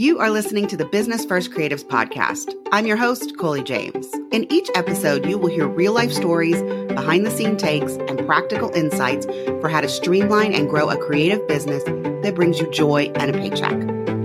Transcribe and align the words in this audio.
You 0.00 0.18
are 0.18 0.30
listening 0.30 0.66
to 0.68 0.78
the 0.78 0.86
Business 0.86 1.26
First 1.26 1.50
Creatives 1.50 1.84
podcast. 1.84 2.54
I'm 2.72 2.86
your 2.86 2.96
host, 2.96 3.36
Coley 3.36 3.62
James. 3.62 4.10
In 4.32 4.50
each 4.50 4.70
episode, 4.74 5.26
you 5.26 5.36
will 5.36 5.50
hear 5.50 5.68
real 5.68 5.92
life 5.92 6.10
stories, 6.10 6.62
behind 6.94 7.26
the 7.26 7.30
scene 7.30 7.58
takes, 7.58 7.96
and 7.96 8.24
practical 8.24 8.70
insights 8.70 9.26
for 9.60 9.68
how 9.68 9.82
to 9.82 9.90
streamline 9.90 10.54
and 10.54 10.70
grow 10.70 10.88
a 10.88 10.96
creative 10.96 11.46
business 11.46 11.84
that 11.84 12.34
brings 12.34 12.58
you 12.58 12.70
joy 12.70 13.12
and 13.16 13.36
a 13.36 13.38
paycheck. 13.38 13.76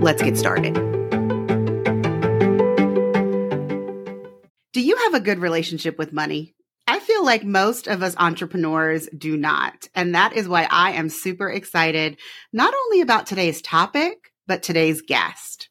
Let's 0.02 0.22
get 0.22 0.38
started. 0.38 0.72
Do 4.72 4.80
you 4.80 4.96
have 4.96 5.12
a 5.12 5.20
good 5.20 5.40
relationship 5.40 5.98
with 5.98 6.10
money? 6.10 6.54
I 6.86 7.00
feel 7.00 7.22
like 7.22 7.44
most 7.44 7.86
of 7.86 8.02
us 8.02 8.16
entrepreneurs 8.16 9.10
do 9.14 9.36
not. 9.36 9.90
And 9.94 10.14
that 10.14 10.32
is 10.32 10.48
why 10.48 10.66
I 10.70 10.92
am 10.92 11.10
super 11.10 11.50
excited, 11.50 12.16
not 12.50 12.72
only 12.86 13.02
about 13.02 13.26
today's 13.26 13.60
topic, 13.60 14.32
but 14.46 14.62
today's 14.62 15.02
guest. 15.02 15.68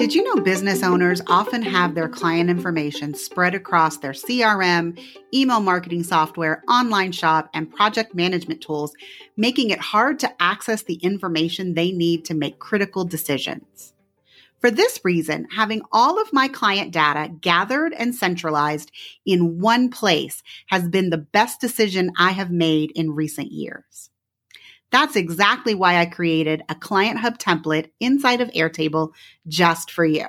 Did 0.00 0.14
you 0.14 0.24
know 0.24 0.42
business 0.42 0.82
owners 0.82 1.20
often 1.26 1.60
have 1.60 1.94
their 1.94 2.08
client 2.08 2.48
information 2.48 3.12
spread 3.12 3.54
across 3.54 3.98
their 3.98 4.12
CRM, 4.12 4.98
email 5.34 5.60
marketing 5.60 6.04
software, 6.04 6.62
online 6.68 7.12
shop, 7.12 7.50
and 7.52 7.70
project 7.70 8.14
management 8.14 8.62
tools, 8.62 8.94
making 9.36 9.68
it 9.68 9.78
hard 9.78 10.18
to 10.20 10.42
access 10.42 10.82
the 10.82 10.94
information 10.94 11.74
they 11.74 11.92
need 11.92 12.24
to 12.24 12.34
make 12.34 12.58
critical 12.58 13.04
decisions? 13.04 13.92
For 14.60 14.70
this 14.70 15.00
reason, 15.04 15.48
having 15.54 15.82
all 15.90 16.20
of 16.20 16.32
my 16.32 16.48
client 16.48 16.92
data 16.92 17.32
gathered 17.40 17.94
and 17.94 18.14
centralized 18.14 18.90
in 19.24 19.58
one 19.58 19.90
place 19.90 20.42
has 20.66 20.88
been 20.88 21.10
the 21.10 21.18
best 21.18 21.60
decision 21.60 22.12
I 22.18 22.32
have 22.32 22.50
made 22.50 22.90
in 22.92 23.14
recent 23.14 23.52
years. 23.52 24.09
That's 24.90 25.16
exactly 25.16 25.74
why 25.74 25.98
I 25.98 26.06
created 26.06 26.62
a 26.68 26.74
Client 26.74 27.18
Hub 27.18 27.38
template 27.38 27.90
inside 28.00 28.40
of 28.40 28.50
Airtable 28.50 29.12
just 29.46 29.90
for 29.90 30.04
you. 30.04 30.26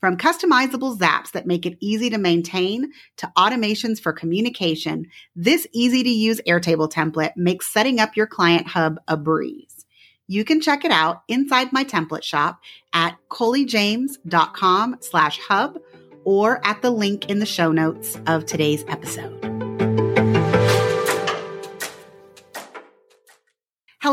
From 0.00 0.16
customizable 0.16 0.96
zaps 0.96 1.32
that 1.32 1.46
make 1.46 1.66
it 1.66 1.76
easy 1.80 2.10
to 2.10 2.18
maintain 2.18 2.92
to 3.16 3.32
automations 3.36 4.00
for 4.00 4.12
communication, 4.12 5.06
this 5.34 5.66
easy 5.72 6.04
to 6.04 6.08
use 6.08 6.40
Airtable 6.46 6.90
template 6.90 7.32
makes 7.36 7.72
setting 7.72 7.98
up 7.98 8.16
your 8.16 8.26
Client 8.26 8.68
Hub 8.68 8.98
a 9.08 9.16
breeze. 9.16 9.86
You 10.28 10.44
can 10.44 10.60
check 10.60 10.84
it 10.84 10.92
out 10.92 11.22
inside 11.26 11.72
my 11.72 11.84
template 11.84 12.22
shop 12.22 12.60
at 12.92 13.16
coleyjames.com 13.30 14.98
slash 15.00 15.40
hub 15.40 15.80
or 16.24 16.64
at 16.64 16.82
the 16.82 16.90
link 16.90 17.30
in 17.30 17.38
the 17.38 17.46
show 17.46 17.72
notes 17.72 18.18
of 18.26 18.44
today's 18.44 18.84
episode. 18.88 19.47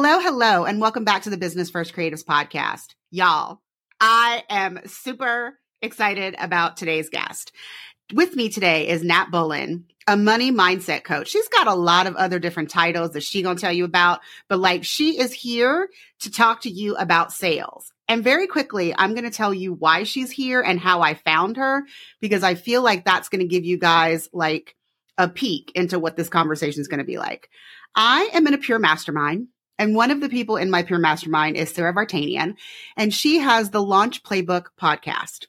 Hello, 0.08 0.20
hello, 0.20 0.66
and 0.66 0.80
welcome 0.80 1.04
back 1.04 1.24
to 1.24 1.32
the 1.32 1.36
Business 1.36 1.72
First 1.72 1.96
Creatives 1.96 2.24
podcast. 2.24 2.94
Y'all, 3.10 3.60
I 4.00 4.44
am 4.52 4.82
super 4.86 5.58
excited 5.82 6.36
about 6.38 6.78
today's 6.78 7.10
guest. 7.10 7.52
With 8.14 8.36
me 8.36 8.50
today 8.50 8.88
is 8.88 9.04
Nat 9.04 9.32
Bullen, 9.32 9.86
a 10.06 10.16
money 10.16 10.52
mindset 10.52 11.06
coach. 11.06 11.30
She's 11.30 11.48
got 11.48 11.66
a 11.66 11.74
lot 11.74 12.06
of 12.06 12.16
other 12.18 12.38
different 12.38 12.70
titles 12.70 13.14
that 13.14 13.24
she 13.24 13.42
gonna 13.42 13.58
tell 13.58 13.74
you 13.74 13.84
about, 13.84 14.20
but 14.48 14.60
like 14.60 14.84
she 14.84 15.18
is 15.18 15.34
here 15.34 15.90
to 16.20 16.30
talk 16.30 16.62
to 16.62 16.70
you 16.70 16.96
about 16.98 17.34
sales. 17.34 17.92
And 18.08 18.24
very 18.24 18.46
quickly, 18.46 18.94
I'm 18.96 19.16
going 19.16 19.24
to 19.24 19.36
tell 19.36 19.56
you 19.56 19.74
why 19.74 20.04
she's 20.04 20.30
here 20.30 20.62
and 20.62 20.80
how 20.80 21.02
I 21.02 21.16
found 21.16 21.58
her 21.58 21.82
because 22.22 22.44
I 22.44 22.54
feel 22.54 22.84
like 22.84 23.06
that's 23.06 23.30
going 23.30 23.42
to 23.42 23.48
give 23.48 23.66
you 23.66 23.80
guys 23.80 24.30
like 24.32 24.76
a 25.18 25.28
peek 25.28 25.72
into 25.74 25.98
what 25.98 26.16
this 26.16 26.30
conversation 26.30 26.80
is 26.80 26.88
going 26.88 27.00
to 27.00 27.04
be 27.04 27.18
like. 27.18 27.50
I 27.96 28.30
am 28.34 28.46
in 28.46 28.54
a 28.54 28.60
pure 28.60 28.78
mastermind. 28.78 29.48
And 29.78 29.96
one 29.96 30.12
of 30.12 30.22
the 30.22 30.30
people 30.30 30.58
in 30.58 30.72
my 30.72 30.84
peer 30.84 30.98
mastermind 30.98 31.58
is 31.58 31.70
Sarah 31.70 31.94
Vartanian, 31.94 32.56
and 32.96 33.14
she 33.14 33.40
has 33.40 33.70
the 33.70 33.82
Launch 33.82 34.24
Playbook 34.24 34.68
podcast. 34.80 35.48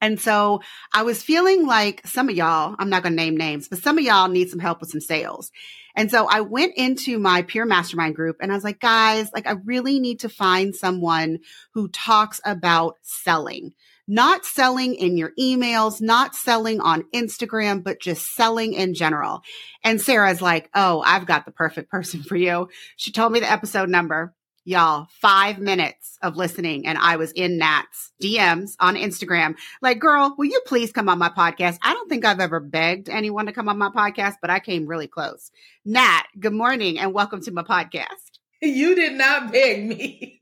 And 0.00 0.20
so 0.20 0.62
I 0.92 1.04
was 1.04 1.22
feeling 1.22 1.64
like 1.64 2.04
some 2.06 2.28
of 2.28 2.34
y'all, 2.34 2.74
I'm 2.78 2.90
not 2.90 3.04
going 3.04 3.12
to 3.12 3.22
name 3.22 3.36
names, 3.36 3.68
but 3.68 3.78
some 3.78 3.98
of 3.98 4.04
y'all 4.04 4.28
need 4.28 4.50
some 4.50 4.58
help 4.58 4.80
with 4.80 4.90
some 4.90 5.00
sales. 5.00 5.52
And 5.94 6.10
so 6.10 6.26
I 6.26 6.40
went 6.40 6.74
into 6.76 7.18
my 7.18 7.42
peer 7.42 7.64
mastermind 7.64 8.16
group 8.16 8.38
and 8.40 8.50
I 8.50 8.54
was 8.56 8.64
like, 8.64 8.80
guys, 8.80 9.30
like 9.32 9.46
I 9.46 9.52
really 9.64 10.00
need 10.00 10.20
to 10.20 10.28
find 10.28 10.74
someone 10.74 11.38
who 11.74 11.86
talks 11.88 12.40
about 12.44 12.96
selling, 13.02 13.74
not 14.12 14.44
selling 14.44 14.94
in 14.94 15.16
your 15.16 15.32
emails, 15.40 16.02
not 16.02 16.34
selling 16.34 16.82
on 16.82 17.02
Instagram, 17.14 17.82
but 17.82 17.98
just 17.98 18.34
selling 18.34 18.74
in 18.74 18.92
general. 18.92 19.40
And 19.82 19.98
Sarah's 20.02 20.42
like, 20.42 20.68
Oh, 20.74 21.02
I've 21.04 21.24
got 21.24 21.46
the 21.46 21.50
perfect 21.50 21.90
person 21.90 22.22
for 22.22 22.36
you. 22.36 22.68
She 22.96 23.10
told 23.10 23.32
me 23.32 23.40
the 23.40 23.50
episode 23.50 23.88
number. 23.88 24.34
Y'all, 24.64 25.08
five 25.20 25.58
minutes 25.58 26.18
of 26.22 26.36
listening, 26.36 26.86
and 26.86 26.96
I 26.96 27.16
was 27.16 27.32
in 27.32 27.58
Nat's 27.58 28.12
DMs 28.22 28.76
on 28.78 28.94
Instagram. 28.94 29.56
Like, 29.80 29.98
girl, 29.98 30.36
will 30.38 30.44
you 30.44 30.60
please 30.66 30.92
come 30.92 31.08
on 31.08 31.18
my 31.18 31.30
podcast? 31.30 31.78
I 31.82 31.94
don't 31.94 32.08
think 32.08 32.24
I've 32.24 32.38
ever 32.38 32.60
begged 32.60 33.08
anyone 33.08 33.46
to 33.46 33.52
come 33.52 33.68
on 33.68 33.76
my 33.76 33.88
podcast, 33.88 34.34
but 34.40 34.50
I 34.50 34.60
came 34.60 34.86
really 34.86 35.08
close. 35.08 35.50
Nat, 35.84 36.24
good 36.38 36.52
morning, 36.52 36.96
and 36.98 37.12
welcome 37.12 37.40
to 37.42 37.50
my 37.50 37.62
podcast. 37.62 38.04
You 38.64 38.94
did 38.94 39.14
not 39.14 39.50
beg 39.50 39.88
me. 39.88 40.41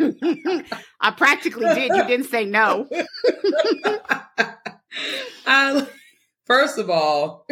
I 0.00 1.10
practically 1.16 1.66
did. 1.74 1.94
You 1.94 2.06
didn't 2.06 2.26
say 2.26 2.44
no. 2.44 2.88
I, 5.46 5.86
first 6.44 6.78
of 6.78 6.90
all, 6.90 7.46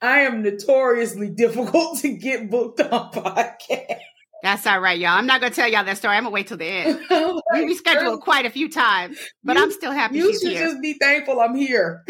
I 0.00 0.20
am 0.20 0.42
notoriously 0.42 1.30
difficult 1.30 2.00
to 2.00 2.16
get 2.16 2.50
booked 2.50 2.80
on 2.80 3.12
podcasts. 3.12 4.00
That's 4.42 4.66
all 4.66 4.80
right, 4.80 4.98
y'all. 4.98 5.10
I'm 5.10 5.26
not 5.26 5.40
gonna 5.40 5.54
tell 5.54 5.68
y'all 5.68 5.84
that 5.84 5.96
story. 5.96 6.16
I'm 6.16 6.24
gonna 6.24 6.32
wait 6.32 6.46
till 6.46 6.56
the 6.56 6.66
end. 6.66 7.00
we 7.52 7.74
rescheduled 7.74 8.20
quite 8.20 8.46
a 8.46 8.50
few 8.50 8.70
times, 8.70 9.18
but 9.42 9.56
you, 9.56 9.62
I'm 9.62 9.72
still 9.72 9.92
happy. 9.92 10.18
You 10.18 10.32
should 10.38 10.52
here. 10.52 10.66
just 10.66 10.80
be 10.80 10.92
thankful 10.94 11.40
I'm 11.40 11.56
here. 11.56 12.04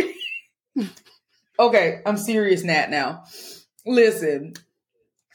okay, 1.59 2.03
I'm 2.05 2.17
serious, 2.17 2.63
Nat. 2.63 2.91
Now, 2.91 3.25
listen. 3.87 4.55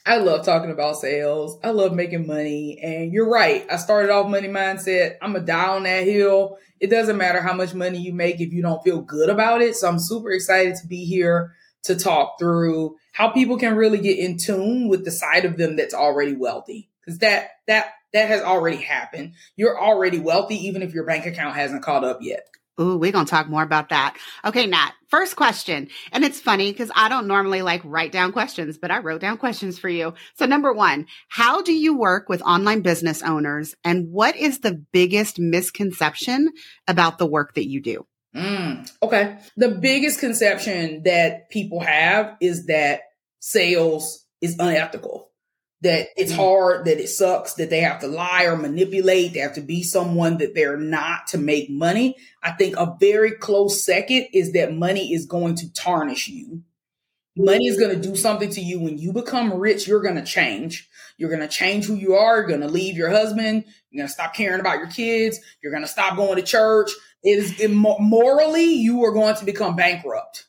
I 0.04 0.16
love 0.16 0.44
talking 0.44 0.72
about 0.72 0.96
sales. 0.96 1.58
I 1.62 1.70
love 1.70 1.94
making 1.94 2.26
money, 2.26 2.78
and 2.82 3.12
you're 3.12 3.30
right. 3.30 3.64
I 3.70 3.76
started 3.76 4.10
off 4.10 4.28
money 4.28 4.48
mindset. 4.48 5.16
I'm 5.22 5.36
a 5.36 5.40
die 5.40 5.68
on 5.68 5.84
that 5.84 6.04
hill. 6.04 6.58
It 6.80 6.88
doesn't 6.88 7.16
matter 7.16 7.40
how 7.40 7.52
much 7.52 7.72
money 7.72 7.98
you 7.98 8.12
make 8.12 8.40
if 8.40 8.52
you 8.52 8.62
don't 8.62 8.82
feel 8.82 9.00
good 9.00 9.28
about 9.28 9.62
it. 9.62 9.76
So 9.76 9.88
I'm 9.88 10.00
super 10.00 10.30
excited 10.30 10.74
to 10.76 10.88
be 10.88 11.04
here 11.04 11.54
to 11.84 11.94
talk 11.94 12.38
through 12.38 12.96
how 13.12 13.28
people 13.28 13.58
can 13.58 13.76
really 13.76 13.98
get 13.98 14.18
in 14.18 14.38
tune 14.38 14.88
with 14.88 15.04
the 15.04 15.10
side 15.12 15.44
of 15.44 15.56
them 15.56 15.76
that's 15.76 15.94
already 15.94 16.34
wealthy. 16.34 16.88
Cause 17.04 17.18
that, 17.18 17.50
that, 17.66 17.92
that 18.12 18.28
has 18.28 18.42
already 18.42 18.76
happened. 18.76 19.34
You're 19.56 19.80
already 19.80 20.18
wealthy, 20.18 20.56
even 20.66 20.82
if 20.82 20.94
your 20.94 21.04
bank 21.04 21.26
account 21.26 21.54
hasn't 21.54 21.82
caught 21.82 22.04
up 22.04 22.18
yet. 22.20 22.46
Ooh, 22.82 22.98
we're 22.98 23.12
going 23.12 23.26
to 23.26 23.30
talk 23.30 23.48
more 23.48 23.62
about 23.62 23.90
that. 23.90 24.16
Okay, 24.44 24.66
Nat, 24.66 24.92
first 25.08 25.36
question. 25.36 25.88
And 26.10 26.24
it's 26.24 26.40
funny 26.40 26.72
because 26.72 26.90
I 26.94 27.08
don't 27.08 27.26
normally 27.26 27.62
like 27.62 27.80
write 27.84 28.12
down 28.12 28.32
questions, 28.32 28.76
but 28.76 28.90
I 28.90 28.98
wrote 28.98 29.20
down 29.20 29.36
questions 29.36 29.78
for 29.78 29.88
you. 29.88 30.14
So 30.34 30.46
number 30.46 30.72
one, 30.72 31.06
how 31.28 31.62
do 31.62 31.72
you 31.72 31.96
work 31.96 32.28
with 32.28 32.42
online 32.42 32.82
business 32.82 33.22
owners 33.22 33.74
and 33.84 34.10
what 34.10 34.36
is 34.36 34.60
the 34.60 34.74
biggest 34.92 35.38
misconception 35.38 36.50
about 36.88 37.18
the 37.18 37.26
work 37.26 37.54
that 37.54 37.68
you 37.68 37.80
do? 37.80 38.06
Mm, 38.34 38.90
okay. 39.02 39.38
The 39.56 39.68
biggest 39.68 40.18
conception 40.18 41.02
that 41.04 41.50
people 41.50 41.80
have 41.80 42.36
is 42.40 42.66
that 42.66 43.02
sales 43.40 44.24
is 44.40 44.56
unethical, 44.58 45.30
that 45.82 46.08
it's 46.16 46.32
mm. 46.32 46.36
hard, 46.36 46.84
that 46.86 47.00
it 47.00 47.08
sucks, 47.08 47.54
that 47.54 47.68
they 47.68 47.80
have 47.80 48.00
to 48.00 48.06
lie 48.06 48.44
or 48.44 48.56
manipulate, 48.56 49.34
they 49.34 49.40
have 49.40 49.54
to 49.54 49.60
be 49.60 49.82
someone 49.82 50.38
that 50.38 50.54
they're 50.54 50.76
not 50.76 51.26
to 51.28 51.38
make 51.38 51.68
money. 51.70 52.16
I 52.42 52.52
think 52.52 52.76
a 52.76 52.96
very 52.98 53.32
close 53.32 53.84
second 53.84 54.28
is 54.32 54.52
that 54.52 54.74
money 54.74 55.12
is 55.12 55.26
going 55.26 55.56
to 55.56 55.72
tarnish 55.72 56.28
you. 56.28 56.62
Money 57.36 57.66
is 57.66 57.78
going 57.78 57.94
to 57.94 58.08
do 58.08 58.14
something 58.14 58.50
to 58.50 58.60
you 58.60 58.78
when 58.78 58.98
you 58.98 59.12
become 59.12 59.54
rich. 59.54 59.88
You're 59.88 60.02
going 60.02 60.16
to 60.16 60.24
change. 60.24 60.88
You're 61.16 61.30
going 61.30 61.40
to 61.40 61.48
change 61.48 61.86
who 61.86 61.94
you 61.94 62.14
are. 62.14 62.38
You're 62.38 62.48
going 62.48 62.60
to 62.60 62.68
leave 62.68 62.96
your 62.96 63.10
husband. 63.10 63.64
You're 63.90 64.00
going 64.00 64.08
to 64.08 64.12
stop 64.12 64.34
caring 64.34 64.60
about 64.60 64.78
your 64.78 64.90
kids. 64.90 65.40
You're 65.62 65.72
going 65.72 65.84
to 65.84 65.88
stop 65.88 66.16
going 66.16 66.36
to 66.36 66.42
church. 66.42 66.90
It 67.22 67.38
is 67.38 67.60
it, 67.60 67.70
morally, 67.70 68.74
you 68.74 69.04
are 69.04 69.12
going 69.12 69.34
to 69.36 69.44
become 69.44 69.76
bankrupt 69.76 70.46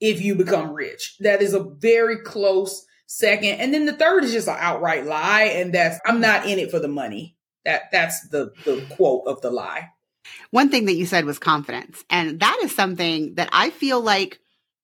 if 0.00 0.20
you 0.20 0.34
become 0.34 0.72
rich. 0.72 1.16
That 1.20 1.42
is 1.42 1.54
a 1.54 1.62
very 1.62 2.18
close 2.18 2.84
second. 3.06 3.60
And 3.60 3.72
then 3.72 3.86
the 3.86 3.92
third 3.92 4.24
is 4.24 4.32
just 4.32 4.48
an 4.48 4.56
outright 4.58 5.06
lie. 5.06 5.44
And 5.44 5.72
that's, 5.72 5.98
I'm 6.06 6.20
not 6.20 6.46
in 6.46 6.58
it 6.58 6.70
for 6.70 6.78
the 6.78 6.88
money. 6.88 7.36
That, 7.64 7.90
that's 7.92 8.28
the, 8.28 8.52
the 8.64 8.84
quote 8.94 9.24
of 9.26 9.40
the 9.40 9.50
lie. 9.50 9.90
One 10.50 10.70
thing 10.70 10.86
that 10.86 10.94
you 10.94 11.06
said 11.06 11.24
was 11.24 11.38
confidence. 11.38 12.04
And 12.10 12.40
that 12.40 12.60
is 12.62 12.74
something 12.74 13.34
that 13.34 13.48
I 13.52 13.70
feel 13.70 14.00
like 14.00 14.40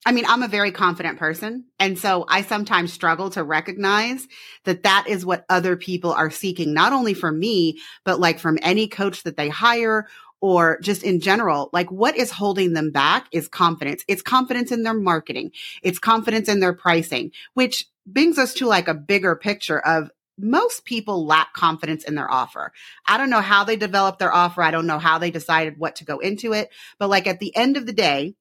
I 0.06 0.12
mean, 0.12 0.24
I'm 0.26 0.42
a 0.42 0.48
very 0.48 0.72
confident 0.72 1.18
person. 1.18 1.66
And 1.78 1.98
so 1.98 2.24
I 2.26 2.42
sometimes 2.42 2.92
struggle 2.92 3.28
to 3.30 3.44
recognize 3.44 4.26
that 4.64 4.84
that 4.84 5.04
is 5.08 5.26
what 5.26 5.44
other 5.50 5.76
people 5.76 6.12
are 6.12 6.30
seeking, 6.30 6.72
not 6.72 6.92
only 6.94 7.12
from 7.12 7.38
me, 7.38 7.80
but 8.04 8.18
like 8.18 8.38
from 8.38 8.58
any 8.62 8.88
coach 8.88 9.24
that 9.24 9.36
they 9.36 9.50
hire 9.50 10.08
or 10.40 10.78
just 10.80 11.02
in 11.02 11.20
general, 11.20 11.68
like 11.74 11.90
what 11.90 12.16
is 12.16 12.30
holding 12.30 12.72
them 12.72 12.90
back 12.90 13.26
is 13.30 13.46
confidence. 13.46 14.02
It's 14.08 14.22
confidence 14.22 14.72
in 14.72 14.84
their 14.84 14.94
marketing. 14.94 15.52
It's 15.82 15.98
confidence 15.98 16.48
in 16.48 16.60
their 16.60 16.72
pricing, 16.72 17.32
which 17.52 17.86
brings 18.12 18.38
us 18.38 18.54
to 18.54 18.66
like 18.66 18.88
a 18.88 18.94
bigger 18.94 19.36
picture 19.36 19.78
of 19.78 20.10
most 20.38 20.84
people 20.84 21.26
lack 21.26 21.52
confidence 21.52 22.04
in 22.04 22.14
their 22.14 22.30
offer. 22.30 22.72
I 23.06 23.18
don't 23.18 23.30
know 23.30 23.40
how 23.40 23.64
they 23.64 23.76
developed 23.76 24.18
their 24.18 24.34
offer. 24.34 24.62
I 24.62 24.70
don't 24.70 24.86
know 24.86 24.98
how 24.98 25.18
they 25.18 25.30
decided 25.30 25.78
what 25.78 25.96
to 25.96 26.04
go 26.04 26.18
into 26.18 26.52
it. 26.52 26.70
But 26.98 27.08
like 27.08 27.26
at 27.26 27.40
the 27.40 27.54
end 27.54 27.76
of 27.76 27.86
the 27.86 27.92
day, 27.92 28.34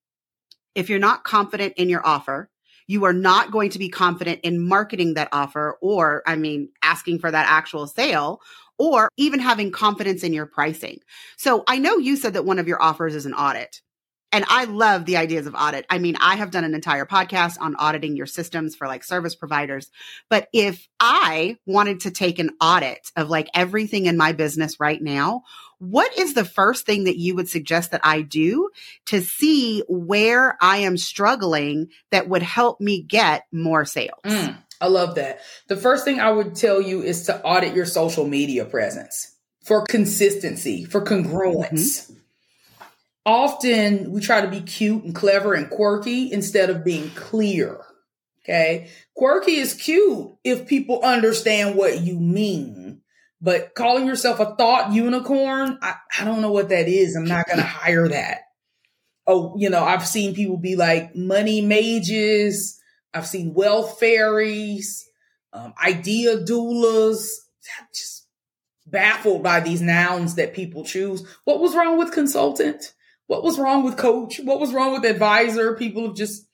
if 0.75 0.89
you're 0.89 1.00
not 1.00 1.24
confident 1.24 1.74
in 1.77 1.89
your 1.89 2.06
offer, 2.06 2.50
you 2.88 3.04
are 3.06 3.13
not 3.13 3.51
going 3.51 3.71
to 3.71 3.80
be 3.80 3.89
confident 3.89 4.42
in 4.44 4.68
marketing 4.68 5.16
that 5.16 5.30
offer 5.31 5.77
or, 5.81 6.24
I 6.25 6.36
mean, 6.38 6.69
asking 6.81 7.19
for 7.19 7.30
that 7.30 7.48
actual 7.48 7.86
sale 7.86 8.42
or 8.77 9.10
even 9.18 9.39
having 9.39 9.71
confidence 9.71 10.24
in 10.24 10.33
your 10.33 10.45
pricing. 10.45 11.00
So 11.38 11.63
I 11.68 11.80
know 11.80 11.98
you 11.98 12.16
said 12.16 12.33
that 12.33 12.45
one 12.45 12.60
of 12.60 12.68
your 12.68 12.81
offers 12.81 13.13
is 13.13 13.25
an 13.25 13.33
audit. 13.33 13.81
And 14.31 14.45
I 14.47 14.65
love 14.65 15.05
the 15.05 15.17
ideas 15.17 15.47
of 15.47 15.55
audit. 15.55 15.85
I 15.89 15.97
mean, 15.97 16.15
I 16.21 16.35
have 16.35 16.51
done 16.51 16.63
an 16.63 16.75
entire 16.75 17.05
podcast 17.05 17.57
on 17.59 17.75
auditing 17.75 18.15
your 18.15 18.27
systems 18.27 18.75
for 18.75 18.87
like 18.87 19.03
service 19.03 19.35
providers. 19.35 19.89
But 20.29 20.47
if 20.53 20.87
I 20.99 21.57
wanted 21.65 22.01
to 22.01 22.11
take 22.11 22.37
an 22.37 22.51
audit 22.61 23.11
of 23.15 23.29
like 23.29 23.49
everything 23.55 24.05
in 24.05 24.17
my 24.17 24.33
business 24.33 24.79
right 24.79 25.01
now, 25.01 25.43
what 25.79 26.15
is 26.17 26.33
the 26.33 26.45
first 26.45 26.85
thing 26.85 27.05
that 27.05 27.17
you 27.17 27.35
would 27.35 27.49
suggest 27.49 27.91
that 27.91 28.01
I 28.03 28.21
do 28.21 28.69
to 29.07 29.21
see 29.21 29.83
where 29.87 30.57
I 30.61 30.79
am 30.79 30.97
struggling 30.97 31.87
that 32.11 32.29
would 32.29 32.43
help 32.43 32.79
me 32.79 33.01
get 33.01 33.45
more 33.51 33.85
sales? 33.85 34.21
Mm, 34.25 34.57
I 34.79 34.87
love 34.87 35.15
that. 35.15 35.39
The 35.69 35.77
first 35.77 36.05
thing 36.05 36.19
I 36.19 36.31
would 36.31 36.53
tell 36.55 36.81
you 36.81 37.01
is 37.01 37.23
to 37.23 37.41
audit 37.43 37.73
your 37.73 37.85
social 37.85 38.27
media 38.27 38.65
presence 38.65 39.35
for 39.63 39.85
consistency, 39.85 40.85
for 40.85 41.03
congruence. 41.03 41.71
Mm-hmm 41.71 42.19
often 43.29 44.11
we 44.11 44.21
try 44.21 44.41
to 44.41 44.47
be 44.47 44.61
cute 44.61 45.03
and 45.03 45.13
clever 45.13 45.53
and 45.53 45.69
quirky 45.69 46.31
instead 46.31 46.71
of 46.71 46.83
being 46.83 47.11
clear. 47.11 47.79
Okay. 48.43 48.89
Quirky 49.15 49.57
is 49.57 49.75
cute 49.75 50.31
if 50.43 50.67
people 50.67 51.01
understand 51.03 51.75
what 51.75 52.01
you 52.01 52.19
mean. 52.19 53.01
But 53.39 53.75
calling 53.75 54.07
yourself 54.07 54.39
a 54.39 54.55
thought 54.55 54.91
unicorn, 54.93 55.77
I, 55.81 55.95
I 56.19 56.25
don't 56.25 56.41
know 56.41 56.51
what 56.51 56.69
that 56.69 56.87
is. 56.87 57.15
I'm 57.15 57.25
not 57.25 57.45
going 57.45 57.59
to 57.59 57.63
hire 57.63 58.07
that. 58.07 58.39
Oh, 59.27 59.53
you 59.57 59.69
know, 59.69 59.83
I've 59.83 60.07
seen 60.07 60.33
people 60.33 60.57
be 60.57 60.75
like 60.75 61.15
money 61.15 61.61
mages. 61.61 62.81
I've 63.13 63.27
seen 63.27 63.53
wealth 63.53 63.99
fairies, 63.99 65.07
um, 65.53 65.73
idea 65.81 66.37
doulas. 66.37 67.27
Just 67.93 68.25
baffled 68.87 69.43
by 69.43 69.59
these 69.59 69.81
nouns 69.81 70.35
that 70.35 70.55
people 70.55 70.83
choose. 70.83 71.23
What 71.43 71.59
was 71.59 71.75
wrong 71.75 71.99
with 71.99 72.11
consultant? 72.11 72.93
What 73.29 73.43
was 73.43 73.59
wrong 73.59 73.83
with 73.83 73.95
coach? 73.95 74.39
What 74.39 74.59
was 74.59 74.73
wrong 74.73 74.91
with 74.91 75.05
advisor? 75.05 75.75
People 75.75 76.07
have 76.07 76.15
just, 76.15 76.47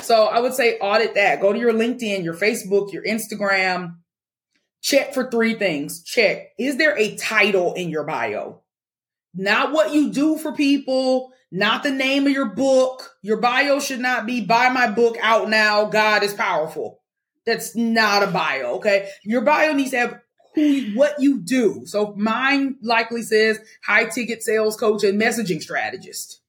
so 0.00 0.24
I 0.24 0.40
would 0.40 0.54
say 0.54 0.78
audit 0.78 1.12
that. 1.14 1.42
Go 1.42 1.52
to 1.52 1.58
your 1.58 1.74
LinkedIn, 1.74 2.24
your 2.24 2.32
Facebook, 2.32 2.90
your 2.90 3.04
Instagram. 3.04 3.96
Check 4.80 5.12
for 5.12 5.30
three 5.30 5.52
things. 5.52 6.02
Check. 6.02 6.52
Is 6.58 6.78
there 6.78 6.98
a 6.98 7.16
title 7.16 7.74
in 7.74 7.90
your 7.90 8.04
bio? 8.04 8.62
Not 9.34 9.72
what 9.72 9.92
you 9.92 10.10
do 10.10 10.38
for 10.38 10.54
people, 10.54 11.34
not 11.50 11.82
the 11.82 11.90
name 11.90 12.26
of 12.26 12.32
your 12.32 12.48
book. 12.48 13.10
Your 13.20 13.36
bio 13.36 13.78
should 13.78 14.00
not 14.00 14.24
be 14.24 14.40
buy 14.40 14.70
my 14.70 14.90
book 14.90 15.18
out 15.20 15.50
now. 15.50 15.84
God 15.84 16.22
is 16.22 16.32
powerful. 16.32 17.02
That's 17.44 17.76
not 17.76 18.22
a 18.22 18.28
bio. 18.28 18.76
Okay. 18.76 19.10
Your 19.22 19.42
bio 19.42 19.74
needs 19.74 19.90
to 19.90 19.98
have 19.98 20.20
who 20.54 20.92
what 20.94 21.14
you 21.18 21.40
do. 21.40 21.82
So 21.86 22.14
mine 22.16 22.76
likely 22.82 23.22
says 23.22 23.58
high 23.84 24.06
ticket 24.06 24.42
sales 24.42 24.76
coach 24.76 25.04
and 25.04 25.20
messaging 25.20 25.62
strategist. 25.62 26.40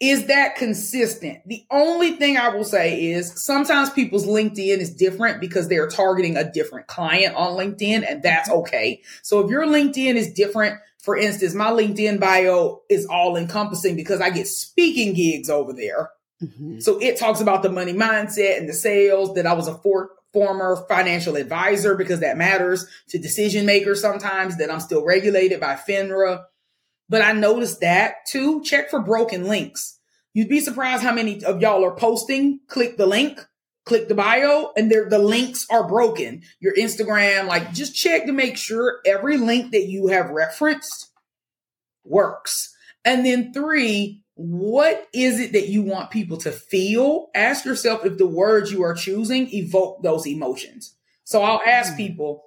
Is 0.00 0.26
that 0.26 0.56
consistent? 0.56 1.46
The 1.46 1.64
only 1.70 2.16
thing 2.16 2.36
I 2.36 2.48
will 2.48 2.64
say 2.64 3.12
is 3.12 3.44
sometimes 3.44 3.88
people's 3.90 4.26
LinkedIn 4.26 4.78
is 4.78 4.92
different 4.92 5.40
because 5.40 5.68
they're 5.68 5.86
targeting 5.86 6.36
a 6.36 6.50
different 6.50 6.88
client 6.88 7.36
on 7.36 7.52
LinkedIn, 7.52 8.04
and 8.10 8.20
that's 8.20 8.50
okay. 8.50 9.00
So 9.22 9.38
if 9.44 9.48
your 9.48 9.64
LinkedIn 9.64 10.16
is 10.16 10.32
different, 10.32 10.80
for 10.98 11.16
instance, 11.16 11.54
my 11.54 11.70
LinkedIn 11.70 12.18
bio 12.18 12.80
is 12.90 13.06
all 13.06 13.36
encompassing 13.36 13.94
because 13.94 14.20
I 14.20 14.30
get 14.30 14.48
speaking 14.48 15.14
gigs 15.14 15.48
over 15.48 15.72
there. 15.72 16.10
Mm-hmm. 16.42 16.80
So 16.80 16.98
it 17.00 17.16
talks 17.16 17.40
about 17.40 17.62
the 17.62 17.70
money 17.70 17.92
mindset 17.92 18.58
and 18.58 18.68
the 18.68 18.72
sales 18.72 19.34
that 19.34 19.46
I 19.46 19.52
was 19.52 19.68
a 19.68 19.78
for- 19.78 20.10
former 20.32 20.84
financial 20.88 21.36
advisor 21.36 21.94
because 21.94 22.20
that 22.20 22.38
matters 22.38 22.86
to 23.08 23.18
decision 23.18 23.66
makers 23.66 24.00
sometimes 24.00 24.56
that 24.58 24.70
I'm 24.70 24.80
still 24.80 25.04
regulated 25.04 25.60
by 25.60 25.74
FINRA. 25.76 26.44
But 27.08 27.22
I 27.22 27.32
noticed 27.32 27.80
that 27.80 28.26
too. 28.26 28.62
Check 28.62 28.90
for 28.90 29.00
broken 29.00 29.46
links. 29.46 29.98
You'd 30.34 30.48
be 30.48 30.60
surprised 30.60 31.02
how 31.02 31.12
many 31.12 31.44
of 31.44 31.60
y'all 31.60 31.84
are 31.84 31.94
posting. 31.94 32.60
Click 32.68 32.96
the 32.96 33.06
link, 33.06 33.46
click 33.84 34.08
the 34.08 34.14
bio, 34.14 34.72
and 34.76 34.90
the 34.90 35.18
links 35.18 35.66
are 35.70 35.86
broken. 35.86 36.42
Your 36.60 36.74
Instagram, 36.74 37.46
like 37.46 37.72
just 37.74 37.94
check 37.94 38.24
to 38.26 38.32
make 38.32 38.56
sure 38.56 39.00
every 39.04 39.36
link 39.36 39.72
that 39.72 39.84
you 39.84 40.06
have 40.06 40.30
referenced 40.30 41.10
works. 42.04 42.74
And 43.04 43.26
then 43.26 43.52
three, 43.52 44.21
what 44.34 45.08
is 45.12 45.40
it 45.40 45.52
that 45.52 45.68
you 45.68 45.82
want 45.82 46.10
people 46.10 46.38
to 46.38 46.52
feel? 46.52 47.28
Ask 47.34 47.64
yourself 47.64 48.04
if 48.04 48.18
the 48.18 48.26
words 48.26 48.72
you 48.72 48.82
are 48.82 48.94
choosing 48.94 49.52
evoke 49.52 50.02
those 50.02 50.26
emotions. 50.26 50.94
So 51.24 51.42
I'll 51.42 51.60
ask 51.66 51.92
hmm. 51.92 51.98
people, 51.98 52.44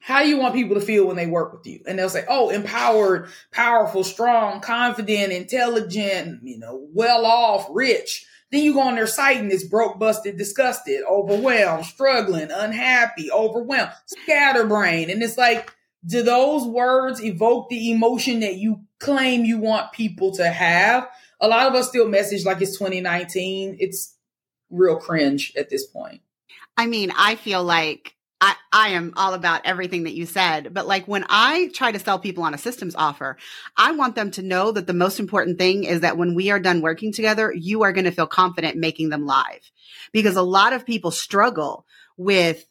how 0.00 0.22
do 0.22 0.28
you 0.28 0.38
want 0.38 0.54
people 0.54 0.76
to 0.76 0.80
feel 0.80 1.06
when 1.06 1.16
they 1.16 1.26
work 1.26 1.52
with 1.52 1.66
you? 1.66 1.80
And 1.86 1.98
they'll 1.98 2.08
say, 2.08 2.24
oh, 2.28 2.50
empowered, 2.50 3.28
powerful, 3.50 4.04
strong, 4.04 4.60
confident, 4.60 5.32
intelligent, 5.32 6.42
you 6.44 6.58
know, 6.58 6.86
well 6.94 7.26
off, 7.26 7.66
rich. 7.70 8.24
Then 8.52 8.62
you 8.62 8.74
go 8.74 8.82
on 8.82 8.94
their 8.94 9.08
site 9.08 9.38
and 9.38 9.50
it's 9.50 9.64
broke, 9.64 9.98
busted, 9.98 10.38
disgusted, 10.38 11.02
overwhelmed, 11.10 11.86
struggling, 11.86 12.52
unhappy, 12.52 13.32
overwhelmed, 13.32 13.90
scatterbrained. 14.06 15.10
And 15.10 15.22
it's 15.22 15.36
like, 15.36 15.74
do 16.06 16.22
those 16.22 16.64
words 16.64 17.20
evoke 17.22 17.68
the 17.68 17.90
emotion 17.90 18.40
that 18.40 18.54
you 18.54 18.82
claim 19.00 19.44
you 19.44 19.58
want 19.58 19.92
people 19.92 20.30
to 20.36 20.48
have? 20.48 21.08
A 21.40 21.48
lot 21.48 21.66
of 21.66 21.74
us 21.74 21.88
still 21.88 22.08
message 22.08 22.44
like 22.44 22.60
it's 22.60 22.78
2019. 22.78 23.76
It's 23.78 24.16
real 24.70 24.96
cringe 24.96 25.52
at 25.56 25.70
this 25.70 25.86
point. 25.86 26.20
I 26.76 26.86
mean, 26.86 27.12
I 27.16 27.36
feel 27.36 27.64
like 27.64 28.14
I, 28.40 28.54
I 28.70 28.88
am 28.90 29.14
all 29.16 29.32
about 29.32 29.62
everything 29.64 30.04
that 30.04 30.14
you 30.14 30.26
said, 30.26 30.74
but 30.74 30.86
like 30.86 31.08
when 31.08 31.24
I 31.28 31.70
try 31.72 31.90
to 31.90 31.98
sell 31.98 32.18
people 32.18 32.44
on 32.44 32.52
a 32.52 32.58
systems 32.58 32.94
offer, 32.94 33.38
I 33.78 33.92
want 33.92 34.14
them 34.14 34.30
to 34.32 34.42
know 34.42 34.72
that 34.72 34.86
the 34.86 34.92
most 34.92 35.18
important 35.18 35.56
thing 35.56 35.84
is 35.84 36.00
that 36.00 36.18
when 36.18 36.34
we 36.34 36.50
are 36.50 36.60
done 36.60 36.82
working 36.82 37.12
together, 37.12 37.52
you 37.52 37.82
are 37.82 37.92
going 37.92 38.04
to 38.04 38.10
feel 38.10 38.26
confident 38.26 38.76
making 38.76 39.08
them 39.08 39.24
live 39.24 39.70
because 40.12 40.36
a 40.36 40.42
lot 40.42 40.74
of 40.74 40.84
people 40.84 41.10
struggle 41.10 41.86
with 42.18 42.66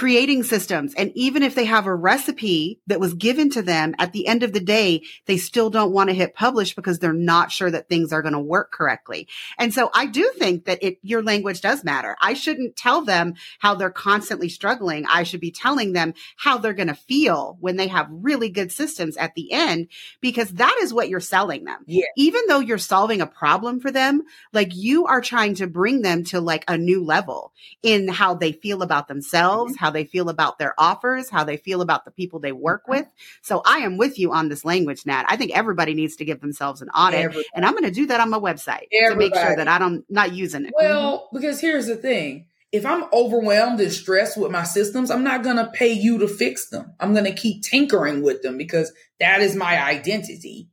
creating 0.00 0.42
systems. 0.42 0.94
And 0.94 1.12
even 1.14 1.42
if 1.42 1.54
they 1.54 1.66
have 1.66 1.84
a 1.84 1.94
recipe 1.94 2.80
that 2.86 3.00
was 3.00 3.12
given 3.12 3.50
to 3.50 3.60
them 3.60 3.94
at 3.98 4.14
the 4.14 4.26
end 4.26 4.42
of 4.42 4.54
the 4.54 4.58
day, 4.60 5.02
they 5.26 5.36
still 5.36 5.68
don't 5.68 5.92
want 5.92 6.08
to 6.08 6.14
hit 6.14 6.34
publish 6.34 6.74
because 6.74 6.98
they're 6.98 7.12
not 7.12 7.52
sure 7.52 7.70
that 7.70 7.90
things 7.90 8.10
are 8.10 8.22
going 8.22 8.32
to 8.32 8.40
work 8.40 8.72
correctly. 8.72 9.28
And 9.58 9.74
so 9.74 9.90
I 9.92 10.06
do 10.06 10.32
think 10.38 10.64
that 10.64 10.78
it, 10.80 10.96
your 11.02 11.22
language 11.22 11.60
does 11.60 11.84
matter. 11.84 12.16
I 12.18 12.32
shouldn't 12.32 12.76
tell 12.76 13.02
them 13.02 13.34
how 13.58 13.74
they're 13.74 13.90
constantly 13.90 14.48
struggling. 14.48 15.04
I 15.04 15.22
should 15.22 15.38
be 15.38 15.50
telling 15.50 15.92
them 15.92 16.14
how 16.38 16.56
they're 16.56 16.72
going 16.72 16.88
to 16.88 16.94
feel 16.94 17.58
when 17.60 17.76
they 17.76 17.88
have 17.88 18.08
really 18.10 18.48
good 18.48 18.72
systems 18.72 19.18
at 19.18 19.34
the 19.34 19.52
end, 19.52 19.88
because 20.22 20.48
that 20.52 20.78
is 20.80 20.94
what 20.94 21.10
you're 21.10 21.20
selling 21.20 21.64
them. 21.64 21.84
Yeah. 21.86 22.06
Even 22.16 22.40
though 22.48 22.60
you're 22.60 22.78
solving 22.78 23.20
a 23.20 23.26
problem 23.26 23.80
for 23.80 23.90
them, 23.90 24.22
like 24.54 24.74
you 24.74 25.04
are 25.04 25.20
trying 25.20 25.56
to 25.56 25.66
bring 25.66 26.00
them 26.00 26.24
to 26.24 26.40
like 26.40 26.64
a 26.68 26.78
new 26.78 27.04
level 27.04 27.52
in 27.82 28.08
how 28.08 28.32
they 28.32 28.52
feel 28.52 28.80
about 28.80 29.06
themselves, 29.06 29.74
mm-hmm. 29.74 29.84
how 29.84 29.89
they 29.90 30.04
feel 30.04 30.28
about 30.28 30.58
their 30.58 30.74
offers, 30.78 31.28
how 31.28 31.44
they 31.44 31.56
feel 31.56 31.80
about 31.80 32.04
the 32.04 32.10
people 32.10 32.38
they 32.38 32.52
work 32.52 32.88
with. 32.88 33.06
So 33.42 33.62
I 33.64 33.78
am 33.78 33.96
with 33.96 34.18
you 34.18 34.32
on 34.32 34.48
this 34.48 34.64
language, 34.64 35.06
Nat. 35.06 35.26
I 35.28 35.36
think 35.36 35.52
everybody 35.52 35.94
needs 35.94 36.16
to 36.16 36.24
give 36.24 36.40
themselves 36.40 36.82
an 36.82 36.88
audit. 36.90 37.20
Everybody. 37.20 37.46
And 37.54 37.64
I'm 37.64 37.72
going 37.72 37.84
to 37.84 37.90
do 37.90 38.06
that 38.06 38.20
on 38.20 38.30
my 38.30 38.38
website 38.38 38.86
everybody. 38.92 39.30
to 39.30 39.34
make 39.34 39.34
sure 39.34 39.56
that 39.56 39.68
I 39.68 39.78
don't 39.78 40.04
not 40.08 40.32
using 40.32 40.66
it. 40.66 40.72
Well, 40.76 41.18
mm-hmm. 41.18 41.36
because 41.36 41.60
here's 41.60 41.86
the 41.86 41.96
thing. 41.96 42.46
If 42.72 42.86
I'm 42.86 43.04
overwhelmed 43.12 43.80
and 43.80 43.92
stressed 43.92 44.38
with 44.38 44.52
my 44.52 44.62
systems, 44.62 45.10
I'm 45.10 45.24
not 45.24 45.42
going 45.42 45.56
to 45.56 45.70
pay 45.72 45.92
you 45.92 46.18
to 46.18 46.28
fix 46.28 46.68
them. 46.68 46.94
I'm 47.00 47.12
going 47.12 47.24
to 47.24 47.34
keep 47.34 47.62
tinkering 47.62 48.22
with 48.22 48.42
them 48.42 48.56
because 48.56 48.92
that 49.18 49.40
is 49.40 49.56
my 49.56 49.82
identity. 49.82 50.68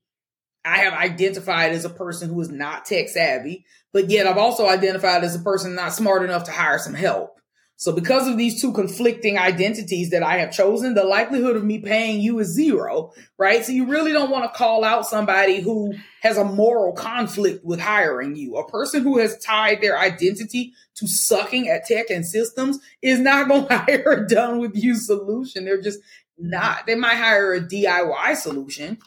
I 0.64 0.80
have 0.80 0.94
identified 0.94 1.72
as 1.72 1.86
a 1.86 1.90
person 1.90 2.30
who 2.30 2.42
is 2.42 2.50
not 2.50 2.86
tech 2.86 3.08
savvy, 3.08 3.66
but 3.94 4.10
yet 4.10 4.28
I've 4.28 4.38
also 4.38 4.68
identified 4.68 5.24
as 5.24 5.34
a 5.34 5.40
person 5.40 5.76
not 5.76 5.94
smart 5.94 6.24
enough 6.24 6.44
to 6.44 6.52
hire 6.52 6.78
some 6.78 6.94
help. 6.94 7.37
So 7.80 7.92
because 7.92 8.28
of 8.28 8.38
these 8.38 8.60
two 8.60 8.74
conflicting 8.74 9.38
identities 9.38 10.10
that 10.10 10.24
I 10.24 10.38
have 10.38 10.52
chosen, 10.52 10.96
the 10.96 11.04
likelihood 11.04 11.56
of 11.56 11.64
me 11.64 11.78
paying 11.78 12.20
you 12.20 12.40
is 12.40 12.48
zero, 12.48 13.14
right? 13.38 13.64
So 13.64 13.72
you 13.72 13.86
really 13.86 14.12
don't 14.12 14.32
want 14.32 14.52
to 14.52 14.58
call 14.58 14.84
out 14.84 15.06
somebody 15.06 15.62
who 15.62 15.94
has 16.24 16.38
a 16.38 16.44
moral 16.44 16.94
conflict 16.94 17.64
with 17.64 17.80
hiring 17.80 18.36
you. 18.36 18.58
A 18.58 18.68
person 18.68 19.04
who 19.04 19.20
has 19.20 19.38
tied 19.38 19.80
their 19.80 19.96
identity 19.96 20.74
to 20.96 21.08
sucking 21.08 21.70
at 21.70 21.86
tech 21.86 22.10
and 22.10 22.26
systems 22.26 22.80
is 23.04 23.20
not 23.20 23.48
going 23.48 23.68
to 23.68 23.78
hire 23.78 24.24
a 24.24 24.28
done 24.28 24.58
with 24.58 24.76
you 24.76 24.96
solution. 24.96 25.64
They're 25.64 25.80
just 25.80 26.00
not. 26.40 26.88
They 26.88 26.96
might 26.96 27.18
hire 27.18 27.54
a 27.54 27.62
DIY 27.62 28.38
solution, 28.38 28.98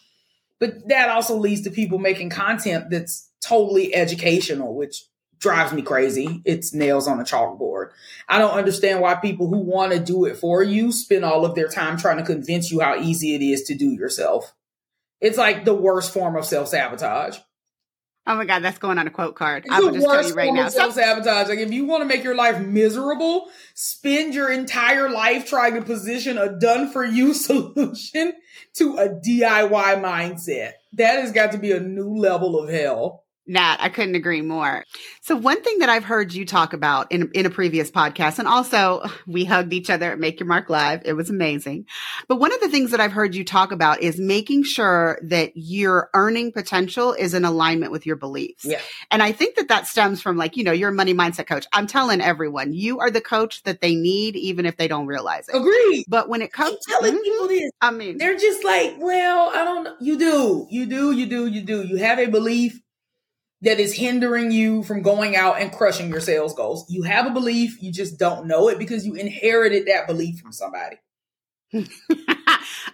but 0.60 0.88
that 0.88 1.08
also 1.08 1.36
leads 1.36 1.62
to 1.62 1.72
people 1.72 1.98
making 1.98 2.30
content 2.30 2.88
that's 2.88 3.28
totally 3.40 3.92
educational, 3.96 4.76
which 4.76 5.06
drives 5.40 5.72
me 5.72 5.82
crazy. 5.82 6.42
It's 6.44 6.72
nails 6.72 7.08
on 7.08 7.18
a 7.18 7.24
chalkboard. 7.24 7.90
I 8.28 8.38
don't 8.38 8.52
understand 8.52 9.00
why 9.00 9.14
people 9.16 9.48
who 9.48 9.58
want 9.58 9.92
to 9.92 9.98
do 9.98 10.26
it 10.26 10.36
for 10.36 10.62
you 10.62 10.92
spend 10.92 11.24
all 11.24 11.44
of 11.44 11.54
their 11.54 11.68
time 11.68 11.96
trying 11.96 12.18
to 12.18 12.24
convince 12.24 12.70
you 12.70 12.80
how 12.80 12.96
easy 12.96 13.34
it 13.34 13.42
is 13.42 13.62
to 13.64 13.74
do 13.74 13.90
yourself. 13.90 14.54
It's 15.20 15.38
like 15.38 15.64
the 15.64 15.74
worst 15.74 16.12
form 16.12 16.36
of 16.36 16.44
self 16.44 16.68
sabotage. 16.68 17.38
Oh 18.26 18.36
my 18.36 18.44
God, 18.44 18.62
that's 18.62 18.78
going 18.78 18.98
on 18.98 19.06
a 19.06 19.10
quote 19.10 19.34
card. 19.34 19.64
It's 19.64 19.74
I 19.74 19.80
will 19.80 19.92
just 19.92 20.06
tell 20.06 20.28
you 20.28 20.34
right 20.34 20.52
now. 20.52 20.68
Self 20.68 20.94
sabotage. 20.94 21.48
Like 21.48 21.58
if 21.58 21.72
you 21.72 21.86
want 21.86 22.02
to 22.02 22.06
make 22.06 22.22
your 22.22 22.34
life 22.34 22.60
miserable, 22.60 23.48
spend 23.74 24.34
your 24.34 24.52
entire 24.52 25.08
life 25.10 25.48
trying 25.48 25.74
to 25.74 25.82
position 25.82 26.38
a 26.38 26.58
done 26.58 26.92
for 26.92 27.04
you 27.04 27.34
solution 27.34 28.34
to 28.74 28.96
a 28.98 29.08
DIY 29.08 30.00
mindset. 30.00 30.72
That 30.92 31.20
has 31.20 31.32
got 31.32 31.52
to 31.52 31.58
be 31.58 31.72
a 31.72 31.80
new 31.80 32.16
level 32.16 32.60
of 32.60 32.68
hell. 32.68 33.24
Nat, 33.50 33.78
I 33.80 33.88
couldn't 33.88 34.14
agree 34.14 34.42
more. 34.42 34.84
So 35.22 35.34
one 35.34 35.60
thing 35.60 35.80
that 35.80 35.88
I've 35.88 36.04
heard 36.04 36.32
you 36.32 36.46
talk 36.46 36.72
about 36.72 37.10
in, 37.10 37.32
in 37.34 37.46
a 37.46 37.50
previous 37.50 37.90
podcast, 37.90 38.38
and 38.38 38.46
also 38.46 39.02
we 39.26 39.44
hugged 39.44 39.72
each 39.72 39.90
other 39.90 40.12
at 40.12 40.20
Make 40.20 40.38
Your 40.38 40.46
Mark 40.46 40.70
Live. 40.70 41.02
It 41.04 41.14
was 41.14 41.30
amazing. 41.30 41.86
But 42.28 42.36
one 42.36 42.54
of 42.54 42.60
the 42.60 42.68
things 42.68 42.92
that 42.92 43.00
I've 43.00 43.10
heard 43.10 43.34
you 43.34 43.44
talk 43.44 43.72
about 43.72 44.02
is 44.02 44.20
making 44.20 44.62
sure 44.62 45.18
that 45.24 45.50
your 45.56 46.10
earning 46.14 46.52
potential 46.52 47.12
is 47.12 47.34
in 47.34 47.44
alignment 47.44 47.90
with 47.90 48.06
your 48.06 48.14
beliefs. 48.14 48.64
Yeah. 48.64 48.80
And 49.10 49.20
I 49.20 49.32
think 49.32 49.56
that 49.56 49.66
that 49.66 49.88
stems 49.88 50.22
from 50.22 50.36
like, 50.36 50.56
you 50.56 50.62
know, 50.62 50.70
you're 50.70 50.90
a 50.90 50.94
money 50.94 51.12
mindset 51.12 51.48
coach. 51.48 51.66
I'm 51.72 51.88
telling 51.88 52.20
everyone, 52.20 52.72
you 52.72 53.00
are 53.00 53.10
the 53.10 53.20
coach 53.20 53.64
that 53.64 53.80
they 53.80 53.96
need, 53.96 54.36
even 54.36 54.64
if 54.64 54.76
they 54.76 54.86
don't 54.86 55.06
realize 55.06 55.48
it. 55.48 55.56
Agree. 55.56 56.04
But 56.06 56.28
when 56.28 56.40
it 56.40 56.52
comes 56.52 56.76
to 56.76 56.92
telling 56.92 57.14
mm-hmm, 57.14 57.22
people 57.24 57.48
this, 57.48 57.70
I 57.80 57.90
mean, 57.90 58.16
they're 58.18 58.38
just 58.38 58.62
like, 58.62 58.94
well, 59.00 59.50
I 59.52 59.64
don't 59.64 59.82
know. 59.82 59.96
You 60.00 60.16
do, 60.16 60.68
you 60.70 60.86
do, 60.86 61.10
you 61.10 61.26
do, 61.26 61.46
you 61.48 61.62
do. 61.62 61.82
You 61.82 61.96
have 61.96 62.20
a 62.20 62.26
belief 62.26 62.80
that 63.62 63.78
is 63.78 63.94
hindering 63.94 64.50
you 64.50 64.82
from 64.82 65.02
going 65.02 65.36
out 65.36 65.60
and 65.60 65.72
crushing 65.72 66.08
your 66.08 66.20
sales 66.20 66.54
goals. 66.54 66.86
You 66.88 67.02
have 67.02 67.26
a 67.26 67.30
belief, 67.30 67.82
you 67.82 67.92
just 67.92 68.18
don't 68.18 68.46
know 68.46 68.68
it 68.68 68.78
because 68.78 69.06
you 69.06 69.14
inherited 69.14 69.86
that 69.86 70.06
belief 70.06 70.40
from 70.40 70.52
somebody. 70.52 70.96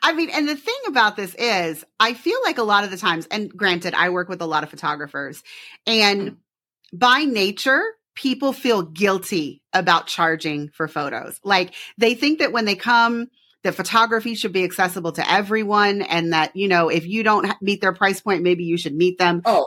I 0.03 0.13
mean, 0.13 0.31
and 0.31 0.49
the 0.49 0.57
thing 0.57 0.75
about 0.89 1.17
this 1.17 1.35
is, 1.35 1.85
I 1.99 2.15
feel 2.15 2.39
like 2.45 2.59
a 2.59 2.63
lot 2.63 2.85
of 2.85 2.91
the 2.91 2.97
times, 2.97 3.27
and 3.31 3.51
granted, 3.51 3.95
I 3.95 4.11
work 4.11 4.29
with 4.29 4.43
a 4.43 4.47
lot 4.47 4.65
of 4.65 4.71
photographers, 4.71 5.43
and 5.87 6.21
mm-hmm. 6.21 6.99
by 6.99 7.25
nature, 7.25 7.83
people 8.15 8.53
feel 8.53 8.83
guilty 8.83 9.63
about 9.73 10.07
charging 10.07 10.71
for 10.71 10.89
photos. 10.89 11.41
Like 11.45 11.75
they 11.99 12.15
think 12.15 12.41
that 12.41 12.53
when 12.53 12.65
they 12.65 12.75
come, 12.75 13.29
that 13.63 13.75
photography 13.75 14.35
should 14.35 14.53
be 14.53 14.65
accessible 14.65 15.13
to 15.13 15.31
everyone 15.31 16.03
and 16.03 16.33
that, 16.33 16.55
you 16.57 16.69
know, 16.69 16.89
if 16.89 17.07
you 17.07 17.23
don't 17.23 17.53
meet 17.61 17.81
their 17.81 17.93
price 17.93 18.21
point, 18.21 18.43
maybe 18.43 18.65
you 18.65 18.77
should 18.77 18.95
meet 18.95 19.19
them. 19.19 19.43
Oh, 19.45 19.67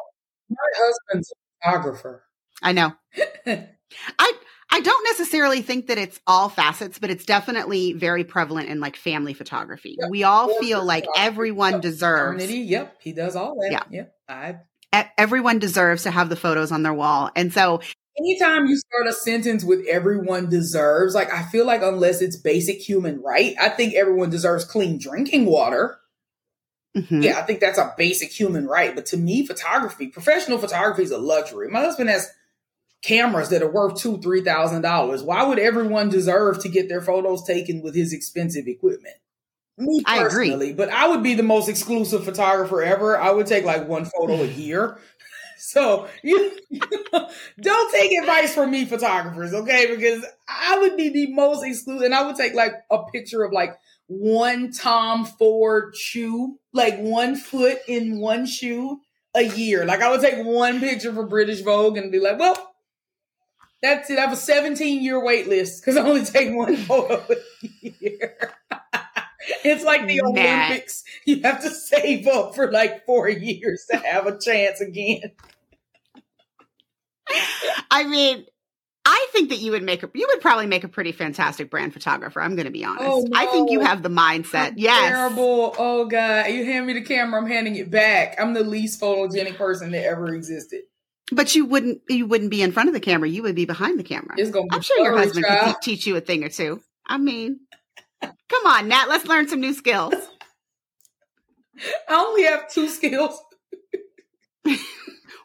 my 0.50 0.58
husband's 0.76 1.32
a 1.32 1.66
photographer. 1.66 2.24
I 2.62 2.72
know. 2.74 2.94
I 3.48 4.34
I 4.72 4.82
don't 4.82 5.04
necessarily 5.06 5.62
think 5.62 5.88
that 5.88 5.98
it's 5.98 6.20
all 6.28 6.48
facets, 6.48 7.00
but 7.00 7.10
it's 7.10 7.26
definitely 7.26 7.94
very 7.94 8.24
prevalent 8.24 8.70
in 8.70 8.80
like 8.80 8.96
family 8.96 9.34
photography. 9.34 9.98
Yep. 10.00 10.10
We 10.12 10.24
all 10.24 10.60
feel 10.60 10.84
like 10.84 11.06
everyone 11.18 11.74
yep. 11.74 11.82
deserves. 11.82 12.52
Yep, 12.52 12.98
he 13.02 13.14
does 13.14 13.36
all 13.36 13.56
that. 13.62 13.72
Yeah, 13.72 13.84
yep. 13.90 14.16
I, 14.28 15.10
everyone 15.18 15.60
deserves 15.60 16.04
to 16.04 16.12
have 16.12 16.30
the 16.30 16.36
photos 16.36 16.72
on 16.72 16.84
their 16.84 16.94
wall, 16.94 17.32
and 17.36 17.52
so 17.52 17.82
anytime 18.20 18.68
you 18.68 18.78
start 18.78 19.08
a 19.08 19.14
sentence 19.14 19.64
with 19.64 19.86
everyone 19.88 20.50
deserves, 20.50 21.16
like 21.16 21.34
I 21.34 21.44
feel 21.44 21.66
like 21.66 21.82
unless 21.82 22.22
it's 22.22 22.36
basic 22.36 22.78
human 22.78 23.22
right, 23.22 23.56
I 23.60 23.70
think 23.70 23.96
everyone 23.96 24.30
deserves 24.30 24.66
clean 24.66 25.00
drinking 25.00 25.46
water. 25.46 25.99
Mm-hmm. 26.98 27.22
Yeah, 27.22 27.40
I 27.40 27.44
think 27.44 27.60
that's 27.60 27.78
a 27.78 27.94
basic 27.98 28.32
human 28.32 28.68
right. 28.68 28.96
But 28.96 29.06
to 29.08 29.18
me, 29.18 29.46
photography, 29.46 30.08
professional 30.08 30.58
photography 30.58 31.04
is 31.04 31.12
a 31.12 31.18
luxury. 31.18 31.70
My 31.70 31.82
husband 31.82 32.10
has 32.10 32.30
cameras 33.02 33.50
that 33.50 33.62
are 33.62 33.72
worth 33.72 33.98
two, 34.00 34.18
three 34.20 34.42
thousand 34.44 34.82
dollars. 34.82 35.22
Why 35.24 35.44
would 35.44 35.60
everyone 35.60 36.10
deserve 36.10 36.62
to 36.64 36.70
get 36.70 36.90
their 36.90 37.02
photos 37.02 37.44
taken 37.46 37.82
with 37.82 37.96
his 37.96 38.12
expensive 38.12 38.68
equipment? 38.68 39.16
Me 39.78 40.04
personally, 40.04 40.52
I 40.52 40.54
agree. 40.54 40.74
but 40.74 40.90
I 40.90 41.08
would 41.08 41.24
be 41.24 41.36
the 41.36 41.44
most 41.44 41.70
exclusive 41.70 42.26
photographer 42.26 42.82
ever. 42.82 43.18
I 43.18 43.32
would 43.32 43.48
take 43.48 43.64
like 43.64 43.88
one 43.88 44.06
photo 44.06 44.36
a 44.44 44.48
year. 44.48 45.00
So 45.62 46.08
you, 46.24 46.58
don't 47.60 47.92
take 47.92 48.18
advice 48.18 48.54
from 48.56 48.72
me, 48.72 48.86
photographers, 48.86 49.54
okay? 49.54 49.94
Because 49.94 50.26
I 50.48 50.80
would 50.80 50.96
be 50.96 51.10
the 51.10 51.34
most 51.34 51.66
exclusive, 51.66 52.04
and 52.06 52.16
I 52.16 52.26
would 52.26 52.38
take 52.38 52.54
like 52.54 52.72
a 52.90 53.04
picture 53.12 53.44
of 53.44 53.52
like 53.52 53.78
one 54.10 54.72
Tom 54.72 55.24
Ford 55.24 55.96
shoe, 55.96 56.60
like 56.74 56.98
one 56.98 57.36
foot 57.36 57.78
in 57.88 58.20
one 58.20 58.46
shoe 58.46 59.00
a 59.36 59.44
year. 59.44 59.86
Like 59.86 60.02
I 60.02 60.10
would 60.10 60.22
take 60.22 60.44
one 60.44 60.80
picture 60.80 61.14
for 61.14 61.26
British 61.26 61.62
Vogue 61.62 61.96
and 61.96 62.12
be 62.12 62.20
like, 62.20 62.40
well, 62.40 62.74
that's 63.82 64.10
it. 64.10 64.18
I 64.18 64.22
have 64.22 64.34
a 64.34 64.36
17 64.36 65.04
year 65.04 65.24
wait 65.24 65.48
list 65.48 65.82
because 65.82 65.96
I 65.96 66.02
only 66.02 66.26
take 66.26 66.54
one 66.54 66.76
photo 66.88 67.24
a 67.32 67.36
year. 68.00 68.54
it's 69.64 69.84
like 69.84 70.08
the 70.08 70.22
Matt. 70.34 70.72
Olympics. 70.72 71.04
You 71.26 71.42
have 71.44 71.62
to 71.62 71.70
save 71.70 72.28
up 72.28 72.56
for 72.56 72.72
like 72.72 73.06
four 73.06 73.30
years 73.30 73.86
to 73.92 73.98
have 73.98 74.26
a 74.26 74.40
chance 74.40 74.82
again. 74.82 75.32
I 77.92 78.06
mean, 78.06 78.46
I 79.06 79.28
think 79.32 79.50
that 79.50 79.58
you 79.60 79.72
would 79.72 79.84
make 79.84 80.04
a, 80.04 80.10
you 80.14 80.28
would 80.32 80.42
probably 80.42 80.68
make 80.68 80.84
a 80.84 80.88
pretty 80.88 81.12
fantastic 81.12 81.70
brand 81.72 81.94
photographer. 81.94 82.42
I'm 82.42 82.56
going 82.56 82.66
to 82.66 82.72
be 82.72 82.84
honest. 82.86 83.06
Oh, 83.06 83.26
no. 83.28 83.40
I 83.40 83.46
think 83.48 83.72
you 83.72 83.80
have 83.80 84.04
the 84.04 84.10
mindset. 84.10 84.74
yes. 84.76 85.10
Terrible. 85.10 85.76
Oh 85.78 86.06
God. 86.06 86.48
You 86.48 86.66
hand 86.66 86.86
me 86.86 86.94
the 86.94 87.02
camera. 87.02 87.42
I'm 87.42 87.48
handing 87.48 87.76
it 87.76 87.90
back. 87.90 88.36
I'm 88.40 88.54
the 88.54 88.64
least 88.64 89.02
photogenic 89.02 89.58
person 89.58 89.92
that 89.92 90.06
ever 90.06 90.34
existed. 90.34 90.82
But 91.32 91.56
you 91.56 91.66
wouldn't, 91.66 92.02
you 92.10 92.26
wouldn't 92.26 92.52
be 92.52 92.62
in 92.62 92.72
front 92.72 92.90
of 92.90 92.94
the 92.94 93.00
camera. 93.00 93.30
You 93.30 93.44
would 93.44 93.56
be 93.56 93.66
behind 93.66 94.00
the 94.00 94.04
camera. 94.04 94.36
It's 94.38 94.52
gonna 94.52 94.68
I'm 94.72 94.82
sure 94.82 95.04
your 95.04 95.18
husband 95.18 95.46
could 95.46 95.76
teach 95.82 96.06
you 96.06 96.16
a 96.16 96.22
thing 96.22 96.44
or 96.44 96.50
two. 96.50 96.82
I 97.08 97.18
mean, 97.18 97.60
come 98.22 98.66
on, 98.66 98.88
Nat, 98.88 99.06
let's 99.10 99.26
learn 99.28 99.48
some 99.48 99.60
new 99.62 99.74
skills. 99.74 100.14
I 102.10 102.16
only 102.16 102.44
have 102.44 102.70
two 102.70 102.90
skills. 102.90 103.40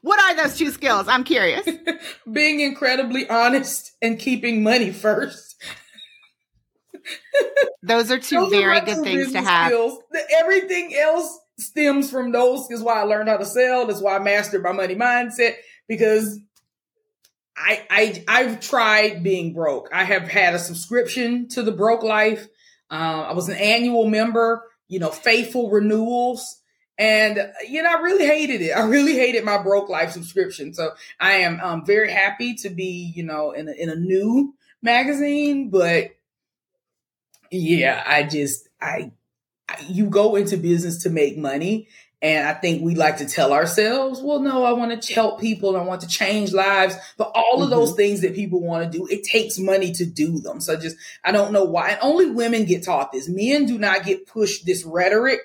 What 0.05 0.21
are 0.21 0.37
those 0.37 0.59
two 0.59 0.71
skills? 0.71 1.09
I'm 1.09 1.25
curious. 1.25 1.67
Being 2.31 2.61
incredibly 2.61 3.27
honest 3.27 3.93
and 4.03 4.19
keeping 4.19 4.63
money 4.63 4.93
first. 4.93 5.57
those 7.83 8.11
are 8.11 8.19
two 8.19 8.37
those 8.37 8.51
very 8.51 8.77
are 8.77 8.85
good 8.85 9.03
things 9.03 9.33
to 9.33 9.41
have. 9.41 9.69
Skills. 9.69 9.99
Everything 10.39 10.95
else 10.95 11.39
stems 11.59 12.11
from 12.11 12.33
those. 12.33 12.71
Is 12.71 12.83
why 12.83 13.01
I 13.01 13.05
learned 13.05 13.31
how 13.31 13.39
to 13.39 13.47
sell. 13.47 13.87
That's 13.87 14.03
why 14.03 14.17
I 14.17 14.19
mastered 14.19 14.63
my 14.63 14.73
money 14.73 14.95
mindset 14.95 15.55
because 15.89 16.39
I 17.57 17.87
I 17.89 18.25
I've 18.29 18.61
tried 18.61 19.23
being 19.23 19.55
broke. 19.55 19.89
I 19.91 20.05
have 20.05 20.29
had 20.29 20.53
a 20.53 20.59
subscription 20.59 21.49
to 21.53 21.63
the 21.63 21.73
Broke 21.73 22.03
Life. 22.03 22.47
Um, 22.91 23.01
I 23.01 23.33
was 23.33 23.49
an 23.49 23.57
annual 23.57 24.11
member. 24.11 24.65
You 24.87 24.99
know, 24.99 25.11
faithful 25.11 25.71
renewals. 25.71 26.61
And, 26.99 27.53
you 27.69 27.83
know, 27.83 27.91
I 27.91 28.01
really 28.01 28.27
hated 28.27 28.61
it. 28.61 28.71
I 28.77 28.87
really 28.87 29.15
hated 29.15 29.45
my 29.45 29.63
broke 29.63 29.89
life 29.89 30.13
subscription. 30.13 30.75
So 30.75 30.91
I 31.21 31.33
am 31.39 31.61
um, 31.61 31.85
very 31.85 32.11
happy 32.11 32.55
to 32.57 32.71
be, 32.71 33.13
you 33.15 33.25
know, 33.25 33.53
in 33.53 33.69
a, 33.69 33.73
in 33.73 33.91
a 33.91 33.97
new 33.97 34.55
magazine. 34.83 35.71
But 35.71 36.11
yeah, 37.51 38.03
I 38.07 38.25
just, 38.25 38.69
I, 38.81 39.13
you 39.89 40.07
go 40.07 40.37
into 40.37 40.57
business 40.57 41.03
to 41.03 41.11
make 41.11 41.37
money. 41.37 41.89
And 42.23 42.49
I 42.49 42.55
think 42.55 42.83
we 42.83 42.95
like 42.95 43.19
to 43.19 43.27
tell 43.27 43.53
ourselves, 43.53 44.23
well, 44.23 44.41
no, 44.41 44.65
I 44.65 44.73
want 44.73 45.03
to 45.03 45.15
help 45.15 45.41
people. 45.41 45.77
I 45.77 45.83
want 45.83 46.01
to 46.01 46.07
change 46.09 46.55
lives. 46.55 46.97
But 47.19 47.33
all 47.35 47.57
of 47.57 47.69
mm-hmm. 47.69 47.71
those 47.71 47.95
things 47.95 48.23
that 48.23 48.35
people 48.35 48.63
want 48.63 48.91
to 48.91 48.99
do, 48.99 49.07
it 49.11 49.25
takes 49.25 49.59
money 49.59 49.93
to 49.93 50.07
do 50.07 50.41
them. 50.41 50.59
So 50.59 50.75
just, 50.75 50.97
I 51.23 51.33
don't 51.33 51.53
know 51.53 51.65
why. 51.65 51.91
And 51.91 51.99
only 52.01 52.31
women 52.31 52.65
get 52.65 52.83
taught 52.83 53.13
this. 53.13 53.29
Men 53.29 53.67
do 53.67 53.77
not 53.77 54.07
get 54.07 54.27
pushed 54.27 54.65
this 54.65 54.85
rhetoric 54.85 55.41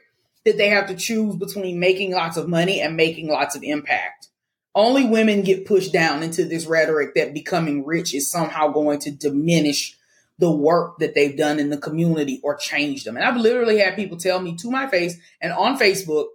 that 0.46 0.58
they 0.58 0.70
have 0.70 0.88
to 0.88 0.96
choose 0.96 1.36
between 1.36 1.80
making 1.80 2.12
lots 2.12 2.38
of 2.38 2.48
money 2.48 2.82
and 2.82 2.96
making 2.96 3.28
lots 3.28 3.56
of 3.56 3.64
impact. 3.64 4.30
Only 4.76 5.06
women 5.06 5.42
get 5.42 5.66
pushed 5.66 5.92
down 5.92 6.24
into 6.24 6.46
this 6.46 6.66
rhetoric 6.66 7.16
that 7.16 7.34
becoming 7.34 7.86
rich 7.86 8.14
is 8.14 8.32
somehow 8.32 8.70
going 8.70 9.00
to 9.00 9.12
diminish 9.12 9.98
the 10.38 10.52
work 10.52 11.00
that 11.00 11.16
they've 11.16 11.36
done 11.36 11.60
in 11.60 11.70
the 11.70 11.78
community 11.78 12.40
or 12.44 12.56
change 12.56 13.04
them. 13.04 13.18
And 13.18 13.26
I've 13.26 13.36
literally 13.36 13.80
had 13.80 13.96
people 13.96 14.18
tell 14.18 14.40
me 14.40 14.56
to 14.58 14.72
my 14.72 14.88
face 14.88 15.18
and 15.42 15.52
on 15.52 15.78
Facebook 15.78 16.28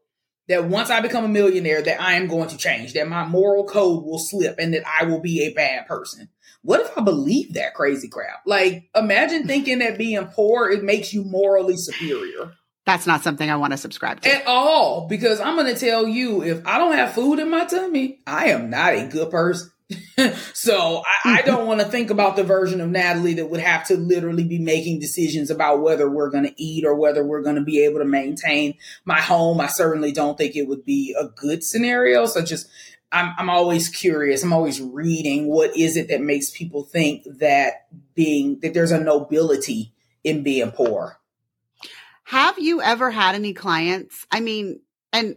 that 0.49 0.69
once 0.69 0.91
I 0.91 1.01
become 1.01 1.25
a 1.25 1.29
millionaire, 1.29 1.81
that 1.81 2.01
I 2.01 2.15
am 2.15 2.27
going 2.27 2.49
to 2.49 2.59
change, 2.59 2.93
that 2.93 3.09
my 3.09 3.25
moral 3.25 3.65
code 3.65 4.05
will 4.05 4.19
slip 4.19 4.57
and 4.59 4.75
that 4.75 4.85
I 4.87 5.07
will 5.07 5.21
be 5.21 5.45
a 5.45 5.55
bad 5.55 5.87
person. 5.87 6.29
What 6.61 6.81
if 6.81 6.97
I 6.99 7.03
believe 7.03 7.55
that 7.55 7.75
crazy 7.75 8.09
crap? 8.09 8.43
Like, 8.47 8.91
imagine 8.95 9.47
thinking 9.47 9.79
that 9.79 9.97
being 9.97 10.27
poor, 10.27 10.71
it 10.71 10.85
makes 10.85 11.15
you 11.15 11.25
morally 11.25 11.77
superior. 11.77 12.53
That's 12.87 13.07
not 13.07 13.23
something 13.23 13.51
I 13.51 13.57
want 13.57 13.73
to 13.73 13.79
subscribe 13.79 14.21
to. 14.21 14.29
At 14.31 14.47
all. 14.47 15.07
Because 15.09 15.41
I'm 15.41 15.57
going 15.57 15.73
to 15.73 15.79
tell 15.79 16.07
you, 16.07 16.43
if 16.43 16.67
I 16.67 16.79
don't 16.79 16.95
have 16.95 17.15
food 17.15 17.39
in 17.39 17.51
my 17.51 17.65
tummy, 17.65 18.21
I 18.27 18.47
am 18.47 18.71
not 18.71 18.95
a 18.95 19.07
good 19.07 19.31
person. 19.31 19.71
so 20.53 21.03
I, 21.25 21.39
I 21.39 21.43
don't 21.43 21.67
want 21.67 21.81
to 21.81 21.87
think 21.87 22.11
about 22.11 22.37
the 22.37 22.45
version 22.45 22.81
of 22.81 22.91
Natalie 22.91 23.35
that 23.35 23.51
would 23.51 23.61
have 23.61 23.87
to 23.89 23.97
literally 23.97 24.45
be 24.45 24.59
making 24.59 25.01
decisions 25.01 25.51
about 25.51 25.81
whether 25.81 26.11
we're 26.11 26.31
going 26.31 26.45
to 26.45 26.63
eat 26.63 26.85
or 26.85 26.95
whether 26.95 27.25
we're 27.25 27.43
going 27.43 27.57
to 27.57 27.63
be 27.63 27.85
able 27.85 28.01
to 28.01 28.05
maintain 28.05 28.75
my 29.05 29.21
home. 29.21 29.61
I 29.61 29.69
certainly 29.69 30.13
don't 30.13 30.37
think 30.37 30.55
it 30.55 30.69
would 30.69 30.85
be 30.85 31.15
a 31.19 31.27
good 31.27 31.65
scenario. 31.65 32.27
So 32.27 32.43
just, 32.43 32.69
I'm, 33.13 33.35
I'm 33.39 33.51
always 33.51 33.89
curious. 33.89 34.43
I'm 34.43 34.53
always 34.53 34.81
reading 34.81 35.47
what 35.47 35.77
is 35.77 35.97
it 35.97 36.09
that 36.09 36.21
makes 36.21 36.51
people 36.51 36.83
think 36.83 37.25
that 37.39 37.87
being 38.15 38.61
that 38.61 38.75
there's 38.75 38.93
a 38.93 39.01
nobility 39.01 39.93
in 40.23 40.43
being 40.43 40.71
poor. 40.71 41.19
Have 42.35 42.59
you 42.59 42.83
ever 42.83 43.13
had 43.13 43.37
any 43.37 43.53
clients? 43.53 44.27
I 44.29 44.41
mean, 44.41 44.81
and 45.13 45.37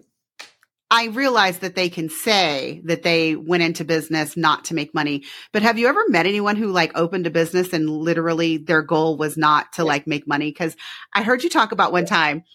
I 0.90 1.10
realize 1.10 1.60
that 1.60 1.76
they 1.76 1.90
can 1.90 2.10
say 2.10 2.82
that 2.86 3.04
they 3.04 3.36
went 3.36 3.62
into 3.62 3.86
business 3.86 4.36
not 4.36 4.66
to 4.66 4.74
make 4.74 4.96
money, 4.96 5.24
but 5.54 5.62
have 5.62 5.78
you 5.78 5.90
ever 5.90 6.04
met 6.08 6.26
anyone 6.26 6.56
who 6.56 6.70
like 6.70 6.98
opened 6.98 7.28
a 7.28 7.30
business 7.30 7.72
and 7.72 7.88
literally 7.88 8.58
their 8.58 8.82
goal 8.82 9.16
was 9.16 9.38
not 9.38 9.74
to 9.74 9.86
like 9.86 10.08
make 10.08 10.28
money? 10.28 10.52
Cause 10.52 10.76
I 11.14 11.22
heard 11.22 11.44
you 11.44 11.52
talk 11.52 11.72
about 11.72 11.92
one 11.92 12.08
time 12.08 12.46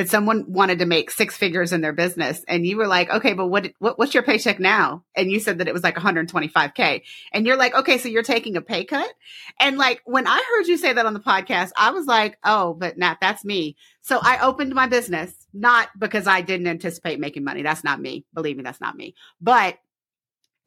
that 0.00 0.08
someone 0.08 0.46
wanted 0.48 0.78
to 0.78 0.86
make 0.86 1.10
six 1.10 1.36
figures 1.36 1.74
in 1.74 1.82
their 1.82 1.92
business 1.92 2.42
and 2.48 2.66
you 2.66 2.78
were 2.78 2.86
like, 2.86 3.10
okay, 3.10 3.34
but 3.34 3.48
what, 3.48 3.70
what 3.80 3.98
what's 3.98 4.14
your 4.14 4.22
paycheck 4.22 4.58
now? 4.58 5.04
And 5.14 5.30
you 5.30 5.38
said 5.38 5.58
that 5.58 5.68
it 5.68 5.74
was 5.74 5.82
like 5.82 5.94
125k. 5.94 7.02
And 7.34 7.46
you're 7.46 7.58
like, 7.58 7.74
okay, 7.74 7.98
so 7.98 8.08
you're 8.08 8.22
taking 8.22 8.56
a 8.56 8.62
pay 8.62 8.86
cut? 8.86 9.12
And 9.60 9.76
like 9.76 10.00
when 10.06 10.26
I 10.26 10.42
heard 10.50 10.68
you 10.68 10.78
say 10.78 10.94
that 10.94 11.04
on 11.04 11.12
the 11.12 11.20
podcast, 11.20 11.72
I 11.76 11.90
was 11.90 12.06
like, 12.06 12.38
oh, 12.42 12.72
but 12.72 12.96
Nat, 12.96 13.18
that's 13.20 13.44
me. 13.44 13.76
So 14.00 14.18
I 14.22 14.38
opened 14.42 14.74
my 14.74 14.86
business 14.86 15.34
not 15.52 15.90
because 15.98 16.26
I 16.26 16.40
didn't 16.40 16.68
anticipate 16.68 17.20
making 17.20 17.44
money. 17.44 17.62
That's 17.62 17.84
not 17.84 18.00
me. 18.00 18.24
Believe 18.32 18.56
me, 18.56 18.62
that's 18.62 18.80
not 18.80 18.96
me. 18.96 19.14
But 19.38 19.76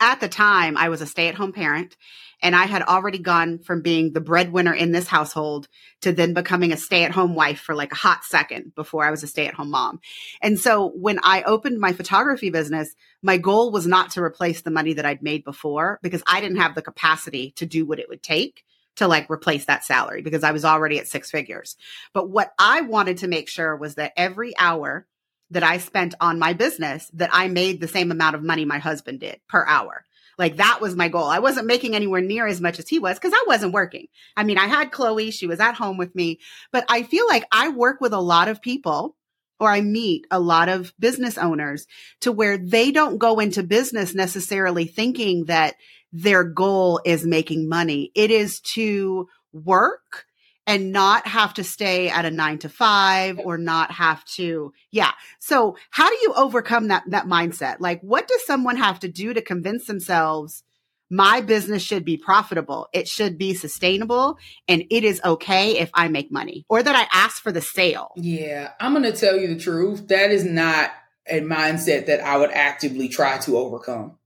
at 0.03 0.19
the 0.19 0.27
time, 0.27 0.77
I 0.77 0.89
was 0.89 1.01
a 1.01 1.07
stay 1.07 1.29
at 1.29 1.35
home 1.35 1.53
parent 1.53 1.95
and 2.41 2.55
I 2.55 2.65
had 2.65 2.81
already 2.81 3.19
gone 3.19 3.59
from 3.59 3.81
being 3.81 4.11
the 4.11 4.19
breadwinner 4.19 4.73
in 4.73 4.91
this 4.91 5.07
household 5.07 5.69
to 6.01 6.11
then 6.11 6.33
becoming 6.33 6.73
a 6.73 6.77
stay 6.77 7.05
at 7.05 7.11
home 7.11 7.35
wife 7.35 7.61
for 7.61 7.73
like 7.73 7.93
a 7.93 7.95
hot 7.95 8.25
second 8.25 8.75
before 8.75 9.05
I 9.05 9.11
was 9.11 9.23
a 9.23 9.27
stay 9.27 9.47
at 9.47 9.53
home 9.53 9.71
mom. 9.71 10.01
And 10.41 10.59
so 10.59 10.89
when 10.89 11.19
I 11.23 11.43
opened 11.43 11.79
my 11.79 11.93
photography 11.93 12.49
business, 12.49 12.93
my 13.21 13.37
goal 13.37 13.71
was 13.71 13.87
not 13.87 14.11
to 14.11 14.21
replace 14.21 14.61
the 14.61 14.71
money 14.71 14.93
that 14.93 15.05
I'd 15.05 15.23
made 15.23 15.45
before 15.45 15.99
because 16.03 16.21
I 16.27 16.41
didn't 16.41 16.57
have 16.57 16.75
the 16.75 16.81
capacity 16.81 17.51
to 17.55 17.65
do 17.65 17.85
what 17.85 17.99
it 17.99 18.09
would 18.09 18.21
take 18.21 18.65
to 18.97 19.07
like 19.07 19.31
replace 19.31 19.65
that 19.65 19.85
salary 19.85 20.21
because 20.21 20.43
I 20.43 20.51
was 20.51 20.65
already 20.65 20.99
at 20.99 21.07
six 21.07 21.31
figures. 21.31 21.77
But 22.13 22.29
what 22.29 22.51
I 22.59 22.81
wanted 22.81 23.19
to 23.19 23.29
make 23.29 23.47
sure 23.47 23.75
was 23.75 23.95
that 23.95 24.11
every 24.17 24.53
hour 24.59 25.07
that 25.53 25.63
I 25.63 25.77
spent 25.77 26.15
on 26.19 26.39
my 26.39 26.53
business 26.53 27.09
that 27.13 27.29
I 27.31 27.47
made 27.47 27.79
the 27.79 27.87
same 27.87 28.11
amount 28.11 28.35
of 28.35 28.43
money 28.43 28.65
my 28.65 28.79
husband 28.79 29.19
did 29.19 29.39
per 29.47 29.65
hour. 29.65 30.03
Like 30.37 30.57
that 30.57 30.81
was 30.81 30.95
my 30.95 31.09
goal. 31.09 31.25
I 31.25 31.39
wasn't 31.39 31.67
making 31.67 31.95
anywhere 31.95 32.21
near 32.21 32.47
as 32.47 32.59
much 32.59 32.79
as 32.79 32.89
he 32.89 32.99
was 32.99 33.17
because 33.17 33.33
I 33.33 33.45
wasn't 33.47 33.73
working. 33.73 34.07
I 34.35 34.43
mean, 34.43 34.57
I 34.57 34.65
had 34.65 34.91
Chloe, 34.91 35.31
she 35.31 35.47
was 35.47 35.59
at 35.59 35.75
home 35.75 35.97
with 35.97 36.15
me, 36.15 36.39
but 36.71 36.85
I 36.89 37.03
feel 37.03 37.27
like 37.27 37.45
I 37.51 37.69
work 37.69 38.01
with 38.01 38.13
a 38.13 38.19
lot 38.19 38.47
of 38.47 38.61
people 38.61 39.15
or 39.59 39.69
I 39.69 39.81
meet 39.81 40.25
a 40.31 40.39
lot 40.39 40.69
of 40.69 40.93
business 40.99 41.37
owners 41.37 41.85
to 42.21 42.31
where 42.31 42.57
they 42.57 42.91
don't 42.91 43.19
go 43.19 43.39
into 43.39 43.63
business 43.63 44.15
necessarily 44.15 44.85
thinking 44.85 45.45
that 45.45 45.75
their 46.11 46.43
goal 46.43 46.99
is 47.05 47.25
making 47.25 47.69
money. 47.69 48.11
It 48.15 48.31
is 48.31 48.59
to 48.61 49.27
work 49.51 50.25
and 50.65 50.91
not 50.91 51.27
have 51.27 51.53
to 51.55 51.63
stay 51.63 52.09
at 52.09 52.25
a 52.25 52.31
nine 52.31 52.57
to 52.59 52.69
five 52.69 53.39
or 53.39 53.57
not 53.57 53.91
have 53.91 54.23
to 54.25 54.73
yeah. 54.91 55.11
So 55.39 55.75
how 55.89 56.09
do 56.09 56.15
you 56.21 56.33
overcome 56.35 56.87
that 56.87 57.03
that 57.07 57.25
mindset? 57.25 57.77
Like 57.79 58.01
what 58.01 58.27
does 58.27 58.45
someone 58.45 58.77
have 58.77 58.99
to 59.01 59.07
do 59.07 59.33
to 59.33 59.41
convince 59.41 59.85
themselves 59.85 60.63
my 61.09 61.41
business 61.41 61.83
should 61.83 62.05
be 62.05 62.17
profitable 62.17 62.87
it 62.93 63.07
should 63.07 63.37
be 63.37 63.53
sustainable 63.53 64.37
and 64.67 64.83
it 64.89 65.03
is 65.03 65.21
okay 65.23 65.77
if 65.77 65.91
i 65.93 66.07
make 66.07 66.31
money 66.31 66.65
or 66.69 66.81
that 66.81 66.95
i 66.95 67.07
ask 67.11 67.41
for 67.41 67.51
the 67.51 67.61
sale? 67.61 68.11
Yeah 68.15 68.71
i'm 68.79 68.93
gonna 68.93 69.11
tell 69.11 69.35
you 69.35 69.47
the 69.53 69.59
truth. 69.59 70.07
That 70.07 70.31
is 70.31 70.45
not 70.45 70.91
a 71.27 71.41
mindset 71.41 72.07
that 72.07 72.21
i 72.21 72.37
would 72.37 72.51
actively 72.51 73.09
try 73.09 73.37
to 73.39 73.57
overcome. 73.57 74.17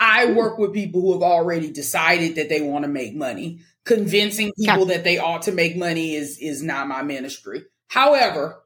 I 0.00 0.32
work 0.32 0.58
with 0.58 0.72
people 0.72 1.02
who 1.02 1.12
have 1.12 1.22
already 1.22 1.70
decided 1.70 2.36
that 2.36 2.48
they 2.48 2.62
want 2.62 2.84
to 2.84 2.88
make 2.88 3.14
money 3.14 3.60
convincing 3.86 4.52
people 4.58 4.86
that 4.86 5.04
they 5.04 5.16
ought 5.16 5.42
to 5.42 5.52
make 5.52 5.76
money 5.76 6.14
is 6.14 6.38
is 6.38 6.62
not 6.62 6.88
my 6.88 7.02
ministry. 7.02 7.64
However, 7.88 8.60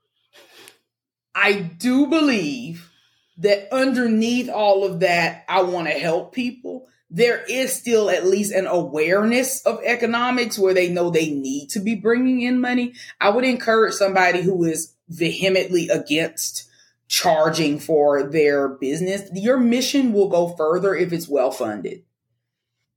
I 1.35 1.52
do 1.52 2.09
believe 2.09 2.90
that 3.38 3.72
underneath 3.72 4.48
all 4.48 4.85
of 4.85 5.00
that, 5.00 5.44
I 5.48 5.62
want 5.62 5.87
to 5.87 5.94
help 5.94 6.35
people. 6.35 6.88
There 7.11 7.42
is 7.48 7.72
still 7.72 8.09
at 8.11 8.26
least 8.26 8.52
an 8.52 8.66
awareness 8.66 9.62
of 9.62 9.80
economics 9.85 10.59
where 10.59 10.74
they 10.74 10.90
know 10.90 11.11
they 11.11 11.30
need 11.30 11.70
to 11.70 11.80
be 11.80 11.94
bringing 11.94 12.42
in 12.42 12.61
money. 12.61 12.94
I 13.20 13.30
would 13.30 13.44
encourage 13.44 13.94
somebody 13.94 14.42
who 14.42 14.64
is 14.64 14.94
vehemently 15.09 15.88
against 15.88 16.68
charging 17.09 17.80
for 17.80 18.22
their 18.22 18.68
business. 18.68 19.28
Your 19.35 19.59
mission 19.59 20.12
will 20.12 20.28
go 20.28 20.48
further 20.56 20.94
if 20.94 21.12
it's 21.12 21.28
well 21.28 21.50
funded. 21.50 22.04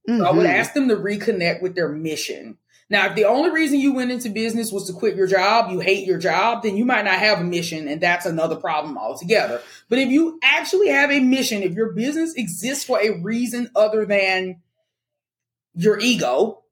Mm-hmm. 0.10 0.20
So 0.20 0.26
I 0.26 0.32
would 0.32 0.46
mm-hmm. 0.46 0.60
ask 0.60 0.74
them 0.74 0.90
to 0.90 0.96
reconnect 0.96 1.62
with 1.62 1.76
their 1.76 1.90
mission. 1.90 2.58
Now, 2.90 3.08
if 3.08 3.16
the 3.16 3.26
only 3.26 3.50
reason 3.50 3.80
you 3.80 3.94
went 3.94 4.12
into 4.12 4.30
business 4.30 4.72
was 4.72 4.86
to 4.88 4.94
quit 4.94 5.16
your 5.16 5.26
job, 5.26 5.72
you 5.72 5.80
hate 5.80 6.06
your 6.06 6.20
job, 6.20 6.64
then 6.64 6.78
you 6.78 6.86
might 6.86 7.06
not 7.06 7.18
have 7.18 7.40
a 7.40 7.44
mission, 7.44 7.88
and 7.88 8.00
that's 8.00 8.26
another 8.26 8.56
problem 8.56 8.98
altogether. 8.98 9.62
But 9.90 10.00
if 10.00 10.10
you 10.10 10.40
actually 10.44 10.90
have 10.90 11.10
a 11.10 11.20
mission, 11.20 11.64
if 11.64 11.74
your 11.74 11.94
business 11.94 12.36
exists 12.36 12.84
for 12.84 13.00
a 13.02 13.22
reason 13.22 13.72
other 13.76 14.06
than 14.06 14.62
your 15.74 16.00
ego, 16.00 16.64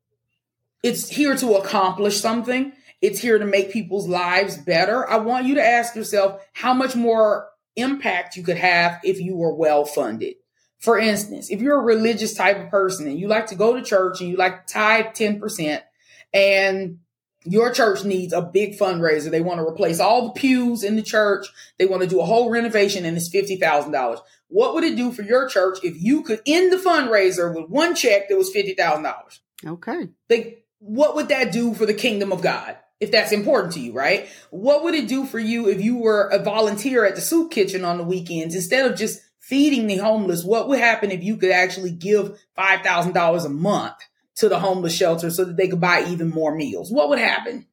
it's 0.83 1.09
here 1.09 1.35
to 1.37 1.55
accomplish 1.55 2.19
something. 2.19 2.73
It's 3.01 3.19
here 3.19 3.39
to 3.39 3.45
make 3.45 3.71
people's 3.71 4.07
lives 4.07 4.57
better. 4.57 5.09
I 5.09 5.17
want 5.17 5.47
you 5.47 5.55
to 5.55 5.65
ask 5.65 5.95
yourself 5.95 6.45
how 6.53 6.73
much 6.73 6.95
more 6.95 7.47
impact 7.75 8.35
you 8.35 8.43
could 8.43 8.57
have 8.57 8.99
if 9.03 9.19
you 9.19 9.35
were 9.35 9.55
well 9.55 9.85
funded. 9.85 10.35
For 10.81 10.97
instance, 10.97 11.49
if 11.49 11.61
you're 11.61 11.79
a 11.79 11.83
religious 11.83 12.33
type 12.33 12.57
of 12.57 12.69
person 12.69 13.07
and 13.07 13.19
you 13.19 13.27
like 13.27 13.47
to 13.47 13.55
go 13.55 13.75
to 13.75 13.83
church 13.83 14.19
and 14.19 14.29
you 14.29 14.35
like 14.35 14.65
to 14.65 14.73
tithe 14.73 15.05
10% 15.07 15.81
and 16.33 16.99
your 17.43 17.71
church 17.71 18.03
needs 18.03 18.33
a 18.33 18.41
big 18.41 18.77
fundraiser. 18.77 19.31
They 19.31 19.41
want 19.41 19.59
to 19.59 19.65
replace 19.65 19.99
all 19.99 20.27
the 20.27 20.39
pews 20.39 20.83
in 20.83 20.95
the 20.95 21.01
church. 21.01 21.47
They 21.79 21.85
want 21.85 22.03
to 22.03 22.09
do 22.09 22.21
a 22.21 22.25
whole 22.25 22.51
renovation 22.51 23.05
and 23.05 23.17
it's 23.17 23.29
$50,000. 23.29 24.19
What 24.47 24.73
would 24.73 24.83
it 24.83 24.95
do 24.95 25.11
for 25.11 25.23
your 25.23 25.47
church 25.47 25.79
if 25.83 26.01
you 26.01 26.23
could 26.23 26.41
end 26.45 26.71
the 26.71 26.77
fundraiser 26.77 27.53
with 27.55 27.69
one 27.69 27.95
check 27.95 28.29
that 28.29 28.37
was 28.37 28.53
$50,000? 28.53 29.39
Okay. 29.65 30.09
They, 30.29 30.59
what 30.79 31.15
would 31.15 31.29
that 31.29 31.51
do 31.51 31.73
for 31.73 31.85
the 31.85 31.93
kingdom 31.93 32.31
of 32.31 32.41
God? 32.41 32.77
If 32.99 33.11
that's 33.11 33.31
important 33.31 33.73
to 33.73 33.79
you, 33.79 33.93
right? 33.93 34.29
What 34.51 34.83
would 34.83 34.93
it 34.93 35.07
do 35.07 35.25
for 35.25 35.39
you 35.39 35.67
if 35.67 35.81
you 35.81 35.97
were 35.97 36.27
a 36.27 36.37
volunteer 36.37 37.03
at 37.03 37.15
the 37.15 37.21
soup 37.21 37.49
kitchen 37.49 37.83
on 37.83 37.97
the 37.97 38.03
weekends 38.03 38.53
instead 38.53 38.89
of 38.89 38.95
just 38.95 39.21
feeding 39.41 39.87
the 39.87 39.97
homeless, 39.97 40.45
what 40.45 40.69
would 40.69 40.79
happen 40.79 41.11
if 41.11 41.23
you 41.23 41.35
could 41.35 41.51
actually 41.51 41.91
give 41.91 42.39
$5,000 42.57 43.45
a 43.45 43.49
month 43.49 43.95
to 44.35 44.47
the 44.47 44.59
homeless 44.59 44.95
shelter 44.95 45.29
so 45.29 45.43
that 45.43 45.57
they 45.57 45.67
could 45.67 45.81
buy 45.81 46.05
even 46.07 46.29
more 46.29 46.55
meals? 46.55 46.91
What 46.91 47.09
would 47.09 47.19
happen? 47.19 47.65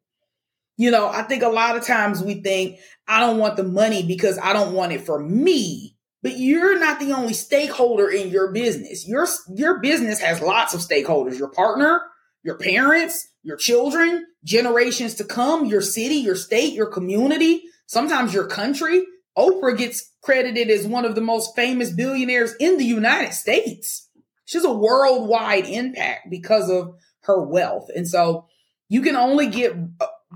You 0.77 0.91
know, 0.91 1.09
I 1.09 1.23
think 1.23 1.43
a 1.43 1.49
lot 1.49 1.77
of 1.77 1.87
times 1.87 2.23
we 2.23 2.35
think, 2.35 2.79
I 3.07 3.21
don't 3.21 3.39
want 3.39 3.57
the 3.57 3.65
money 3.65 4.07
because 4.07 4.39
I 4.39 4.53
don't 4.53 4.73
want 4.73 4.93
it 4.93 5.03
for 5.03 5.21
me. 5.21 5.95
But 6.23 6.37
you're 6.37 6.79
not 6.79 6.99
the 6.99 7.13
only 7.13 7.33
stakeholder 7.33 8.09
in 8.09 8.31
your 8.31 8.51
business. 8.51 9.07
Your, 9.07 9.27
your 9.55 9.81
business 9.81 10.21
has 10.21 10.41
lots 10.41 10.75
of 10.75 10.81
stakeholders. 10.81 11.39
Your 11.39 11.49
partner, 11.49 12.03
your 12.43 12.57
parents, 12.57 13.29
your 13.43 13.57
children, 13.57 14.27
generations 14.43 15.15
to 15.17 15.25
come, 15.25 15.67
your 15.67 15.81
city, 15.81 16.17
your 16.17 16.35
state, 16.35 16.75
your 16.75 16.87
community, 16.87 17.63
sometimes 17.87 18.35
your 18.35 18.47
country. 18.47 19.05
Oprah 19.39 19.79
gets 19.79 20.13
credited 20.21 20.69
as 20.69 20.87
one 20.87 21.05
of 21.05 21.15
the 21.15 21.21
most 21.21 21.55
famous 21.55 21.91
billionaires 21.91 22.55
in 22.59 22.77
the 22.77 22.85
United 22.85 23.33
States. 23.33 24.09
She's 24.45 24.65
a 24.65 24.73
worldwide 24.73 25.67
impact 25.67 26.29
because 26.29 26.69
of 26.69 26.97
her 27.21 27.43
wealth. 27.43 27.89
And 27.95 28.09
so 28.09 28.47
you 28.89 29.03
can 29.03 29.15
only 29.15 29.47
get, 29.47 29.77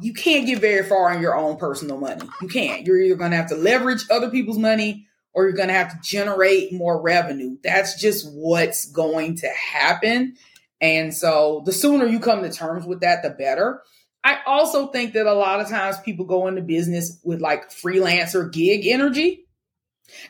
you 0.01 0.15
can't 0.15 0.47
get 0.47 0.61
very 0.61 0.87
far 0.87 1.13
in 1.13 1.21
your 1.21 1.37
own 1.37 1.57
personal 1.57 1.99
money. 1.99 2.29
You 2.41 2.49
can't. 2.49 2.87
You're 2.87 3.01
either 3.01 3.17
going 3.17 3.33
to 3.33 3.37
have 3.37 3.49
to 3.49 3.57
leverage 3.57 4.05
other 4.11 4.31
people's 4.31 4.59
money 4.59 5.07
or 5.35 5.45
you're 5.45 5.53
going 5.53 5.69
to 5.69 5.75
have 5.75 5.91
to 5.91 5.99
generate 6.09 6.73
more 6.73 7.01
revenue. 7.01 7.57
That's 7.65 8.01
just 8.01 8.31
what's 8.31 8.91
going 8.91 9.37
to 9.37 9.49
happen. 9.49 10.37
And 10.81 11.15
so 11.15 11.63
the 11.65 11.73
sooner 11.73 12.07
you 12.07 12.21
come 12.21 12.43
to 12.43 12.51
terms 12.51 12.85
with 12.85 13.01
that, 13.01 13.23
the 13.23 13.31
better. 13.31 13.83
I 14.25 14.39
also 14.47 14.89
think 14.89 15.15
that 15.15 15.27
a 15.27 15.35
lot 15.35 15.61
of 15.61 15.69
times 15.69 15.99
people 15.99 16.25
go 16.25 16.47
into 16.47 16.63
business 16.63 17.19
with 17.25 17.41
like 17.41 17.71
freelancer 17.71 18.53
gig 18.53 18.87
energy. 18.87 19.47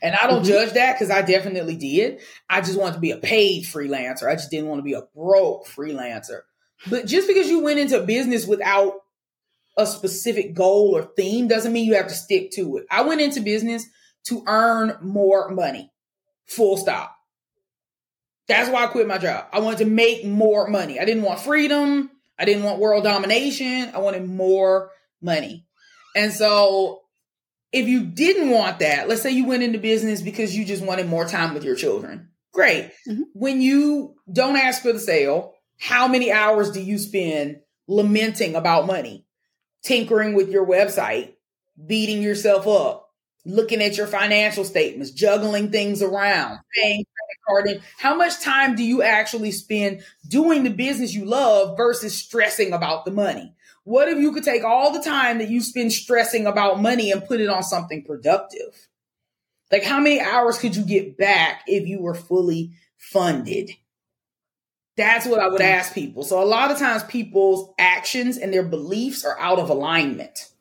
And 0.01 0.15
I 0.15 0.27
don't 0.27 0.43
mm-hmm. 0.43 0.53
judge 0.53 0.73
that 0.75 0.95
because 0.95 1.11
I 1.11 1.23
definitely 1.23 1.77
did. 1.77 2.21
I 2.49 2.61
just 2.61 2.79
wanted 2.79 2.95
to 2.95 3.01
be 3.01 3.11
a 3.11 3.19
paid 3.19 3.65
freelancer. 3.65 4.29
I 4.31 4.35
just 4.35 4.51
didn't 4.51 4.69
want 4.69 4.79
to 4.79 4.85
be 4.85 4.95
a 4.95 5.03
broke 5.15 5.67
freelancer. 5.67 6.41
But 6.89 7.07
just 7.07 7.29
because 7.29 7.49
you 7.49 7.61
went 7.61 7.81
into 7.81 8.01
business 8.01 8.47
without 8.47 8.95
a 9.77 9.87
specific 9.87 10.55
goal 10.55 10.97
or 10.97 11.03
theme 11.03 11.49
doesn't 11.49 11.73
mean 11.73 11.87
you 11.87 11.97
have 11.97 12.09
to 12.09 12.15
stick 12.15 12.51
to 12.53 12.77
it. 12.77 12.87
I 12.91 13.03
went 13.03 13.21
into 13.21 13.41
business 13.41 13.87
to 14.25 14.43
earn 14.47 14.97
more 15.01 15.51
money. 15.51 15.91
Full 16.47 16.77
stop. 16.77 17.17
That's 18.49 18.69
why 18.69 18.85
I 18.85 18.89
quit 18.89 19.07
my 19.07 19.19
job. 19.19 19.47
I 19.53 19.61
wanted 19.61 19.79
to 19.79 19.87
make 19.87 20.25
more 20.25 20.69
money. 20.69 20.99
I 20.99 21.05
didn't 21.05 21.23
want 21.23 21.41
freedom. 21.41 22.11
I 22.43 22.45
didn't 22.45 22.65
want 22.65 22.81
world 22.81 23.05
domination. 23.05 23.93
I 23.95 23.99
wanted 23.99 24.29
more 24.29 24.91
money. 25.23 25.65
And 26.17 26.33
so 26.33 27.03
if 27.71 27.87
you 27.87 28.05
didn't 28.05 28.51
want 28.51 28.81
that, 28.81 29.09
let's 29.09 29.23
say 29.23 29.31
you 29.31 29.47
went 29.47 29.63
into 29.63 29.79
business 29.79 30.21
because 30.21 30.57
you 30.57 30.65
just 30.65 30.83
wanted 30.85 31.07
more 31.07 31.25
time 31.25 31.55
with 31.55 31.63
your 31.63 31.77
children. 31.77 32.31
Great. 32.53 32.91
Mm-hmm. 33.09 33.23
When 33.33 33.63
you 33.63 34.17
don't 34.31 34.57
ask 34.57 34.83
for 34.83 34.93
the 34.93 34.99
sale, 34.99 35.55
how 35.79 36.09
many 36.09 36.33
hours 36.33 36.73
do 36.73 36.83
you 36.83 36.99
spend 36.99 37.61
lamenting 37.87 38.57
about 38.57 38.89
money, 38.89 39.25
tinkering 39.85 40.35
with 40.35 40.51
your 40.51 40.67
website, 40.67 41.35
beating 41.87 42.23
yourself 42.23 42.67
up, 42.67 43.09
looking 43.47 43.81
at 43.81 43.97
your 43.97 44.09
financial 44.09 44.65
statements, 44.65 45.13
juggling 45.13 45.71
things 45.71 46.03
around, 46.03 46.59
paying 46.75 47.05
How 47.99 48.15
much 48.15 48.41
time 48.41 48.77
do 48.77 48.83
you 48.83 49.03
actually 49.03 49.53
spend 49.53 50.03
doing 50.27 50.65
the 50.65 50.71
business 50.71 51.15
you 51.15 51.25
love 51.25 51.77
versus 51.77 52.17
stressing 52.17 52.73
about 52.73 53.05
the 53.05 53.11
money? 53.11 53.55
What 53.85 54.09
if 54.09 54.19
you 54.19 54.33
could 54.33 54.45
take 54.45 54.65
all 54.65 54.93
the 54.93 55.03
time 55.03 55.39
that 55.39 55.49
you 55.49 55.61
spend 55.61 55.93
stressing 55.93 56.47
about 56.47 56.81
money 56.81 57.11
and 57.11 57.25
put 57.25 57.41
it 57.41 57.49
on 57.49 57.63
something 57.63 58.05
productive? 58.05 58.89
Like, 59.73 59.85
how 59.85 59.99
many 59.99 60.21
hours 60.21 60.59
could 60.59 60.77
you 60.77 60.85
get 60.85 61.17
back 61.17 61.63
if 61.67 61.89
you 61.89 62.01
were 62.01 62.15
fully 62.15 62.73
funded? 62.99 63.71
That's 64.97 65.27
what 65.27 65.41
I 65.41 65.49
would 65.49 65.63
mm. 65.63 65.65
ask 65.65 65.95
people. 65.95 66.23
So, 66.23 66.43
a 66.43 66.45
lot 66.45 66.71
of 66.71 66.79
times, 66.79 67.03
people's 67.05 67.73
actions 67.79 68.37
and 68.37 68.53
their 68.53 68.63
beliefs 68.63 69.25
are 69.25 69.39
out 69.41 69.59
of 69.59 69.71
alignment. 69.71 70.52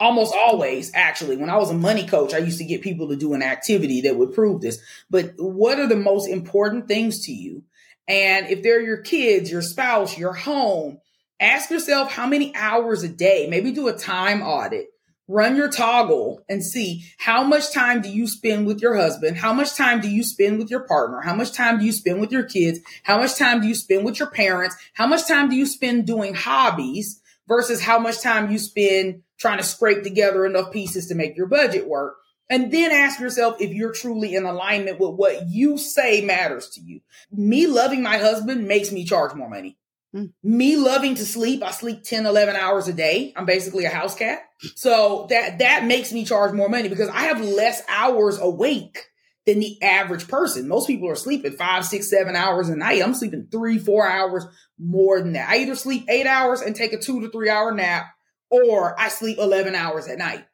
Almost 0.00 0.34
always, 0.34 0.92
actually. 0.94 1.36
When 1.36 1.50
I 1.50 1.56
was 1.56 1.70
a 1.70 1.74
money 1.74 2.06
coach, 2.06 2.32
I 2.32 2.38
used 2.38 2.58
to 2.58 2.64
get 2.64 2.82
people 2.82 3.08
to 3.08 3.16
do 3.16 3.34
an 3.34 3.42
activity 3.42 4.02
that 4.02 4.16
would 4.16 4.32
prove 4.32 4.60
this. 4.60 4.80
But 5.10 5.32
what 5.38 5.80
are 5.80 5.88
the 5.88 5.96
most 5.96 6.28
important 6.28 6.86
things 6.86 7.24
to 7.26 7.32
you? 7.32 7.64
And 8.06 8.46
if 8.46 8.62
they're 8.62 8.80
your 8.80 9.02
kids, 9.02 9.50
your 9.50 9.62
spouse, 9.62 10.16
your 10.16 10.32
home, 10.32 11.00
ask 11.40 11.70
yourself 11.70 12.12
how 12.12 12.26
many 12.26 12.54
hours 12.54 13.02
a 13.02 13.08
day, 13.08 13.48
maybe 13.50 13.72
do 13.72 13.88
a 13.88 13.92
time 13.92 14.42
audit. 14.42 14.86
Run 15.30 15.56
your 15.56 15.68
Toggl 15.68 16.38
and 16.48 16.64
see 16.64 17.04
how 17.18 17.42
much 17.42 17.70
time 17.70 18.00
do 18.00 18.08
you 18.08 18.26
spend 18.26 18.66
with 18.66 18.80
your 18.80 18.96
husband? 18.96 19.36
How 19.36 19.52
much 19.52 19.74
time 19.74 20.00
do 20.00 20.08
you 20.08 20.24
spend 20.24 20.58
with 20.58 20.70
your 20.70 20.86
partner? 20.86 21.20
How 21.20 21.34
much 21.34 21.52
time 21.52 21.78
do 21.78 21.84
you 21.84 21.92
spend 21.92 22.18
with 22.18 22.32
your 22.32 22.44
kids? 22.44 22.80
How 23.02 23.18
much 23.18 23.36
time 23.36 23.60
do 23.60 23.68
you 23.68 23.74
spend 23.74 24.06
with 24.06 24.18
your 24.18 24.30
parents? 24.30 24.74
How 24.94 25.06
much 25.06 25.28
time 25.28 25.50
do 25.50 25.56
you 25.56 25.66
spend 25.66 26.06
doing 26.06 26.32
hobbies 26.32 27.20
versus 27.46 27.82
how 27.82 27.98
much 27.98 28.22
time 28.22 28.50
you 28.50 28.58
spend 28.58 29.22
trying 29.38 29.58
to 29.58 29.64
scrape 29.64 30.02
together 30.02 30.44
enough 30.44 30.72
pieces 30.72 31.06
to 31.06 31.14
make 31.14 31.36
your 31.36 31.46
budget 31.46 31.86
work? 31.86 32.16
And 32.50 32.72
then 32.72 32.92
ask 32.92 33.20
yourself 33.20 33.60
if 33.60 33.72
you're 33.72 33.92
truly 33.92 34.34
in 34.34 34.46
alignment 34.46 34.98
with 34.98 35.14
what 35.14 35.48
you 35.48 35.76
say 35.76 36.22
matters 36.22 36.70
to 36.70 36.80
you. 36.80 37.00
Me 37.30 37.66
loving 37.66 38.02
my 38.02 38.16
husband 38.18 38.66
makes 38.66 38.90
me 38.90 39.04
charge 39.04 39.34
more 39.34 39.50
money. 39.50 39.76
Mm. 40.14 40.32
Me 40.42 40.76
loving 40.76 41.14
to 41.16 41.26
sleep, 41.26 41.62
I 41.62 41.70
sleep 41.70 42.02
10, 42.02 42.24
11 42.24 42.56
hours 42.56 42.88
a 42.88 42.94
day. 42.94 43.34
I'm 43.36 43.44
basically 43.44 43.84
a 43.84 43.90
house 43.90 44.14
cat. 44.14 44.40
So 44.76 45.26
that, 45.28 45.58
that 45.58 45.84
makes 45.84 46.12
me 46.12 46.24
charge 46.24 46.54
more 46.54 46.70
money 46.70 46.88
because 46.88 47.10
I 47.10 47.24
have 47.24 47.40
less 47.42 47.82
hours 47.88 48.38
awake 48.38 48.98
than 49.44 49.60
the 49.60 49.80
average 49.82 50.28
person. 50.28 50.68
Most 50.68 50.86
people 50.86 51.08
are 51.08 51.16
sleeping 51.16 51.52
five, 51.52 51.84
six, 51.84 52.10
seven 52.10 52.34
hours 52.34 52.68
a 52.68 52.76
night. 52.76 53.02
I'm 53.02 53.14
sleeping 53.14 53.48
three, 53.50 53.78
four 53.78 54.06
hours 54.06 54.46
more 54.78 55.20
than 55.20 55.34
that. 55.34 55.48
I 55.48 55.58
either 55.58 55.74
sleep 55.74 56.06
eight 56.08 56.26
hours 56.26 56.60
and 56.60 56.74
take 56.74 56.92
a 56.92 56.98
two 56.98 57.20
to 57.20 57.30
three 57.30 57.50
hour 57.50 57.72
nap 57.72 58.06
or 58.50 58.98
I 58.98 59.08
sleep 59.08 59.38
11 59.38 59.74
hours 59.74 60.08
at 60.08 60.18
night. 60.18 60.44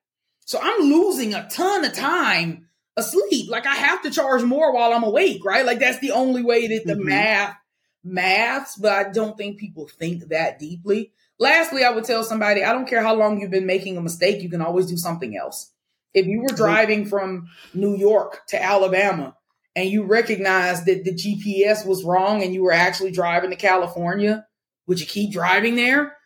So 0.45 0.59
I'm 0.63 0.83
losing 0.83 1.35
a 1.35 1.49
ton 1.49 1.85
of 1.85 1.95
time 1.95 2.69
asleep. 2.97 3.51
Like 3.51 3.67
I 3.67 3.75
have 3.75 4.03
to 4.03 4.11
charge 4.11 4.43
more 4.43 4.73
while 4.73 4.93
I'm 4.93 5.05
awake, 5.05 5.45
right? 5.45 5.65
Like 5.65 5.79
that's 5.79 5.99
the 5.99 6.13
only 6.13 6.43
way 6.43 6.69
that 6.69 6.87
the 6.87 6.95
mm-hmm. 6.95 7.09
math 7.09 7.57
maths, 8.05 8.77
but 8.77 8.93
I 8.93 9.11
don't 9.11 9.37
think 9.37 9.59
people 9.59 9.89
think 9.89 10.29
that 10.29 10.59
deeply. 10.59 11.13
Lastly, 11.39 11.83
I 11.83 11.91
would 11.91 12.05
tell 12.05 12.23
somebody, 12.23 12.63
I 12.63 12.73
don't 12.73 12.87
care 12.87 13.03
how 13.03 13.15
long 13.15 13.41
you've 13.41 13.51
been 13.51 13.67
making 13.67 13.97
a 13.97 14.03
mistake, 14.03 14.43
you 14.43 14.51
can 14.51 14.61
always 14.61 14.87
do 14.87 14.97
something 14.97 15.37
else. 15.37 15.73
If 16.13 16.27
you 16.27 16.43
were 16.43 16.55
driving 16.55 17.07
from 17.07 17.49
New 17.73 17.97
York 17.97 18.47
to 18.49 18.63
Alabama 18.63 19.37
and 19.75 19.89
you 19.89 20.05
recognized 20.05 20.87
that 20.87 21.03
the 21.03 21.13
GPS 21.13 21.85
was 21.85 22.05
wrong 22.05 22.43
and 22.45 22.55
you 22.55 22.63
were 22.63 22.73
actually 22.73 23.11
driving 23.11 23.51
to 23.51 23.57
California, 23.57 24.47
would 24.87 25.01
you 25.01 25.07
keep 25.07 25.33
driving 25.33 25.75
there? 25.75 26.17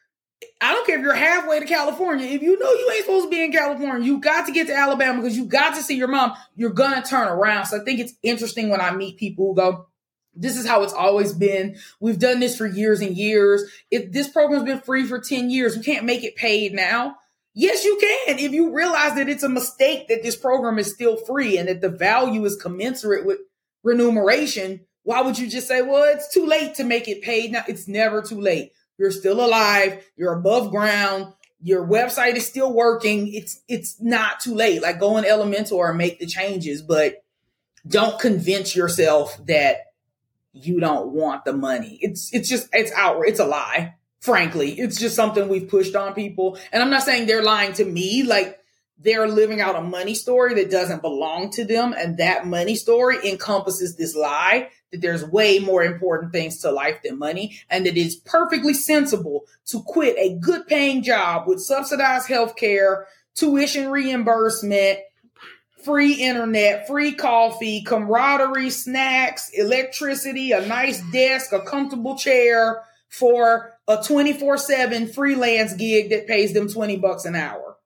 I 0.60 0.72
don't 0.72 0.86
care 0.86 0.98
if 0.98 1.02
you're 1.02 1.14
halfway 1.14 1.60
to 1.60 1.66
California. 1.66 2.26
If 2.26 2.42
you 2.42 2.58
know 2.58 2.70
you 2.70 2.90
ain't 2.92 3.04
supposed 3.04 3.26
to 3.26 3.30
be 3.30 3.42
in 3.42 3.52
California, 3.52 4.06
you 4.06 4.18
got 4.18 4.46
to 4.46 4.52
get 4.52 4.66
to 4.68 4.74
Alabama 4.74 5.20
because 5.20 5.36
you 5.36 5.46
got 5.46 5.74
to 5.74 5.82
see 5.82 5.96
your 5.96 6.08
mom. 6.08 6.34
You're 6.56 6.72
to 6.72 7.02
turn 7.02 7.28
around. 7.28 7.66
So 7.66 7.80
I 7.80 7.84
think 7.84 8.00
it's 8.00 8.14
interesting 8.22 8.68
when 8.68 8.80
I 8.80 8.92
meet 8.92 9.18
people 9.18 9.48
who 9.48 9.54
go, 9.56 9.86
this 10.34 10.56
is 10.56 10.66
how 10.66 10.82
it's 10.84 10.92
always 10.92 11.32
been. 11.32 11.76
We've 12.00 12.18
done 12.18 12.38
this 12.38 12.56
for 12.56 12.66
years 12.66 13.00
and 13.00 13.16
years. 13.16 13.64
If 13.90 14.12
this 14.12 14.28
program's 14.28 14.64
been 14.64 14.80
free 14.80 15.04
for 15.04 15.18
10 15.18 15.50
years, 15.50 15.76
we 15.76 15.82
can't 15.82 16.04
make 16.04 16.22
it 16.22 16.36
paid 16.36 16.72
now. 16.72 17.16
Yes, 17.54 17.84
you 17.84 17.98
can. 18.00 18.38
If 18.38 18.52
you 18.52 18.72
realize 18.72 19.16
that 19.16 19.28
it's 19.28 19.42
a 19.42 19.48
mistake 19.48 20.06
that 20.08 20.22
this 20.22 20.36
program 20.36 20.78
is 20.78 20.92
still 20.92 21.16
free 21.16 21.58
and 21.58 21.68
that 21.68 21.80
the 21.80 21.88
value 21.88 22.44
is 22.44 22.54
commensurate 22.54 23.26
with 23.26 23.38
remuneration, 23.82 24.86
why 25.02 25.22
would 25.22 25.38
you 25.38 25.48
just 25.48 25.66
say, 25.66 25.82
well, 25.82 26.04
it's 26.04 26.32
too 26.32 26.46
late 26.46 26.76
to 26.76 26.84
make 26.84 27.08
it 27.08 27.22
paid 27.22 27.50
now? 27.50 27.64
It's 27.66 27.88
never 27.88 28.22
too 28.22 28.40
late. 28.40 28.70
You're 28.98 29.10
still 29.10 29.44
alive. 29.44 30.04
You're 30.16 30.34
above 30.34 30.70
ground. 30.70 31.32
Your 31.60 31.86
website 31.86 32.34
is 32.34 32.46
still 32.46 32.72
working. 32.72 33.32
It's, 33.32 33.62
it's 33.68 34.00
not 34.00 34.40
too 34.40 34.54
late. 34.54 34.82
Like 34.82 35.00
go 35.00 35.16
in 35.16 35.24
Elementor 35.24 35.88
and 35.88 35.98
make 35.98 36.18
the 36.18 36.26
changes, 36.26 36.82
but 36.82 37.24
don't 37.86 38.20
convince 38.20 38.76
yourself 38.76 39.38
that 39.46 39.86
you 40.52 40.80
don't 40.80 41.12
want 41.12 41.44
the 41.44 41.52
money. 41.52 41.98
It's 42.00 42.32
it's 42.32 42.48
just 42.48 42.68
it's 42.72 42.92
out 42.92 43.22
it's 43.26 43.40
a 43.40 43.44
lie. 43.44 43.94
Frankly, 44.20 44.72
it's 44.72 44.98
just 44.98 45.14
something 45.14 45.48
we've 45.48 45.68
pushed 45.68 45.94
on 45.94 46.14
people. 46.14 46.58
And 46.72 46.82
I'm 46.82 46.90
not 46.90 47.04
saying 47.04 47.26
they're 47.26 47.42
lying 47.42 47.72
to 47.74 47.84
me, 47.84 48.24
like 48.24 48.58
they're 48.98 49.28
living 49.28 49.60
out 49.60 49.76
a 49.76 49.80
money 49.80 50.14
story 50.14 50.54
that 50.54 50.70
doesn't 50.70 51.02
belong 51.02 51.50
to 51.50 51.64
them 51.64 51.94
and 51.96 52.18
that 52.18 52.46
money 52.46 52.74
story 52.74 53.16
encompasses 53.28 53.96
this 53.96 54.16
lie 54.16 54.70
that 54.92 55.00
there's 55.00 55.24
way 55.24 55.58
more 55.58 55.82
important 55.82 56.32
things 56.32 56.58
to 56.58 56.70
life 56.70 57.00
than 57.04 57.18
money 57.18 57.60
and 57.68 57.84
that 57.86 57.96
it's 57.96 58.16
perfectly 58.16 58.74
sensible 58.74 59.44
to 59.66 59.82
quit 59.82 60.16
a 60.18 60.38
good 60.38 60.66
paying 60.66 61.02
job 61.02 61.46
with 61.46 61.60
subsidized 61.60 62.28
health 62.28 62.56
care, 62.56 63.06
tuition 63.34 63.90
reimbursement, 63.90 64.98
free 65.84 66.14
internet, 66.14 66.86
free 66.86 67.12
coffee, 67.12 67.82
camaraderie, 67.82 68.70
snacks, 68.70 69.50
electricity, 69.54 70.52
a 70.52 70.66
nice 70.66 71.00
desk, 71.12 71.52
a 71.52 71.60
comfortable 71.60 72.16
chair 72.16 72.82
for 73.08 73.78
a 73.86 73.96
24/7 73.98 75.08
freelance 75.08 75.72
gig 75.74 76.10
that 76.10 76.26
pays 76.26 76.52
them 76.52 76.68
20 76.68 76.96
bucks 76.96 77.24
an 77.24 77.34
hour. 77.34 77.76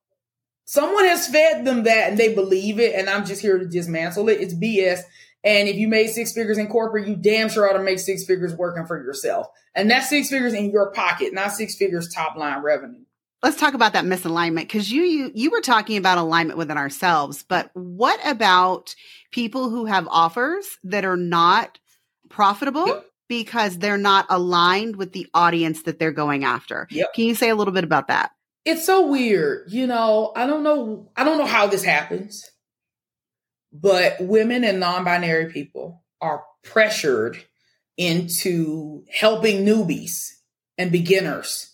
Someone 0.64 1.04
has 1.04 1.28
fed 1.28 1.64
them 1.64 1.82
that 1.84 2.10
and 2.10 2.18
they 2.18 2.34
believe 2.34 2.80
it 2.80 2.94
and 2.94 3.10
I'm 3.10 3.26
just 3.26 3.42
here 3.42 3.58
to 3.58 3.66
dismantle 3.66 4.28
it. 4.28 4.40
It's 4.40 4.54
BS. 4.54 5.02
And 5.44 5.68
if 5.68 5.76
you 5.76 5.88
made 5.88 6.08
six 6.08 6.32
figures 6.32 6.58
in 6.58 6.68
corporate, 6.68 7.08
you 7.08 7.16
damn 7.16 7.48
sure 7.48 7.68
ought 7.68 7.76
to 7.76 7.82
make 7.82 7.98
six 7.98 8.24
figures 8.24 8.54
working 8.54 8.86
for 8.86 9.02
yourself. 9.02 9.48
And 9.74 9.90
that's 9.90 10.08
six 10.08 10.28
figures 10.28 10.52
in 10.52 10.70
your 10.70 10.92
pocket, 10.92 11.34
not 11.34 11.52
six 11.52 11.74
figures 11.74 12.08
top 12.08 12.36
line 12.36 12.62
revenue 12.62 13.04
let's 13.42 13.58
talk 13.58 13.74
about 13.74 13.92
that 13.92 14.04
misalignment 14.04 14.62
because 14.62 14.90
you, 14.90 15.02
you 15.02 15.30
you 15.34 15.50
were 15.50 15.60
talking 15.60 15.96
about 15.96 16.18
alignment 16.18 16.58
within 16.58 16.78
ourselves 16.78 17.44
but 17.48 17.70
what 17.74 18.20
about 18.26 18.94
people 19.30 19.68
who 19.68 19.84
have 19.84 20.06
offers 20.08 20.78
that 20.84 21.04
are 21.04 21.16
not 21.16 21.78
profitable 22.28 22.86
yep. 22.86 23.06
because 23.28 23.78
they're 23.78 23.98
not 23.98 24.26
aligned 24.30 24.96
with 24.96 25.12
the 25.12 25.26
audience 25.34 25.82
that 25.82 25.98
they're 25.98 26.12
going 26.12 26.44
after 26.44 26.86
yep. 26.90 27.12
can 27.14 27.24
you 27.24 27.34
say 27.34 27.48
a 27.48 27.54
little 27.54 27.74
bit 27.74 27.84
about 27.84 28.08
that 28.08 28.30
it's 28.64 28.86
so 28.86 29.06
weird 29.06 29.70
you 29.70 29.86
know 29.86 30.32
i 30.36 30.46
don't 30.46 30.62
know 30.62 31.10
i 31.16 31.24
don't 31.24 31.38
know 31.38 31.46
how 31.46 31.66
this 31.66 31.84
happens 31.84 32.48
but 33.72 34.16
women 34.20 34.64
and 34.64 34.80
non-binary 34.80 35.50
people 35.52 36.02
are 36.20 36.44
pressured 36.62 37.42
into 37.96 39.04
helping 39.10 39.64
newbies 39.64 40.30
and 40.78 40.90
beginners 40.92 41.72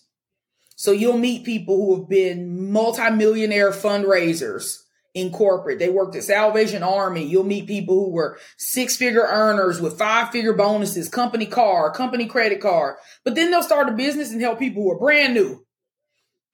so 0.79 0.93
you'll 0.93 1.17
meet 1.17 1.43
people 1.43 1.75
who 1.75 1.97
have 1.97 2.07
been 2.07 2.71
multimillionaire 2.71 3.71
fundraisers 3.71 4.77
in 5.13 5.29
corporate. 5.29 5.77
They 5.77 5.89
worked 5.89 6.15
at 6.15 6.23
Salvation 6.23 6.83
Army. 6.83 7.25
You'll 7.25 7.43
meet 7.43 7.67
people 7.67 7.95
who 7.95 8.11
were 8.11 8.39
six 8.57 8.95
figure 8.95 9.27
earners 9.27 9.81
with 9.81 9.97
five 9.97 10.31
figure 10.31 10.53
bonuses, 10.53 11.09
company 11.09 11.47
car, 11.47 11.91
company 11.91 12.27
credit 12.27 12.61
card. 12.61 12.95
But 13.25 13.35
then 13.35 13.51
they'll 13.51 13.61
start 13.61 13.89
a 13.89 13.91
business 13.91 14.31
and 14.31 14.39
help 14.39 14.57
people 14.57 14.83
who 14.83 14.91
are 14.93 14.97
brand 14.97 15.33
new. 15.33 15.65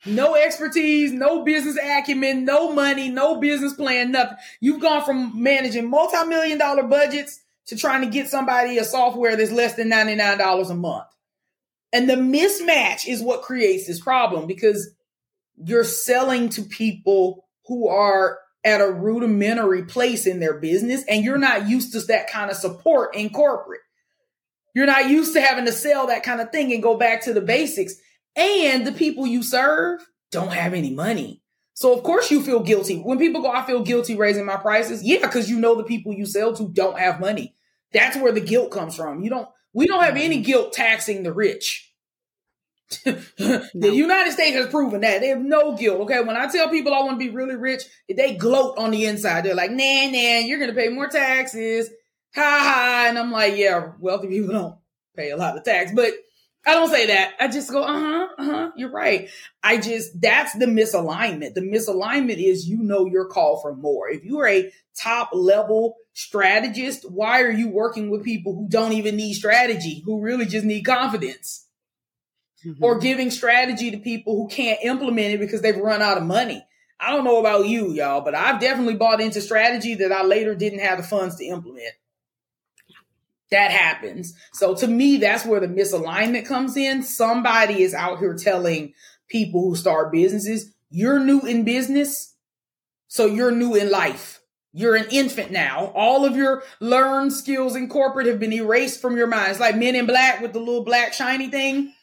No 0.06 0.36
expertise, 0.36 1.12
no 1.12 1.44
business 1.44 1.78
acumen, 1.78 2.46
no 2.46 2.72
money, 2.72 3.10
no 3.10 3.40
business 3.40 3.74
plan, 3.74 4.12
nothing. 4.12 4.38
You've 4.60 4.82
gone 4.82 5.04
from 5.04 5.42
managing 5.42 5.90
multi-million 5.90 6.58
dollar 6.58 6.84
budgets 6.84 7.42
to 7.68 7.76
trying 7.76 8.02
to 8.02 8.10
get 8.10 8.30
somebody 8.30 8.78
a 8.78 8.84
software 8.84 9.36
that's 9.36 9.52
less 9.52 9.76
than 9.76 9.90
$99 9.90 10.70
a 10.70 10.76
month. 10.76 11.08
And 11.92 12.10
the 12.10 12.16
mismatch 12.16 13.08
is 13.08 13.22
what 13.22 13.42
creates 13.42 13.88
this 13.88 14.00
problem 14.00 14.48
because 14.48 14.90
you're 15.58 15.84
selling 15.84 16.50
to 16.50 16.62
people 16.62 17.48
who 17.68 17.88
are 17.88 18.40
at 18.64 18.82
a 18.82 18.92
rudimentary 18.92 19.86
place 19.86 20.26
in 20.26 20.40
their 20.40 20.56
business 20.56 21.04
and 21.08 21.24
you're 21.24 21.38
not 21.38 21.70
used 21.70 21.94
to 21.94 22.00
that 22.02 22.30
kind 22.30 22.52
of 22.52 22.58
support 22.58 23.16
in 23.16 23.30
corporate. 23.30 23.82
You're 24.74 24.88
not 24.88 25.10
used 25.10 25.34
to 25.34 25.42
having 25.42 25.66
to 25.66 25.72
sell 25.72 26.08
that 26.08 26.24
kind 26.24 26.42
of 26.42 26.52
thing 26.52 26.74
and 26.74 26.84
go 26.84 26.98
back 26.98 27.24
to 27.24 27.34
the 27.34 27.42
basics. 27.42 27.96
And 28.36 28.86
the 28.86 28.92
people 28.92 29.26
you 29.26 29.44
serve 29.44 30.06
don't 30.32 30.52
have 30.52 30.74
any 30.74 30.92
money. 30.92 31.42
So 31.74 31.94
of 31.94 32.04
course 32.04 32.32
you 32.32 32.42
feel 32.42 32.62
guilty. 32.62 32.98
When 32.98 33.18
people 33.18 33.42
go, 33.42 33.52
I 33.52 33.66
feel 33.66 33.84
guilty 33.84 34.16
raising 34.16 34.46
my 34.46 34.58
prices. 34.58 35.04
Yeah, 35.04 35.20
because 35.22 35.50
you 35.50 35.60
know 35.60 35.76
the 35.76 35.84
people 35.84 36.14
you 36.14 36.26
sell 36.26 36.54
to 36.56 36.70
don't 36.70 36.98
have 36.98 37.20
money. 37.20 37.56
That's 37.94 38.18
where 38.18 38.32
the 38.32 38.42
guilt 38.42 38.72
comes 38.72 38.96
from. 38.96 39.24
You 39.24 39.30
don't, 39.30 39.48
we 39.74 39.88
don't 39.88 40.04
have 40.04 40.18
any 40.18 40.42
guilt 40.42 40.74
taxing 40.74 41.24
the 41.24 41.34
rich. 41.34 41.94
the 43.04 43.92
United 43.94 44.32
States 44.32 44.56
has 44.56 44.68
proven 44.68 45.02
that 45.02 45.20
they 45.20 45.30
have 45.30 45.42
no 45.42 45.76
guilt. 45.76 46.02
Okay, 46.02 46.22
when 46.22 46.38
I 46.38 46.48
tell 46.48 46.70
people 46.70 46.94
I 46.94 47.00
want 47.00 47.20
to 47.20 47.26
be 47.26 47.34
really 47.34 47.56
rich, 47.56 47.84
they 48.08 48.36
gloat 48.36 48.78
on 48.78 48.92
the 48.92 49.06
inside. 49.06 49.44
They're 49.44 49.56
like, 49.56 49.72
"Nah, 49.72 50.06
nah, 50.12 50.40
you're 50.40 50.60
gonna 50.60 50.74
pay 50.74 50.90
more 50.90 51.08
taxes." 51.08 51.90
Ha 52.36 52.42
ha! 52.42 53.06
And 53.10 53.18
I'm 53.18 53.32
like, 53.32 53.58
"Yeah, 53.58 53.94
wealthy 54.00 54.28
people 54.28 54.54
don't 54.54 54.76
pay 55.16 55.32
a 55.32 55.38
lot 55.38 55.58
of 55.58 55.64
tax," 55.64 55.92
but 55.96 56.14
I 56.66 56.74
don't 56.74 56.90
say 56.90 57.08
that. 57.08 57.34
I 57.40 57.48
just 57.48 57.72
go, 57.72 57.84
"Uh 57.84 58.00
huh, 58.00 58.28
uh 58.38 58.44
huh." 58.44 58.72
You're 58.76 58.92
right. 58.92 59.30
I 59.64 59.78
just 59.78 60.20
that's 60.20 60.54
the 60.54 60.66
misalignment. 60.66 61.54
The 61.54 61.62
misalignment 61.62 62.44
is 62.44 62.68
you 62.68 62.78
know 62.82 63.06
your 63.06 63.26
call 63.26 63.62
for 63.62 63.76
more. 63.76 64.10
If 64.10 64.26
you 64.26 64.40
are 64.40 64.48
a 64.48 64.72
top 64.98 65.30
level 65.34 65.96
strategist, 66.14 67.10
why 67.10 67.42
are 67.42 67.52
you 67.52 67.70
working 67.70 68.10
with 68.10 68.24
people 68.24 68.56
who 68.56 68.68
don't 68.68 68.94
even 68.94 69.16
need 69.16 69.34
strategy, 69.34 70.02
who 70.06 70.22
really 70.22 70.46
just 70.46 70.66
need 70.66 70.84
confidence? 70.84 71.66
mm-hmm. 72.66 72.84
or 72.84 73.00
giving 73.00 73.32
strategy 73.32 73.92
to 73.92 73.98
people 73.98 74.36
who 74.36 74.48
can't 74.48 74.80
implement 74.84 75.34
it 75.34 75.40
because 75.40 75.62
they've 75.62 75.78
run 75.78 76.02
out 76.02 76.18
of 76.18 76.24
money. 76.24 76.66
I 77.00 77.12
don't 77.12 77.26
know 77.26 77.40
about 77.40 77.68
you, 77.68 77.92
y'all, 77.92 78.22
but 78.22 78.36
I've 78.36 78.62
definitely 78.62 78.96
bought 78.96 79.22
into 79.22 79.42
strategy 79.42 79.96
that 79.96 80.12
I 80.12 80.24
later 80.24 80.56
didn't 80.56 80.80
have 80.80 80.98
the 80.98 81.04
funds 81.04 81.36
to 81.38 81.46
implement. 81.46 81.94
That 83.52 83.72
happens. 83.72 84.34
So 84.54 84.74
to 84.76 84.88
me, 84.88 85.18
that's 85.18 85.46
where 85.46 85.60
the 85.60 85.68
misalignment 85.68 86.46
comes 86.46 86.76
in. 86.76 87.04
Somebody 87.04 87.84
is 87.84 87.94
out 87.94 88.20
here 88.20 88.36
telling 88.36 88.94
people 89.30 89.62
who 89.62 89.76
start 89.76 90.12
businesses, 90.12 90.74
you're 90.90 91.20
new 91.20 91.42
in 91.42 91.64
business. 91.64 92.36
So 93.08 93.26
you're 93.26 93.52
new 93.52 93.76
in 93.76 93.92
life. 93.92 94.42
You're 94.74 94.96
an 94.96 95.08
infant 95.10 95.52
now. 95.52 95.92
All 95.96 96.26
of 96.26 96.36
your 96.36 96.64
learned 96.82 97.32
skills 97.32 97.76
in 97.76 97.88
corporate 97.88 98.28
have 98.28 98.40
been 98.40 98.52
erased 98.52 99.02
from 99.02 99.16
your 99.16 99.28
mind. 99.28 99.52
It's 99.52 99.60
like 99.60 99.78
men 99.78 99.96
in 99.96 100.06
black 100.06 100.42
with 100.42 100.54
the 100.54 100.60
little 100.60 100.84
black 100.84 101.14
shiny 101.14 101.48
thing 101.48 101.94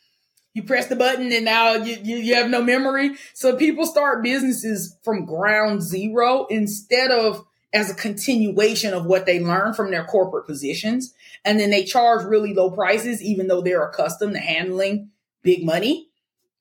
you 0.54 0.62
press 0.62 0.86
the 0.86 0.96
button 0.96 1.32
and 1.32 1.44
now 1.44 1.74
you, 1.74 1.96
you, 2.02 2.16
you, 2.16 2.34
have 2.34 2.50
no 2.50 2.62
memory. 2.62 3.12
So 3.34 3.56
people 3.56 3.86
start 3.86 4.22
businesses 4.22 4.98
from 5.02 5.24
ground 5.24 5.82
zero 5.82 6.46
instead 6.50 7.10
of 7.10 7.46
as 7.72 7.90
a 7.90 7.94
continuation 7.94 8.92
of 8.92 9.06
what 9.06 9.26
they 9.26 9.40
learn 9.40 9.74
from 9.74 9.90
their 9.90 10.04
corporate 10.04 10.46
positions. 10.46 11.14
And 11.44 11.58
then 11.58 11.70
they 11.70 11.84
charge 11.84 12.24
really 12.24 12.54
low 12.54 12.70
prices, 12.70 13.22
even 13.22 13.48
though 13.48 13.62
they're 13.62 13.86
accustomed 13.86 14.34
to 14.34 14.40
handling 14.40 15.10
big 15.42 15.64
money. 15.64 16.08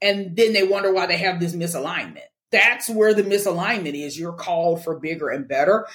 And 0.02 0.36
then 0.36 0.54
they 0.54 0.64
wonder 0.64 0.94
why 0.94 1.06
they 1.06 1.18
have 1.18 1.40
this 1.40 1.54
misalignment. 1.54 2.22
That's 2.52 2.90
where 2.90 3.14
the 3.14 3.24
misalignment 3.24 3.94
is. 3.94 4.18
You're 4.18 4.34
called 4.34 4.84
for 4.84 5.00
bigger 5.00 5.30
and 5.30 5.48
better. 5.48 5.88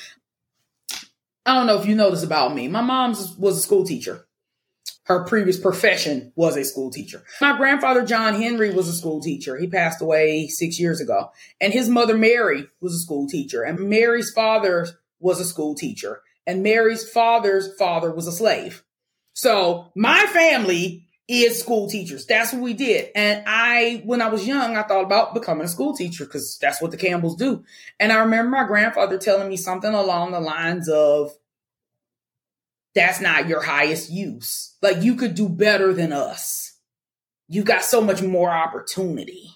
I 1.44 1.54
don't 1.54 1.66
know 1.66 1.80
if 1.80 1.86
you 1.86 1.94
know 1.94 2.10
this 2.10 2.22
about 2.22 2.54
me. 2.54 2.68
My 2.68 2.80
mom 2.80 3.10
was 3.38 3.58
a 3.58 3.60
school 3.60 3.84
teacher 3.84 4.26
her 5.06 5.24
previous 5.24 5.58
profession 5.58 6.32
was 6.34 6.56
a 6.56 6.64
school 6.64 6.90
teacher. 6.90 7.22
My 7.40 7.56
grandfather, 7.56 8.04
John 8.04 8.34
Henry, 8.34 8.74
was 8.74 8.88
a 8.88 8.92
school 8.92 9.20
teacher. 9.20 9.56
He 9.56 9.68
passed 9.68 10.02
away 10.02 10.48
six 10.48 10.80
years 10.80 11.00
ago. 11.00 11.30
And 11.60 11.72
his 11.72 11.88
mother, 11.88 12.16
Mary, 12.16 12.66
was 12.80 12.94
a 12.94 12.98
school 12.98 13.28
teacher. 13.28 13.62
And 13.62 13.88
Mary's 13.88 14.32
father 14.32 14.88
was 15.20 15.40
a 15.40 15.44
school 15.44 15.74
teacher. 15.74 16.22
And 16.46 16.62
Mary's 16.62 17.08
father's 17.08 17.74
father 17.76 18.12
was 18.12 18.26
a 18.26 18.32
slave. 18.32 18.84
So 19.32 19.90
my 19.94 20.26
family 20.32 21.06
is 21.28 21.58
school 21.58 21.88
teachers. 21.88 22.24
That's 22.24 22.52
what 22.52 22.62
we 22.62 22.72
did. 22.72 23.10
And 23.14 23.42
I, 23.46 24.02
when 24.04 24.22
I 24.22 24.28
was 24.28 24.46
young, 24.46 24.76
I 24.76 24.84
thought 24.84 25.04
about 25.04 25.34
becoming 25.34 25.64
a 25.64 25.68
school 25.68 25.94
teacher 25.94 26.24
because 26.24 26.56
that's 26.58 26.80
what 26.80 26.92
the 26.92 26.96
Campbells 26.96 27.36
do. 27.36 27.64
And 27.98 28.12
I 28.12 28.16
remember 28.16 28.50
my 28.50 28.66
grandfather 28.66 29.18
telling 29.18 29.48
me 29.48 29.56
something 29.56 29.92
along 29.92 30.30
the 30.32 30.40
lines 30.40 30.88
of, 30.88 31.32
that's 32.94 33.20
not 33.20 33.46
your 33.46 33.60
highest 33.60 34.10
use. 34.10 34.74
Like 34.80 35.02
you 35.02 35.16
could 35.16 35.34
do 35.34 35.48
better 35.48 35.92
than 35.92 36.12
us. 36.12 36.72
You 37.48 37.62
got 37.62 37.84
so 37.84 38.00
much 38.00 38.22
more 38.22 38.50
opportunity. 38.50 39.50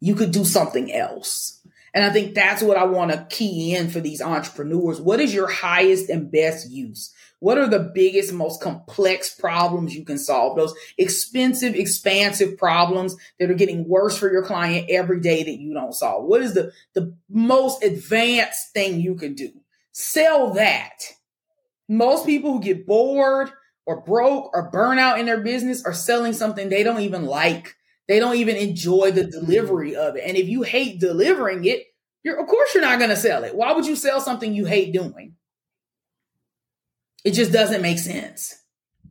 You 0.00 0.14
could 0.14 0.32
do 0.32 0.44
something 0.44 0.92
else. 0.92 1.60
And 1.94 2.04
I 2.04 2.10
think 2.10 2.34
that's 2.34 2.62
what 2.62 2.76
I 2.76 2.84
want 2.84 3.10
to 3.10 3.26
key 3.28 3.74
in 3.74 3.90
for 3.90 4.00
these 4.00 4.22
entrepreneurs. 4.22 5.00
What 5.00 5.20
is 5.20 5.34
your 5.34 5.48
highest 5.48 6.08
and 6.08 6.30
best 6.30 6.70
use? 6.70 7.12
What 7.38 7.58
are 7.58 7.68
the 7.68 7.90
biggest, 7.92 8.32
most 8.32 8.62
complex 8.62 9.34
problems 9.34 9.94
you 9.94 10.04
can 10.04 10.16
solve? 10.16 10.56
Those 10.56 10.74
expensive, 10.96 11.74
expansive 11.74 12.56
problems 12.56 13.16
that 13.38 13.50
are 13.50 13.54
getting 13.54 13.88
worse 13.88 14.16
for 14.16 14.30
your 14.30 14.44
client 14.44 14.88
every 14.88 15.20
day 15.20 15.42
that 15.42 15.58
you 15.58 15.74
don't 15.74 15.92
solve. 15.92 16.24
What 16.24 16.40
is 16.40 16.54
the, 16.54 16.72
the 16.94 17.14
most 17.28 17.82
advanced 17.82 18.72
thing 18.72 19.00
you 19.00 19.16
can 19.16 19.34
do? 19.34 19.50
Sell 19.90 20.54
that 20.54 21.02
most 21.88 22.24
people 22.24 22.52
who 22.52 22.62
get 22.62 22.86
bored 22.86 23.50
or 23.84 24.02
broke 24.02 24.50
or 24.54 24.70
burn 24.70 24.98
out 24.98 25.18
in 25.18 25.26
their 25.26 25.40
business 25.40 25.84
are 25.84 25.92
selling 25.92 26.32
something 26.32 26.68
they 26.68 26.82
don't 26.82 27.00
even 27.00 27.26
like. 27.26 27.76
They 28.08 28.18
don't 28.18 28.36
even 28.36 28.56
enjoy 28.56 29.10
the 29.10 29.22
mm-hmm. 29.22 29.46
delivery 29.46 29.96
of 29.96 30.16
it. 30.16 30.24
And 30.26 30.36
if 30.36 30.48
you 30.48 30.62
hate 30.62 31.00
delivering 31.00 31.64
it, 31.64 31.84
you're 32.24 32.40
of 32.40 32.46
course 32.48 32.74
you're 32.74 32.82
not 32.82 32.98
going 32.98 33.10
to 33.10 33.16
sell 33.16 33.44
it. 33.44 33.54
Why 33.54 33.72
would 33.72 33.86
you 33.86 33.96
sell 33.96 34.20
something 34.20 34.54
you 34.54 34.64
hate 34.64 34.92
doing? 34.92 35.36
It 37.24 37.32
just 37.32 37.52
doesn't 37.52 37.82
make 37.82 37.98
sense. 37.98 38.54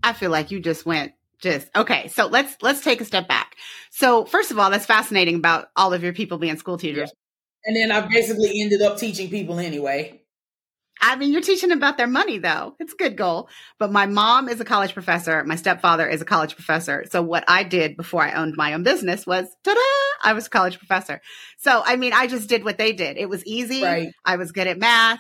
I 0.04 0.14
feel 0.14 0.32
like 0.32 0.52
you 0.52 0.60
just 0.60 0.86
went 0.86 1.14
just 1.42 1.70
okay. 1.76 2.08
So 2.10 2.28
let's 2.28 2.56
let's 2.62 2.84
take 2.84 3.02
a 3.02 3.06
step 3.06 3.28
back. 3.28 3.56
So 3.90 4.26
first 4.26 4.52
of 4.52 4.60
all, 4.60 4.70
that's 4.70 4.86
fascinating 4.86 5.36
about 5.36 5.70
all 5.76 5.94
of 5.94 6.04
your 6.04 6.14
people 6.14 6.38
being 6.38 6.58
school 6.58 6.78
teachers. 6.78 7.12
Yeah. 7.14 7.18
And 7.66 7.76
then 7.76 7.92
I 7.92 8.08
basically 8.08 8.62
ended 8.62 8.82
up 8.82 8.98
teaching 8.98 9.30
people 9.30 9.60
anyway. 9.60 10.21
I 11.04 11.16
mean, 11.16 11.32
you're 11.32 11.42
teaching 11.42 11.72
about 11.72 11.98
their 11.98 12.08
money 12.08 12.38
though. 12.38 12.76
It's 12.80 12.94
a 12.94 12.98
good 12.98 13.18
goal. 13.18 13.50
But 13.80 13.92
my 13.92 14.06
mom 14.06 14.48
is 14.48 14.62
a 14.62 14.66
college 14.66 14.94
professor. 14.94 15.44
My 15.44 15.56
stepfather 15.56 16.08
is 16.08 16.22
a 16.22 16.26
college 16.26 16.56
professor. 16.56 17.06
So 17.10 17.22
what 17.24 17.44
I 17.48 17.64
did 17.64 17.98
before 17.98 18.24
I 18.24 18.34
owned 18.34 18.56
my 18.56 18.74
own 18.74 18.84
business 18.84 19.26
was 19.26 19.48
ta-da! 19.64 19.80
I 20.24 20.34
was 20.34 20.46
a 20.48 20.50
college 20.50 20.78
professor. 20.78 21.20
So 21.58 21.82
I 21.84 21.96
mean, 21.96 22.14
I 22.14 22.28
just 22.28 22.48
did 22.48 22.64
what 22.64 22.78
they 22.78 22.94
did. 22.94 23.18
It 23.18 23.30
was 23.30 23.44
easy. 23.46 23.84
Right. 23.84 24.10
I 24.24 24.36
was 24.36 24.52
good 24.52 24.68
at 24.68 24.78
math. 24.78 25.20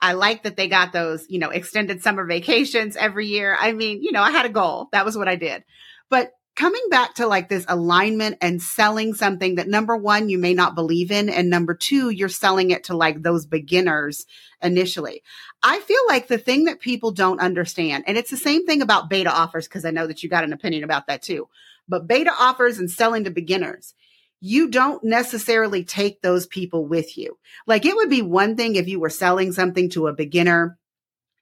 I 0.00 0.14
like 0.14 0.42
that 0.42 0.56
they 0.56 0.66
got 0.66 0.92
those, 0.92 1.24
you 1.28 1.38
know, 1.38 1.50
extended 1.50 2.02
summer 2.02 2.26
vacations 2.26 2.96
every 2.96 3.28
year. 3.28 3.56
I 3.58 3.72
mean, 3.72 4.02
you 4.02 4.10
know, 4.10 4.22
I 4.22 4.32
had 4.32 4.46
a 4.46 4.50
goal. 4.50 4.88
That 4.90 5.04
was 5.04 5.16
what 5.16 5.28
I 5.28 5.36
did. 5.36 5.62
But 6.10 6.32
coming 6.54 6.82
back 6.90 7.14
to 7.14 7.26
like 7.26 7.48
this 7.48 7.64
alignment 7.68 8.38
and 8.40 8.60
selling 8.60 9.14
something 9.14 9.54
that 9.54 9.68
number 9.68 9.96
one, 9.96 10.28
you 10.28 10.38
may 10.38 10.54
not 10.54 10.74
believe 10.74 11.10
in. 11.10 11.28
And 11.28 11.48
number 11.48 11.74
two, 11.74 12.10
you're 12.10 12.28
selling 12.28 12.70
it 12.70 12.84
to 12.84 12.96
like 12.96 13.22
those 13.22 13.46
beginners 13.46 14.26
initially. 14.62 15.22
I 15.62 15.80
feel 15.80 16.00
like 16.08 16.28
the 16.28 16.38
thing 16.38 16.64
that 16.64 16.80
people 16.80 17.10
don't 17.10 17.40
understand, 17.40 18.04
and 18.06 18.18
it's 18.18 18.30
the 18.30 18.36
same 18.36 18.66
thing 18.66 18.82
about 18.82 19.08
beta 19.08 19.32
offers, 19.32 19.66
because 19.66 19.84
I 19.84 19.90
know 19.90 20.06
that 20.06 20.22
you 20.22 20.28
got 20.28 20.44
an 20.44 20.52
opinion 20.52 20.84
about 20.84 21.06
that 21.06 21.22
too. 21.22 21.48
But 21.88 22.06
beta 22.06 22.32
offers 22.38 22.78
and 22.78 22.90
selling 22.90 23.24
to 23.24 23.30
beginners, 23.30 23.94
you 24.40 24.68
don't 24.68 25.02
necessarily 25.04 25.84
take 25.84 26.20
those 26.20 26.46
people 26.46 26.84
with 26.84 27.16
you. 27.16 27.38
Like 27.66 27.86
it 27.86 27.96
would 27.96 28.10
be 28.10 28.22
one 28.22 28.56
thing 28.56 28.74
if 28.76 28.88
you 28.88 29.00
were 29.00 29.10
selling 29.10 29.52
something 29.52 29.88
to 29.90 30.08
a 30.08 30.12
beginner 30.12 30.78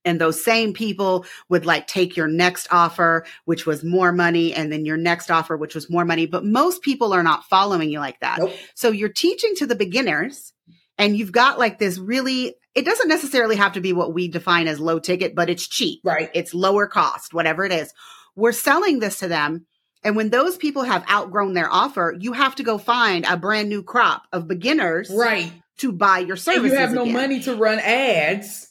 and 0.04 0.20
those 0.20 0.42
same 0.42 0.72
people 0.72 1.26
would 1.48 1.66
like 1.66 1.86
take 1.86 2.16
your 2.16 2.28
next 2.28 2.68
offer, 2.70 3.24
which 3.44 3.66
was 3.66 3.84
more 3.84 4.12
money, 4.12 4.54
and 4.54 4.72
then 4.72 4.84
your 4.84 4.96
next 4.96 5.30
offer, 5.30 5.56
which 5.56 5.74
was 5.74 5.90
more 5.90 6.04
money. 6.04 6.26
But 6.26 6.44
most 6.44 6.82
people 6.82 7.12
are 7.12 7.22
not 7.22 7.44
following 7.44 7.90
you 7.90 7.98
like 7.98 8.20
that. 8.20 8.38
Nope. 8.38 8.52
So 8.74 8.90
you're 8.90 9.08
teaching 9.08 9.54
to 9.56 9.66
the 9.66 9.74
beginners 9.74 10.52
and 10.98 11.16
you've 11.16 11.32
got 11.32 11.58
like 11.58 11.78
this 11.78 11.98
really, 11.98 12.54
it 12.74 12.84
doesn't 12.84 13.08
necessarily 13.08 13.56
have 13.56 13.74
to 13.74 13.80
be 13.80 13.92
what 13.92 14.14
we 14.14 14.28
define 14.28 14.68
as 14.68 14.80
low 14.80 14.98
ticket, 14.98 15.34
but 15.34 15.50
it's 15.50 15.66
cheap. 15.66 16.00
Right. 16.04 16.30
It's 16.34 16.54
lower 16.54 16.86
cost, 16.86 17.34
whatever 17.34 17.64
it 17.64 17.72
is. 17.72 17.92
We're 18.36 18.52
selling 18.52 19.00
this 19.00 19.18
to 19.18 19.28
them. 19.28 19.66
And 20.02 20.16
when 20.16 20.30
those 20.30 20.56
people 20.56 20.82
have 20.82 21.04
outgrown 21.10 21.52
their 21.52 21.70
offer, 21.70 22.16
you 22.18 22.32
have 22.32 22.54
to 22.54 22.62
go 22.62 22.78
find 22.78 23.26
a 23.26 23.36
brand 23.36 23.68
new 23.68 23.82
crop 23.82 24.22
of 24.32 24.48
beginners. 24.48 25.10
Right. 25.10 25.52
To 25.78 25.92
buy 25.92 26.18
your 26.18 26.36
services. 26.36 26.64
And 26.64 26.72
you 26.72 26.78
have 26.78 26.92
no 26.92 27.02
again. 27.04 27.14
money 27.14 27.40
to 27.40 27.54
run 27.54 27.78
ads 27.78 28.69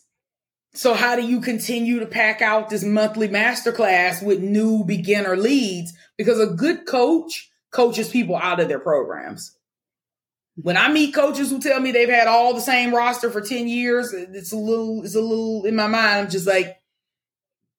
so 0.74 0.94
how 0.94 1.16
do 1.16 1.24
you 1.24 1.42
continue 1.42 2.00
to 2.00 2.06
pack 2.06 2.42
out 2.42 2.70
this 2.70 2.84
monthly 2.84 3.28
masterclass 3.28 4.24
with 4.24 4.40
new 4.40 4.84
beginner 4.84 5.36
leads? 5.36 5.94
Because 6.18 6.40
a 6.40 6.54
good 6.54 6.86
coach 6.86 7.50
coaches 7.72 8.10
people 8.10 8.36
out 8.36 8.60
of 8.60 8.68
their 8.68 8.80
programs. 8.80 9.56
When 10.56 10.78
I 10.78 10.92
meet 10.92 11.14
coaches 11.14 11.50
who 11.50 11.60
tell 11.60 11.80
me 11.80 11.92
they've 11.92 12.10
had 12.10 12.28
all 12.28 12.54
the 12.54 12.62
same 12.62 12.94
roster 12.94 13.32
for 13.32 13.42
10 13.42 13.68
years, 13.68 14.14
it's 14.14 14.52
a 14.52 14.58
little, 14.58 15.04
it's 15.04 15.16
a 15.16 15.22
little 15.22 15.66
in 15.66 15.76
my 15.76 15.88
mind. 15.88 16.26
I'm 16.26 16.30
just 16.30 16.48
like, 16.48 16.78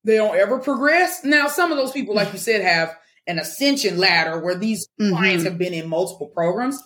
they 0.05 0.17
don't 0.17 0.37
ever 0.37 0.59
progress. 0.59 1.23
Now, 1.25 1.49
some 1.49 1.71
of 1.71 1.79
those 1.79 1.93
people, 1.93 2.15
like 2.15 2.33
you 2.33 2.39
said, 2.39 2.63
have 2.63 2.97
an 3.27 3.39
ascension 3.39 3.99
ladder 3.99 4.41
where 4.41 4.55
these 4.55 4.89
mm-hmm. 5.01 5.15
clients 5.15 5.45
have 5.45 5.59
been 5.59 5.75
in 5.75 5.89
multiple 5.89 6.29
programs. 6.29 6.83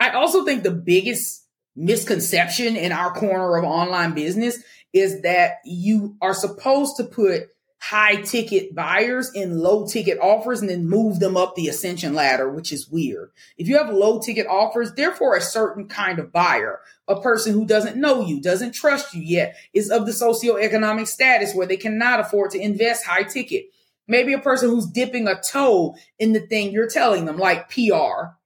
I 0.00 0.10
also 0.10 0.44
think 0.44 0.62
the 0.62 0.72
biggest 0.72 1.47
misconception 1.78 2.76
in 2.76 2.92
our 2.92 3.12
corner 3.12 3.56
of 3.56 3.64
online 3.64 4.12
business 4.12 4.62
is 4.92 5.22
that 5.22 5.58
you 5.64 6.16
are 6.20 6.34
supposed 6.34 6.96
to 6.96 7.04
put 7.04 7.48
high 7.80 8.16
ticket 8.22 8.74
buyers 8.74 9.30
in 9.34 9.58
low 9.58 9.86
ticket 9.86 10.18
offers 10.20 10.60
and 10.60 10.68
then 10.68 10.88
move 10.88 11.20
them 11.20 11.36
up 11.36 11.54
the 11.54 11.68
ascension 11.68 12.12
ladder, 12.12 12.50
which 12.50 12.72
is 12.72 12.88
weird. 12.88 13.30
If 13.56 13.68
you 13.68 13.78
have 13.78 13.94
low 13.94 14.18
ticket 14.18 14.48
offers, 14.48 14.92
therefore 14.94 15.36
a 15.36 15.40
certain 15.40 15.86
kind 15.86 16.18
of 16.18 16.32
buyer, 16.32 16.80
a 17.06 17.20
person 17.20 17.52
who 17.52 17.64
doesn't 17.64 17.96
know 17.96 18.22
you, 18.22 18.40
doesn't 18.40 18.72
trust 18.72 19.14
you 19.14 19.22
yet, 19.22 19.56
is 19.72 19.90
of 19.90 20.06
the 20.06 20.12
socioeconomic 20.12 21.06
status 21.06 21.54
where 21.54 21.66
they 21.66 21.76
cannot 21.76 22.20
afford 22.20 22.50
to 22.50 22.60
invest 22.60 23.06
high 23.06 23.22
ticket. 23.22 23.66
Maybe 24.08 24.32
a 24.32 24.40
person 24.40 24.70
who's 24.70 24.86
dipping 24.86 25.28
a 25.28 25.40
toe 25.40 25.94
in 26.18 26.32
the 26.32 26.40
thing 26.40 26.72
you're 26.72 26.88
telling 26.88 27.26
them, 27.26 27.36
like 27.36 27.70
PR. 27.70 28.37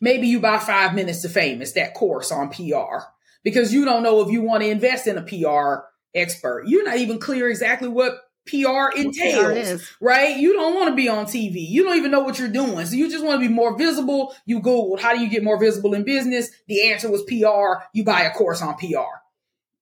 Maybe 0.00 0.28
you 0.28 0.40
buy 0.40 0.58
five 0.58 0.94
minutes 0.94 1.22
to 1.22 1.28
fame. 1.28 1.62
It's 1.62 1.72
that 1.72 1.94
course 1.94 2.32
on 2.32 2.50
PR 2.50 3.04
because 3.42 3.72
you 3.72 3.84
don't 3.84 4.02
know 4.02 4.20
if 4.20 4.30
you 4.30 4.42
want 4.42 4.62
to 4.62 4.68
invest 4.68 5.06
in 5.06 5.18
a 5.18 5.22
PR 5.22 5.84
expert. 6.14 6.64
You're 6.66 6.84
not 6.84 6.96
even 6.96 7.18
clear 7.18 7.48
exactly 7.48 7.88
what 7.88 8.18
PR 8.46 8.90
entails, 8.96 9.82
right? 10.00 10.36
You 10.36 10.54
don't 10.54 10.74
want 10.74 10.88
to 10.90 10.96
be 10.96 11.08
on 11.08 11.26
TV. 11.26 11.66
You 11.68 11.84
don't 11.84 11.96
even 11.96 12.10
know 12.10 12.20
what 12.20 12.38
you're 12.38 12.48
doing. 12.48 12.84
So 12.86 12.96
you 12.96 13.10
just 13.10 13.24
want 13.24 13.40
to 13.40 13.48
be 13.48 13.52
more 13.52 13.76
visible. 13.76 14.34
You 14.46 14.60
Googled, 14.60 15.00
how 15.00 15.14
do 15.14 15.20
you 15.20 15.28
get 15.28 15.44
more 15.44 15.58
visible 15.58 15.94
in 15.94 16.04
business? 16.04 16.50
The 16.66 16.90
answer 16.90 17.10
was 17.10 17.22
PR. 17.24 17.84
You 17.92 18.04
buy 18.04 18.22
a 18.22 18.32
course 18.32 18.62
on 18.62 18.76
PR. 18.76 19.20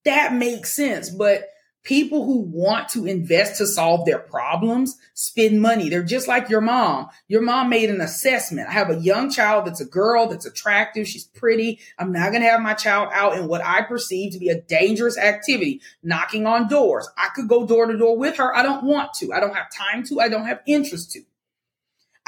That 0.05 0.35
makes 0.35 0.73
sense. 0.73 1.09
But 1.09 1.45
People 1.85 2.27
who 2.27 2.41
want 2.41 2.89
to 2.91 3.07
invest 3.07 3.59
to 3.59 3.67
solve 3.67 4.05
their 4.05 4.19
problems 4.19 4.99
spend 5.15 5.63
money. 5.63 5.89
They're 5.89 6.03
just 6.03 6.29
like 6.29 6.51
your 6.51 6.61
mom. 6.61 7.09
Your 7.29 7.41
mom 7.41 7.71
made 7.71 7.89
an 7.89 8.01
assessment. 8.01 8.69
I 8.69 8.73
have 8.73 8.91
a 8.91 9.01
young 9.01 9.31
child 9.31 9.67
that's 9.67 9.81
a 9.81 9.87
girl 9.87 10.27
that's 10.27 10.45
attractive. 10.45 11.09
She's 11.09 11.25
pretty. 11.25 11.81
I'm 11.99 12.13
not 12.13 12.31
going 12.31 12.43
to 12.43 12.49
have 12.49 12.61
my 12.61 12.75
child 12.75 13.09
out 13.13 13.39
in 13.39 13.49
what 13.49 13.65
I 13.65 13.83
perceive 13.83 14.33
to 14.33 14.39
be 14.39 14.49
a 14.49 14.61
dangerous 14.61 15.17
activity, 15.17 15.81
knocking 16.03 16.47
on 16.47 16.69
doors. 16.69 17.09
I 17.17 17.29
could 17.35 17.49
go 17.49 17.67
door 17.67 17.87
to 17.87 17.97
door 17.97 18.19
with 18.19 18.37
her. 18.37 18.55
I 18.55 18.63
don't 18.63 18.85
want 18.85 19.15
to. 19.15 19.33
I 19.33 19.41
don't 19.41 19.55
have 19.55 19.73
time 19.73 20.05
to. 20.05 20.21
I 20.21 20.29
don't 20.29 20.47
have 20.47 20.61
interest 20.67 21.13
to. 21.13 21.23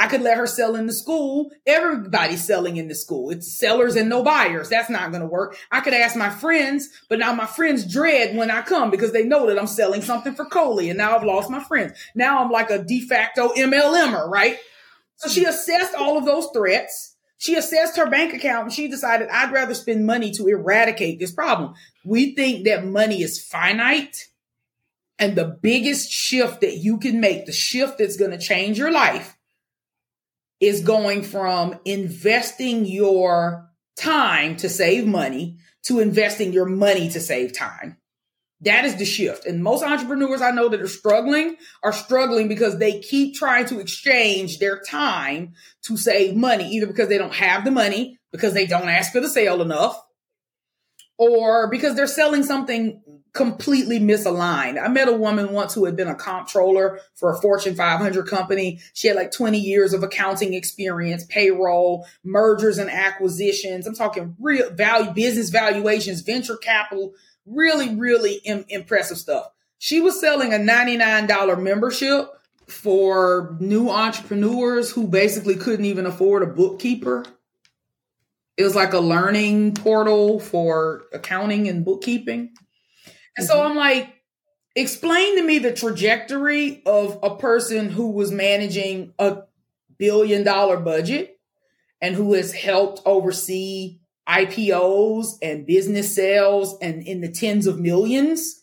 I 0.01 0.07
could 0.07 0.23
let 0.23 0.39
her 0.39 0.47
sell 0.47 0.77
in 0.77 0.87
the 0.87 0.95
school. 0.95 1.51
Everybody's 1.67 2.43
selling 2.43 2.79
in 2.79 2.89
the 2.89 2.95
school. 2.95 3.29
It's 3.29 3.59
sellers 3.59 3.97
and 3.97 4.09
no 4.09 4.23
buyers. 4.23 4.71
That's 4.71 4.89
not 4.89 5.11
going 5.11 5.21
to 5.21 5.29
work. 5.29 5.59
I 5.71 5.83
could 5.83 5.93
ask 5.93 6.17
my 6.17 6.31
friends, 6.31 6.89
but 7.11 7.19
now 7.19 7.35
my 7.35 7.45
friends 7.45 7.85
dread 7.85 8.35
when 8.35 8.51
I 8.51 8.63
come 8.63 8.91
because 8.91 9.13
they 9.13 9.25
know 9.25 9.47
that 9.47 9.59
I'm 9.59 9.67
selling 9.67 10.01
something 10.01 10.35
for 10.35 10.47
Coley 10.47 10.89
and 10.89 10.97
now 10.97 11.15
I've 11.15 11.23
lost 11.23 11.51
my 11.51 11.63
friends. 11.63 11.93
Now 12.15 12.43
I'm 12.43 12.51
like 12.51 12.71
a 12.71 12.83
de 12.83 13.03
facto 13.03 13.51
MLMer, 13.51 14.27
right? 14.27 14.57
So 15.17 15.29
she 15.29 15.45
assessed 15.45 15.95
all 15.95 16.17
of 16.17 16.25
those 16.25 16.49
threats. 16.55 17.15
She 17.37 17.57
assessed 17.57 17.99
her 17.99 18.09
bank 18.09 18.33
account 18.33 18.65
and 18.65 18.73
she 18.73 18.89
decided 18.89 19.29
I'd 19.29 19.53
rather 19.53 19.75
spend 19.75 20.07
money 20.07 20.31
to 20.31 20.47
eradicate 20.47 21.19
this 21.19 21.33
problem. 21.33 21.75
We 22.07 22.35
think 22.35 22.65
that 22.65 22.87
money 22.87 23.21
is 23.21 23.39
finite. 23.39 24.29
And 25.19 25.37
the 25.37 25.59
biggest 25.61 26.11
shift 26.11 26.63
that 26.63 26.79
you 26.79 26.97
can 26.97 27.21
make, 27.21 27.45
the 27.45 27.53
shift 27.53 27.99
that's 27.99 28.17
going 28.17 28.31
to 28.31 28.39
change 28.39 28.79
your 28.79 28.91
life 28.91 29.37
is 30.61 30.83
going 30.83 31.23
from 31.23 31.79
investing 31.85 32.85
your 32.85 33.69
time 33.97 34.57
to 34.57 34.69
save 34.69 35.07
money 35.07 35.59
to 35.85 36.01
investing 36.01 36.53
your 36.53 36.67
money 36.67 37.09
to 37.09 37.21
save 37.21 37.57
time. 37.57 37.97
That 38.63 38.85
is 38.85 38.97
the 38.97 39.07
shift. 39.07 39.47
And 39.47 39.65
most 39.65 39.83
entrepreneurs 39.83 40.43
I 40.43 40.51
know 40.51 40.69
that 40.69 40.83
are 40.83 40.89
struggling 40.89 41.57
are 41.83 41.93
struggling 41.93 42.47
because 42.49 42.79
they 42.79 43.01
keep 43.01 43.35
trying 43.35 43.65
to 43.67 43.81
exchange 43.81 44.59
their 44.59 44.81
time 44.83 45.55
to 45.85 45.97
save 45.97 46.37
money, 46.37 46.69
either 46.69 46.87
because 46.87 47.09
they 47.09 47.17
don't 47.17 47.35
have 47.35 47.65
the 47.65 47.71
money, 47.71 48.19
because 48.33 48.53
they 48.53 48.67
don't 48.67 48.89
ask 48.89 49.13
for 49.13 49.21
the 49.21 49.31
sale 49.31 49.63
enough, 49.63 49.99
or 51.17 51.71
because 51.71 51.97
they're 51.97 52.07
selling 52.07 52.43
something 52.43 53.03
completely 53.33 54.01
misaligned. 54.01 54.83
I 54.83 54.89
met 54.89 55.09
a 55.09 55.13
woman 55.13 55.53
once 55.53 55.75
who 55.75 55.85
had 55.85 55.97
been 55.97 56.09
a 56.09 56.15
comptroller 56.15 57.01
for 57.15 57.33
a 57.33 57.41
Fortune 57.41 57.75
500 57.75 58.27
company. 58.27 58.81
She 58.93 59.09
had 59.09 59.17
like 59.17 59.31
20 59.31 59.59
years 59.59 59.93
of 59.93 60.03
accounting 60.03 60.55
experience, 60.55 61.25
payroll, 61.25 62.07
mergers 62.25 62.79
and 62.79 62.91
acquisitions. 62.91 63.87
I'm 63.87 63.95
talking 63.95 64.37
real 64.41 64.71
value, 64.71 65.13
business 65.13 65.51
valuations, 65.51 66.23
venture 66.23 66.57
capital, 66.57 67.15
really, 67.47 67.95
really 67.95 68.35
Im- 68.45 68.65
impressive 68.69 69.19
stuff. 69.19 69.47
She 69.79 70.01
was 70.01 70.21
selling 70.21 70.53
a 70.53 70.59
$99 70.59 71.63
membership 71.63 72.29
for 72.67 73.57
new 73.61 73.89
entrepreneurs 73.89 74.91
who 74.91 75.07
basically 75.07 75.57
couldn't 75.57 75.85
even 75.85 76.07
afford 76.07 76.43
a 76.43 76.47
bookkeeper. 76.47 77.25
It 78.57 78.65
was 78.65 78.75
like 78.75 78.93
a 78.93 79.01
learning 79.01 79.75
portal 79.75 80.39
for 80.39 81.05
accounting 81.13 81.69
and 81.69 81.85
bookkeeping. 81.85 82.53
And 83.37 83.47
so 83.47 83.57
mm-hmm. 83.57 83.73
I'm 83.73 83.77
like, 83.77 84.15
explain 84.75 85.37
to 85.37 85.43
me 85.43 85.59
the 85.59 85.73
trajectory 85.73 86.83
of 86.87 87.19
a 87.23 87.37
person 87.37 87.91
who 87.91 88.11
was 88.11 88.31
managing 88.33 89.13
a 89.19 89.43
billion 89.99 90.45
dollar 90.45 90.77
budget 90.79 91.39
and 92.01 92.15
who 92.15 92.35
has 92.35 92.53
helped 92.53 93.03
oversee 93.05 94.01
IPOs 94.29 95.35
and 95.43 95.67
business 95.67 96.15
sales 96.15 96.79
and 96.81 97.03
in 97.03 97.21
the 97.21 97.31
tens 97.31 97.67
of 97.67 97.81
millions 97.81 98.63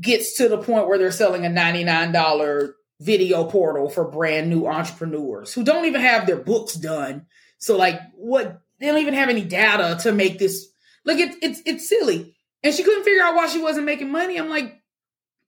gets 0.00 0.36
to 0.36 0.48
the 0.48 0.58
point 0.58 0.86
where 0.86 0.98
they're 0.98 1.10
selling 1.10 1.44
a 1.44 1.48
$99 1.48 2.72
video 3.00 3.44
portal 3.44 3.88
for 3.88 4.10
brand 4.10 4.50
new 4.50 4.66
entrepreneurs 4.66 5.52
who 5.54 5.64
don't 5.64 5.86
even 5.86 6.00
have 6.00 6.26
their 6.26 6.36
books 6.36 6.74
done. 6.74 7.26
So 7.58 7.76
like 7.76 8.00
what 8.14 8.60
they 8.78 8.86
don't 8.86 8.98
even 8.98 9.14
have 9.14 9.28
any 9.28 9.44
data 9.44 9.98
to 10.02 10.12
make 10.12 10.38
this 10.38 10.68
look 11.04 11.18
it's 11.18 11.36
it's 11.42 11.62
it's 11.64 11.88
silly. 11.88 12.36
And 12.62 12.74
she 12.74 12.82
couldn't 12.82 13.04
figure 13.04 13.22
out 13.22 13.34
why 13.34 13.46
she 13.46 13.62
wasn't 13.62 13.86
making 13.86 14.10
money. 14.10 14.36
I'm 14.36 14.48
like, 14.48 14.80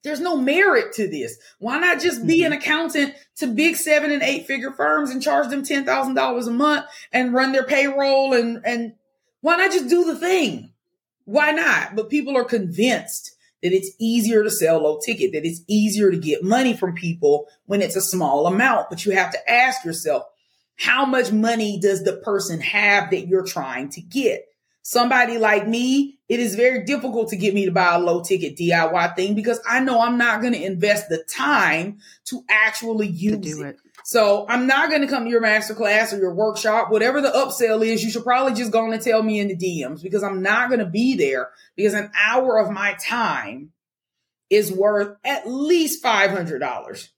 there's 0.02 0.20
no 0.20 0.36
merit 0.36 0.94
to 0.94 1.08
this. 1.08 1.36
Why 1.58 1.78
not 1.78 2.00
just 2.00 2.26
be 2.26 2.44
an 2.44 2.52
mm-hmm. 2.52 2.60
accountant 2.60 3.14
to 3.36 3.46
big 3.46 3.76
seven 3.76 4.10
and 4.10 4.22
eight 4.22 4.46
figure 4.46 4.70
firms 4.70 5.10
and 5.10 5.22
charge 5.22 5.48
them 5.48 5.62
ten 5.62 5.84
thousand 5.84 6.14
dollars 6.14 6.46
a 6.46 6.52
month 6.52 6.86
and 7.12 7.34
run 7.34 7.52
their 7.52 7.64
payroll 7.64 8.32
and 8.32 8.62
and 8.64 8.94
why 9.42 9.56
not 9.56 9.72
just 9.72 9.88
do 9.88 10.04
the 10.04 10.16
thing? 10.16 10.72
Why 11.24 11.52
not? 11.52 11.96
But 11.96 12.10
people 12.10 12.36
are 12.36 12.44
convinced 12.44 13.36
that 13.62 13.72
it's 13.72 13.90
easier 13.98 14.42
to 14.42 14.50
sell 14.50 14.82
low 14.82 14.98
ticket, 15.04 15.32
that 15.32 15.44
it's 15.44 15.60
easier 15.66 16.10
to 16.10 16.16
get 16.16 16.42
money 16.42 16.74
from 16.74 16.94
people 16.94 17.46
when 17.66 17.82
it's 17.82 17.96
a 17.96 18.00
small 18.00 18.46
amount. 18.46 18.88
But 18.88 19.04
you 19.04 19.12
have 19.12 19.32
to 19.32 19.50
ask 19.50 19.84
yourself, 19.84 20.24
how 20.76 21.04
much 21.04 21.30
money 21.30 21.78
does 21.78 22.02
the 22.04 22.16
person 22.16 22.60
have 22.60 23.10
that 23.10 23.28
you're 23.28 23.44
trying 23.44 23.90
to 23.90 24.00
get? 24.00 24.46
somebody 24.82 25.38
like 25.38 25.66
me, 25.66 26.18
it 26.30 26.38
is 26.38 26.54
very 26.54 26.84
difficult 26.84 27.28
to 27.30 27.36
get 27.36 27.54
me 27.54 27.64
to 27.64 27.72
buy 27.72 27.92
a 27.96 27.98
low 27.98 28.22
ticket 28.22 28.56
DIY 28.56 29.16
thing 29.16 29.34
because 29.34 29.58
I 29.68 29.80
know 29.80 30.00
I'm 30.00 30.16
not 30.16 30.40
going 30.40 30.52
to 30.52 30.64
invest 30.64 31.08
the 31.08 31.24
time 31.24 31.98
to 32.26 32.44
actually 32.48 33.08
use 33.08 33.56
to 33.56 33.62
it. 33.62 33.70
it. 33.70 33.76
So 34.04 34.46
I'm 34.48 34.68
not 34.68 34.90
going 34.90 35.02
to 35.02 35.08
come 35.08 35.24
to 35.24 35.30
your 35.30 35.42
masterclass 35.42 36.12
or 36.12 36.18
your 36.18 36.32
workshop, 36.32 36.92
whatever 36.92 37.20
the 37.20 37.30
upsell 37.30 37.84
is. 37.84 38.04
You 38.04 38.12
should 38.12 38.22
probably 38.22 38.54
just 38.54 38.70
go 38.70 38.88
and 38.88 39.02
tell 39.02 39.24
me 39.24 39.40
in 39.40 39.48
the 39.48 39.56
DMs 39.56 40.04
because 40.04 40.22
I'm 40.22 40.40
not 40.40 40.68
going 40.68 40.78
to 40.78 40.86
be 40.86 41.16
there 41.16 41.50
because 41.74 41.94
an 41.94 42.12
hour 42.14 42.58
of 42.58 42.70
my 42.70 42.94
time 42.94 43.72
is 44.50 44.70
worth 44.70 45.16
at 45.24 45.50
least 45.50 46.02
$500. 46.04 47.08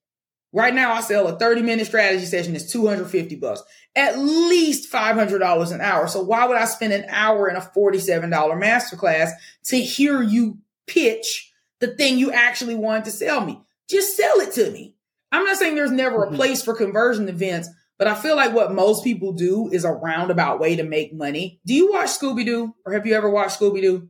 Right 0.54 0.74
now, 0.74 0.92
I 0.92 1.02
sell 1.02 1.26
a 1.28 1.38
30 1.38 1.60
minute 1.60 1.86
strategy 1.86 2.24
session 2.24 2.56
is 2.56 2.70
250 2.72 3.36
bucks, 3.36 3.62
at 3.94 4.18
least 4.18 4.90
$500 4.90 5.72
an 5.72 5.80
hour. 5.80 6.08
So 6.08 6.22
why 6.22 6.46
would 6.46 6.56
I 6.56 6.64
spend 6.64 6.92
an 6.92 7.04
hour 7.08 7.48
in 7.48 7.56
a 7.56 7.60
$47 7.60 8.30
masterclass 8.30 9.30
to 9.64 9.76
hear 9.76 10.22
you 10.22 10.58
pitch 10.86 11.52
the 11.80 11.88
thing 11.88 12.18
you 12.18 12.32
actually 12.32 12.74
wanted 12.74 13.04
to 13.04 13.10
sell 13.10 13.44
me? 13.44 13.60
Just 13.88 14.16
sell 14.16 14.40
it 14.40 14.52
to 14.54 14.70
me. 14.70 14.96
I'm 15.30 15.44
not 15.44 15.56
saying 15.56 15.74
there's 15.74 15.90
never 15.90 16.22
a 16.22 16.26
mm-hmm. 16.26 16.36
place 16.36 16.62
for 16.62 16.74
conversion 16.74 17.28
events, 17.28 17.68
but 17.98 18.06
I 18.06 18.14
feel 18.14 18.36
like 18.36 18.54
what 18.54 18.72
most 18.72 19.04
people 19.04 19.32
do 19.32 19.70
is 19.70 19.84
a 19.84 19.92
roundabout 19.92 20.58
way 20.58 20.76
to 20.76 20.82
make 20.82 21.12
money. 21.12 21.60
Do 21.66 21.74
you 21.74 21.92
watch 21.92 22.08
Scooby 22.08 22.44
Doo 22.44 22.74
or 22.86 22.92
have 22.92 23.06
you 23.06 23.14
ever 23.14 23.28
watched 23.28 23.60
Scooby 23.60 23.82
Doo? 23.82 24.08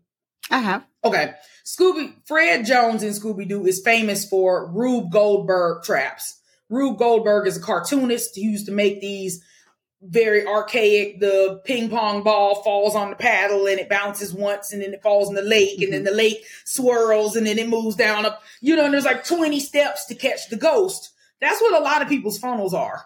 I 0.50 0.58
have. 0.58 0.84
Okay. 1.04 1.32
Scooby, 1.64 2.14
Fred 2.26 2.64
Jones 2.64 3.02
in 3.02 3.10
Scooby 3.12 3.48
Doo 3.48 3.66
is 3.66 3.82
famous 3.82 4.28
for 4.28 4.70
Rube 4.72 5.10
Goldberg 5.10 5.82
traps. 5.82 6.40
Rube 6.68 6.98
Goldberg 6.98 7.46
is 7.46 7.56
a 7.56 7.60
cartoonist. 7.60 8.34
He 8.34 8.42
used 8.42 8.66
to 8.66 8.72
make 8.72 9.00
these 9.00 9.44
very 10.02 10.46
archaic. 10.46 11.20
The 11.20 11.60
ping 11.64 11.88
pong 11.88 12.22
ball 12.22 12.62
falls 12.62 12.94
on 12.94 13.10
the 13.10 13.16
paddle 13.16 13.66
and 13.66 13.78
it 13.78 13.88
bounces 13.88 14.34
once 14.34 14.72
and 14.72 14.82
then 14.82 14.92
it 14.92 15.02
falls 15.02 15.28
in 15.28 15.34
the 15.34 15.42
lake 15.42 15.78
mm-hmm. 15.78 15.84
and 15.84 15.92
then 15.92 16.00
mm-hmm. 16.00 16.16
the 16.16 16.22
lake 16.22 16.44
swirls 16.64 17.36
and 17.36 17.46
then 17.46 17.58
it 17.58 17.68
moves 17.68 17.96
down 17.96 18.26
up, 18.26 18.42
you 18.60 18.76
know, 18.76 18.84
and 18.84 18.94
there's 18.94 19.04
like 19.04 19.24
20 19.24 19.60
steps 19.60 20.06
to 20.06 20.14
catch 20.14 20.48
the 20.48 20.56
ghost. 20.56 21.12
That's 21.40 21.60
what 21.60 21.80
a 21.80 21.84
lot 21.84 22.02
of 22.02 22.08
people's 22.08 22.38
funnels 22.38 22.74
are. 22.74 23.04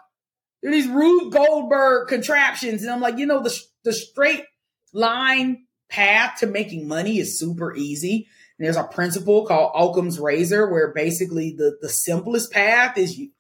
They're 0.63 0.73
these 0.73 0.89
Rube 0.89 1.33
Goldberg 1.33 2.09
contraptions. 2.09 2.83
And 2.83 2.91
I'm 2.91 3.01
like, 3.01 3.19
you 3.19 3.27
know, 3.27 3.43
the, 3.43 3.57
the 3.85 3.93
straight 3.93 4.45
line 4.93 5.65
path 5.89 6.41
to 6.41 6.47
making 6.47 6.89
money 6.89 7.19
is 7.19 7.39
super 7.39 7.75
easy. 7.75 8.29
And 8.59 8.67
there's 8.67 8.77
a 8.77 8.85
principle 8.85 9.47
called 9.47 9.73
Occam's 9.75 10.19
razor 10.19 10.71
where 10.71 10.93
basically 10.93 11.55
the, 11.57 11.77
the 11.81 11.89
simplest 11.89 12.51
path 12.53 12.97
is 12.97 13.19
you, 13.19 13.31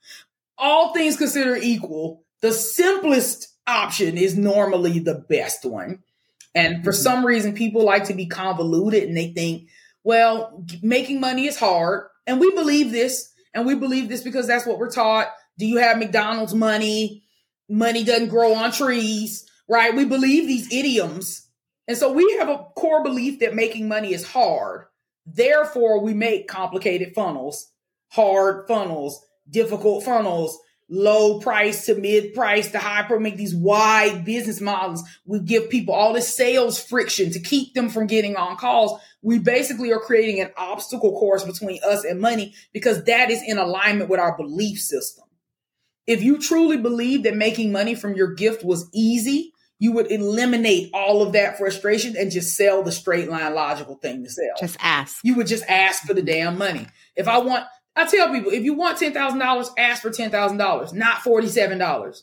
all 0.58 0.92
things 0.92 1.16
considered 1.16 1.62
equal, 1.62 2.24
the 2.46 2.52
simplest 2.52 3.48
option 3.66 4.16
is 4.16 4.38
normally 4.38 5.00
the 5.00 5.26
best 5.28 5.64
one. 5.64 6.04
And 6.54 6.84
for 6.84 6.92
mm-hmm. 6.92 7.02
some 7.02 7.26
reason, 7.26 7.54
people 7.54 7.84
like 7.84 8.04
to 8.04 8.14
be 8.14 8.26
convoluted 8.26 9.02
and 9.02 9.16
they 9.16 9.32
think, 9.32 9.68
well, 10.04 10.64
making 10.80 11.20
money 11.20 11.48
is 11.48 11.58
hard. 11.58 12.06
And 12.24 12.38
we 12.38 12.52
believe 12.52 12.92
this. 12.92 13.32
And 13.52 13.66
we 13.66 13.74
believe 13.74 14.08
this 14.08 14.22
because 14.22 14.46
that's 14.46 14.64
what 14.64 14.78
we're 14.78 14.90
taught. 14.90 15.32
Do 15.58 15.66
you 15.66 15.78
have 15.78 15.98
McDonald's 15.98 16.54
money? 16.54 17.24
Money 17.68 18.04
doesn't 18.04 18.28
grow 18.28 18.54
on 18.54 18.70
trees, 18.70 19.50
right? 19.68 19.96
We 19.96 20.04
believe 20.04 20.46
these 20.46 20.72
idioms. 20.72 21.48
And 21.88 21.98
so 21.98 22.12
we 22.12 22.36
have 22.38 22.48
a 22.48 22.64
core 22.76 23.02
belief 23.02 23.40
that 23.40 23.56
making 23.56 23.88
money 23.88 24.14
is 24.14 24.24
hard. 24.24 24.84
Therefore, 25.24 26.00
we 26.00 26.14
make 26.14 26.46
complicated 26.46 27.12
funnels, 27.12 27.72
hard 28.10 28.68
funnels, 28.68 29.24
difficult 29.50 30.04
funnels, 30.04 30.60
low 30.88 31.40
price 31.40 31.86
to 31.86 31.94
mid 31.94 32.34
price 32.34 32.70
to 32.70 32.78
high 32.78 33.02
price, 33.02 33.20
make 33.20 33.36
these 33.36 33.54
wide 33.54 34.24
business 34.24 34.60
models. 34.60 35.02
We 35.24 35.40
give 35.40 35.70
people 35.70 35.94
all 35.94 36.12
this 36.12 36.34
sales 36.34 36.82
friction 36.82 37.30
to 37.32 37.40
keep 37.40 37.74
them 37.74 37.88
from 37.88 38.06
getting 38.06 38.36
on 38.36 38.56
calls. 38.56 39.00
We 39.22 39.38
basically 39.38 39.92
are 39.92 40.00
creating 40.00 40.40
an 40.40 40.52
obstacle 40.56 41.18
course 41.18 41.44
between 41.44 41.80
us 41.84 42.04
and 42.04 42.20
money 42.20 42.54
because 42.72 43.04
that 43.04 43.30
is 43.30 43.42
in 43.42 43.58
alignment 43.58 44.10
with 44.10 44.20
our 44.20 44.36
belief 44.36 44.78
system. 44.78 45.24
If 46.06 46.22
you 46.22 46.38
truly 46.38 46.76
believe 46.76 47.24
that 47.24 47.36
making 47.36 47.72
money 47.72 47.96
from 47.96 48.14
your 48.14 48.34
gift 48.34 48.64
was 48.64 48.88
easy, 48.94 49.52
you 49.78 49.92
would 49.92 50.10
eliminate 50.10 50.90
all 50.94 51.20
of 51.20 51.32
that 51.32 51.58
frustration 51.58 52.16
and 52.16 52.30
just 52.30 52.56
sell 52.56 52.82
the 52.82 52.92
straight 52.92 53.28
line 53.28 53.54
logical 53.54 53.96
thing 53.96 54.24
to 54.24 54.30
sell. 54.30 54.54
Just 54.58 54.76
ask. 54.80 55.18
You 55.22 55.34
would 55.34 55.46
just 55.46 55.64
ask 55.68 56.04
for 56.04 56.14
the 56.14 56.22
damn 56.22 56.56
money. 56.56 56.86
If 57.14 57.28
I 57.28 57.38
want, 57.38 57.66
I 57.96 58.04
tell 58.06 58.30
people, 58.30 58.52
if 58.52 58.62
you 58.62 58.74
want 58.74 58.98
$10,000, 58.98 59.70
ask 59.78 60.02
for 60.02 60.10
$10,000, 60.10 60.92
not 60.92 61.16
$47. 61.20 62.22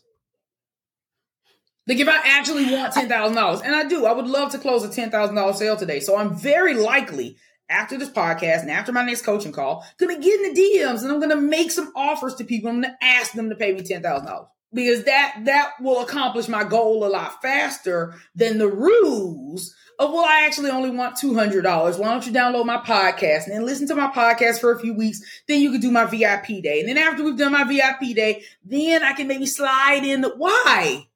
Like 1.85 1.99
if 1.99 2.07
I 2.07 2.21
actually 2.23 2.71
want 2.71 2.93
$10,000, 2.93 3.61
and 3.65 3.75
I 3.75 3.83
do, 3.83 4.05
I 4.05 4.13
would 4.13 4.27
love 4.27 4.51
to 4.51 4.59
close 4.59 4.83
a 4.83 4.87
$10,000 4.87 5.55
sale 5.55 5.75
today. 5.75 5.99
So 5.99 6.15
I'm 6.15 6.35
very 6.35 6.75
likely 6.75 7.37
after 7.69 7.97
this 7.97 8.09
podcast 8.09 8.61
and 8.61 8.71
after 8.71 8.91
my 8.91 9.03
next 9.03 9.23
coaching 9.23 9.51
call, 9.51 9.83
gonna 9.97 10.19
get 10.19 10.39
in 10.39 10.53
the 10.53 10.61
DMs 10.61 11.01
and 11.01 11.11
I'm 11.11 11.19
gonna 11.19 11.35
make 11.35 11.71
some 11.71 11.91
offers 11.95 12.35
to 12.35 12.43
people. 12.43 12.69
I'm 12.69 12.81
gonna 12.81 12.97
ask 13.01 13.33
them 13.33 13.49
to 13.49 13.55
pay 13.55 13.73
me 13.73 13.81
$10,000 13.81 14.45
because 14.73 15.03
that 15.05 15.35
that 15.45 15.73
will 15.79 16.01
accomplish 16.01 16.47
my 16.47 16.63
goal 16.63 17.05
a 17.05 17.07
lot 17.07 17.41
faster 17.41 18.15
than 18.35 18.57
the 18.57 18.67
ruse 18.67 19.75
of 19.99 20.11
well 20.11 20.25
i 20.25 20.45
actually 20.45 20.69
only 20.69 20.89
want 20.89 21.15
$200 21.15 21.99
why 21.99 22.09
don't 22.09 22.25
you 22.25 22.33
download 22.33 22.65
my 22.65 22.77
podcast 22.77 23.45
and 23.45 23.53
then 23.53 23.65
listen 23.65 23.87
to 23.87 23.95
my 23.95 24.07
podcast 24.07 24.59
for 24.59 24.71
a 24.71 24.79
few 24.79 24.93
weeks? 24.93 25.21
Then 25.47 25.61
you 25.61 25.71
can 25.71 25.81
do 25.81 25.91
my 25.91 26.05
vip 26.05 26.47
day. 26.47 26.79
And 26.79 26.89
then 26.89 26.97
after 26.97 27.23
we've 27.23 27.37
done 27.37 27.51
my 27.51 27.63
vip 27.63 27.99
day 28.15 28.43
then 28.65 29.03
i 29.03 29.13
can 29.13 29.27
maybe 29.27 29.45
slide 29.45 30.03
in 30.03 30.21
the 30.21 30.29
why 30.35 31.07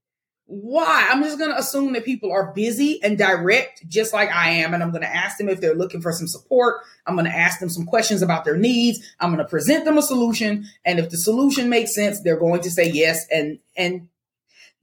why? 0.48 1.10
I'm 1.12 1.22
just 1.24 1.38
going 1.38 1.52
to 1.52 1.58
assume 1.58 1.92
that 1.94 2.06
people 2.06 2.32
are 2.32 2.54
busy 2.54 3.04
and 3.04 3.18
direct, 3.18 3.88
just 3.90 4.14
like 4.14 4.32
I 4.32 4.50
am. 4.52 4.74
And 4.74 4.82
I'm 4.82 4.92
going 4.92 5.02
to 5.02 5.16
ask 5.16 5.38
them 5.38 5.50
if 5.50 5.60
they're 5.60 5.76
looking 5.76 6.02
for 6.02 6.14
some 6.14 6.28
support. 6.28 6.84
I'm 7.06 7.16
going 7.16 7.26
to 7.26 7.36
ask 7.36 7.60
them 7.60 7.70
some 7.70 7.86
questions 7.86 8.22
about 8.22 8.46
their 8.46 8.56
needs. 8.56 9.14
I'm 9.20 9.30
going 9.30 9.44
to 9.44 9.50
present 9.50 9.84
them 9.84 9.98
a 9.98 10.02
solution. 10.02 10.66
And 10.86 11.00
if 11.00 11.10
the 11.10 11.18
solution 11.18 11.70
makes 11.70 11.94
sense, 11.94 12.22
they're 12.22 12.40
going 12.40 12.62
to 12.62 12.72
say 12.72 12.90
yes. 12.90 13.28
And, 13.30 13.60
and 13.76 14.08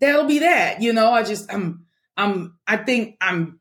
that'll 0.01 0.27
be 0.27 0.41
that. 0.41 0.83
You 0.83 0.93
know, 0.93 1.11
I 1.11 1.23
just, 1.23 1.51
I'm, 1.51 1.87
I'm, 2.15 2.59
I 2.67 2.77
think 2.77 3.17
I'm 3.23 3.59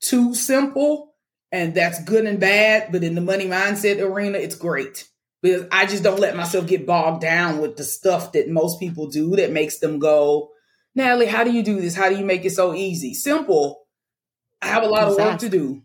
too 0.00 0.34
simple 0.36 1.14
and 1.50 1.74
that's 1.74 2.02
good 2.04 2.26
and 2.26 2.38
bad. 2.38 2.92
But 2.92 3.02
in 3.02 3.16
the 3.16 3.20
money 3.20 3.46
mindset 3.46 4.00
arena, 4.00 4.38
it's 4.38 4.54
great 4.54 5.08
because 5.42 5.66
I 5.72 5.86
just 5.86 6.04
don't 6.04 6.20
let 6.20 6.36
myself 6.36 6.68
get 6.68 6.86
bogged 6.86 7.22
down 7.22 7.58
with 7.58 7.76
the 7.76 7.82
stuff 7.82 8.32
that 8.32 8.48
most 8.48 8.78
people 8.78 9.08
do 9.08 9.34
that 9.34 9.50
makes 9.50 9.80
them 9.80 9.98
go, 9.98 10.50
Natalie, 11.00 11.26
how 11.26 11.44
do 11.44 11.52
you 11.52 11.62
do 11.62 11.80
this? 11.80 11.94
How 11.94 12.08
do 12.08 12.16
you 12.16 12.24
make 12.24 12.44
it 12.44 12.50
so 12.50 12.74
easy? 12.74 13.14
Simple. 13.14 13.80
I 14.62 14.68
have 14.68 14.82
a 14.82 14.86
lot 14.86 15.08
of 15.08 15.16
work 15.16 15.38
to 15.40 15.48
do. 15.48 15.82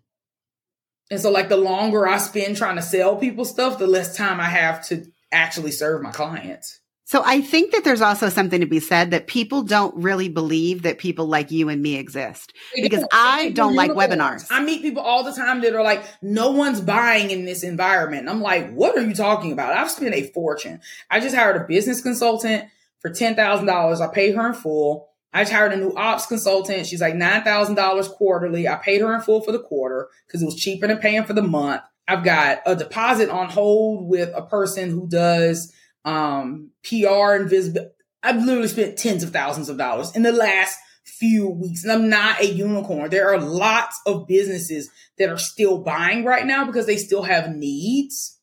And 1.12 1.20
so, 1.20 1.32
like, 1.32 1.50
the 1.50 1.58
longer 1.58 2.08
I 2.08 2.18
spend 2.18 2.58
trying 2.58 2.78
to 2.78 2.82
sell 2.82 3.16
people 3.16 3.46
stuff, 3.46 3.78
the 3.78 3.88
less 3.88 4.18
time 4.18 4.40
I 4.40 4.50
have 4.50 4.86
to 4.88 5.06
actually 5.32 5.72
serve 5.72 6.02
my 6.02 6.12
clients. 6.12 6.80
So, 7.06 7.22
I 7.24 7.42
think 7.42 7.72
that 7.72 7.84
there's 7.84 8.02
also 8.02 8.30
something 8.30 8.60
to 8.60 8.66
be 8.66 8.80
said 8.80 9.12
that 9.12 9.28
people 9.28 9.62
don't 9.62 9.96
really 9.96 10.28
believe 10.28 10.82
that 10.82 10.98
people 10.98 11.28
like 11.28 11.52
you 11.52 11.70
and 11.70 11.82
me 11.82 11.96
exist 11.96 12.54
because 12.76 13.06
I 13.14 13.52
don't 13.52 13.76
like 13.76 13.92
webinars. 13.92 14.48
I 14.50 14.64
meet 14.64 14.82
people 14.82 15.04
all 15.04 15.24
the 15.24 15.32
time 15.32 15.62
that 15.62 15.76
are 15.76 15.84
like, 15.84 16.04
no 16.24 16.52
one's 16.52 16.82
buying 16.82 17.30
in 17.30 17.46
this 17.46 17.64
environment. 17.64 18.28
I'm 18.28 18.42
like, 18.42 18.74
what 18.74 18.98
are 18.98 19.04
you 19.04 19.14
talking 19.14 19.52
about? 19.52 19.78
I've 19.78 19.92
spent 19.92 20.16
a 20.16 20.24
fortune. 20.32 20.82
I 21.12 21.20
just 21.20 21.36
hired 21.36 21.58
a 21.58 21.66
business 21.66 22.02
consultant 22.02 22.66
for 23.06 23.12
$10,000. 23.12 24.02
I 24.02 24.12
paid 24.12 24.34
her 24.34 24.48
in 24.48 24.54
full. 24.56 25.10
I 25.32 25.42
just 25.42 25.54
hired 25.54 25.74
a 25.74 25.78
new 25.78 25.94
ops 25.96 26.26
consultant. 26.26 26.88
She's 26.88 27.02
like 27.02 27.14
$9,000 27.14 28.10
quarterly. 28.10 28.68
I 28.68 28.78
paid 28.78 29.02
her 29.02 29.14
in 29.14 29.22
full 29.22 29.42
for 29.42 29.52
the 29.52 29.60
quarter 29.60 30.08
because 30.26 30.42
it 30.42 30.46
was 30.46 30.56
cheaper 30.56 30.88
than 30.88 30.98
paying 30.98 31.24
for 31.24 31.34
the 31.34 31.44
month. 31.44 31.84
I've 32.08 32.24
got 32.24 32.62
a 32.66 32.76
deposit 32.76 33.30
on 33.30 33.50
hold 33.50 34.10
with 34.10 34.32
a 34.36 34.42
person 34.42 34.90
who 34.90 35.08
does 35.08 35.72
um, 36.04 36.72
PR 36.84 37.34
and 37.34 37.48
visibility. 37.48 37.92
I've 38.24 38.44
literally 38.44 38.70
spent 38.70 38.98
tens 38.98 39.22
of 39.22 39.32
thousands 39.32 39.70
of 39.70 39.78
dollars 39.78 40.16
in 40.16 40.24
the 40.24 40.32
last 40.32 40.80
few 41.04 41.48
weeks. 41.48 41.84
And 41.84 41.92
I'm 41.92 42.10
not 42.10 42.42
a 42.42 42.48
unicorn. 42.48 43.12
There 43.12 43.32
are 43.32 43.40
lots 43.40 44.02
of 44.08 44.26
businesses 44.26 44.90
that 45.20 45.30
are 45.30 45.38
still 45.38 45.84
buying 45.84 46.26
right 46.26 46.46
now 46.46 46.66
because 46.66 46.88
they 46.88 46.98
still 46.98 47.22
have 47.22 47.56
needs. 47.56 48.35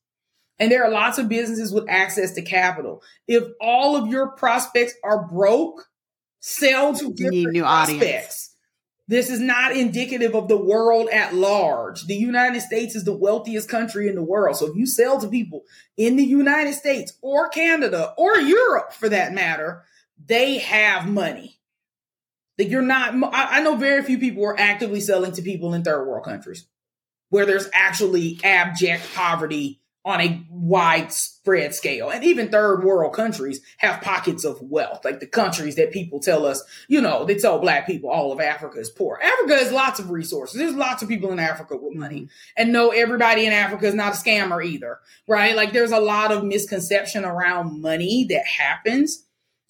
And 0.62 0.70
there 0.70 0.84
are 0.84 0.92
lots 0.92 1.18
of 1.18 1.28
businesses 1.28 1.72
with 1.72 1.88
access 1.88 2.34
to 2.34 2.42
capital. 2.42 3.02
If 3.26 3.42
all 3.60 3.96
of 3.96 4.06
your 4.06 4.28
prospects 4.28 4.94
are 5.02 5.26
broke, 5.26 5.88
sell 6.38 6.94
to 6.94 7.12
different 7.12 7.50
new 7.50 7.62
prospects. 7.62 8.00
Audience. 8.00 8.56
This 9.08 9.28
is 9.28 9.40
not 9.40 9.76
indicative 9.76 10.36
of 10.36 10.46
the 10.46 10.56
world 10.56 11.08
at 11.10 11.34
large. 11.34 12.06
The 12.06 12.14
United 12.14 12.60
States 12.60 12.94
is 12.94 13.02
the 13.02 13.12
wealthiest 13.12 13.68
country 13.68 14.06
in 14.06 14.14
the 14.14 14.22
world. 14.22 14.54
So 14.54 14.68
if 14.68 14.76
you 14.76 14.86
sell 14.86 15.20
to 15.20 15.26
people 15.26 15.64
in 15.96 16.14
the 16.14 16.22
United 16.22 16.74
States 16.74 17.18
or 17.22 17.48
Canada 17.48 18.14
or 18.16 18.36
Europe 18.36 18.92
for 18.92 19.08
that 19.08 19.34
matter, 19.34 19.82
they 20.24 20.58
have 20.58 21.08
money. 21.08 21.58
That 22.58 22.68
you're 22.68 22.82
not, 22.82 23.14
I 23.32 23.62
know 23.62 23.74
very 23.74 24.04
few 24.04 24.18
people 24.18 24.44
are 24.44 24.60
actively 24.60 25.00
selling 25.00 25.32
to 25.32 25.42
people 25.42 25.74
in 25.74 25.82
third 25.82 26.06
world 26.06 26.24
countries 26.24 26.68
where 27.30 27.46
there's 27.46 27.68
actually 27.74 28.38
abject 28.44 29.12
poverty 29.16 29.80
on 30.04 30.20
a 30.20 30.44
widespread 30.50 31.74
scale. 31.74 32.10
And 32.10 32.24
even 32.24 32.48
third 32.48 32.82
world 32.82 33.14
countries 33.14 33.60
have 33.78 34.02
pockets 34.02 34.44
of 34.44 34.60
wealth, 34.60 35.04
like 35.04 35.20
the 35.20 35.26
countries 35.26 35.76
that 35.76 35.92
people 35.92 36.18
tell 36.18 36.44
us, 36.44 36.62
you 36.88 37.00
know, 37.00 37.24
they 37.24 37.36
tell 37.36 37.60
black 37.60 37.86
people 37.86 38.10
all 38.10 38.32
of 38.32 38.40
Africa 38.40 38.80
is 38.80 38.90
poor. 38.90 39.20
Africa 39.22 39.54
has 39.54 39.70
lots 39.70 40.00
of 40.00 40.10
resources. 40.10 40.58
There's 40.58 40.74
lots 40.74 41.02
of 41.02 41.08
people 41.08 41.30
in 41.30 41.38
Africa 41.38 41.76
with 41.76 41.94
money. 41.94 42.28
And 42.56 42.72
no, 42.72 42.90
everybody 42.90 43.46
in 43.46 43.52
Africa 43.52 43.86
is 43.86 43.94
not 43.94 44.14
a 44.14 44.16
scammer 44.16 44.64
either, 44.64 44.98
right? 45.28 45.54
Like 45.54 45.72
there's 45.72 45.92
a 45.92 46.00
lot 46.00 46.32
of 46.32 46.44
misconception 46.44 47.24
around 47.24 47.80
money 47.80 48.26
that 48.28 48.44
happens. 48.44 49.24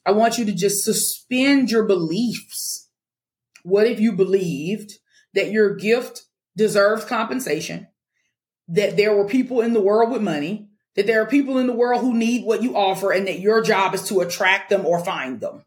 I 0.07 0.12
want 0.12 0.39
you 0.39 0.47
to 0.47 0.53
just 0.53 0.83
suspend 0.83 1.70
your 1.70 1.85
beliefs. 1.85 2.89
What 3.64 3.87
if 3.87 4.01
you 4.01 4.12
believed 4.12 4.95
that 5.35 5.53
your 5.53 5.76
gift 5.76 6.22
deserves 6.57 7.05
compensation? 7.05 7.89
That 8.73 8.97
there 8.97 9.14
were 9.14 9.27
people 9.27 9.61
in 9.61 9.75
the 9.75 9.81
world 9.81 10.11
with 10.11 10.23
money, 10.23 10.68
that 10.97 11.07
there 11.07 11.23
are 11.23 11.27
people 11.27 11.59
in 11.59 11.66
the 11.66 11.73
world 11.73 12.01
who 12.01 12.14
need 12.14 12.45
what 12.45 12.62
you 12.62 12.77
offer, 12.77 13.12
and 13.12 13.27
that 13.27 13.39
your 13.39 13.62
job 13.62 13.95
is 13.95 14.09
to 14.09 14.20
attract 14.20 14.70
them 14.70 14.85
or 14.85 15.03
find 15.05 15.41
them. 15.41 15.64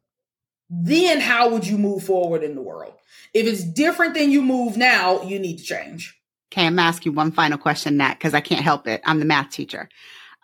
Then 0.70 1.20
how 1.22 1.50
would 1.50 1.68
you 1.68 1.78
move 1.78 2.04
forward 2.04 2.44
in 2.44 2.56
the 2.56 2.62
world? 2.62 2.94
If 3.34 3.46
it's 3.46 3.64
different 3.64 4.16
than 4.16 4.32
you 4.32 4.42
move 4.42 4.76
now, 4.76 5.22
you 5.22 5.40
need 5.40 5.58
to 5.58 5.64
change. 5.64 6.20
Okay, 6.52 6.66
I'm 6.66 6.76
gonna 6.76 6.88
ask 6.88 7.06
you 7.06 7.12
one 7.12 7.32
final 7.32 7.58
question, 7.58 7.98
Nat, 7.98 8.16
because 8.16 8.34
I 8.34 8.42
can't 8.42 8.64
help 8.64 8.88
it. 8.88 9.02
I'm 9.06 9.20
the 9.20 9.26
math 9.26 9.52
teacher. 9.52 9.90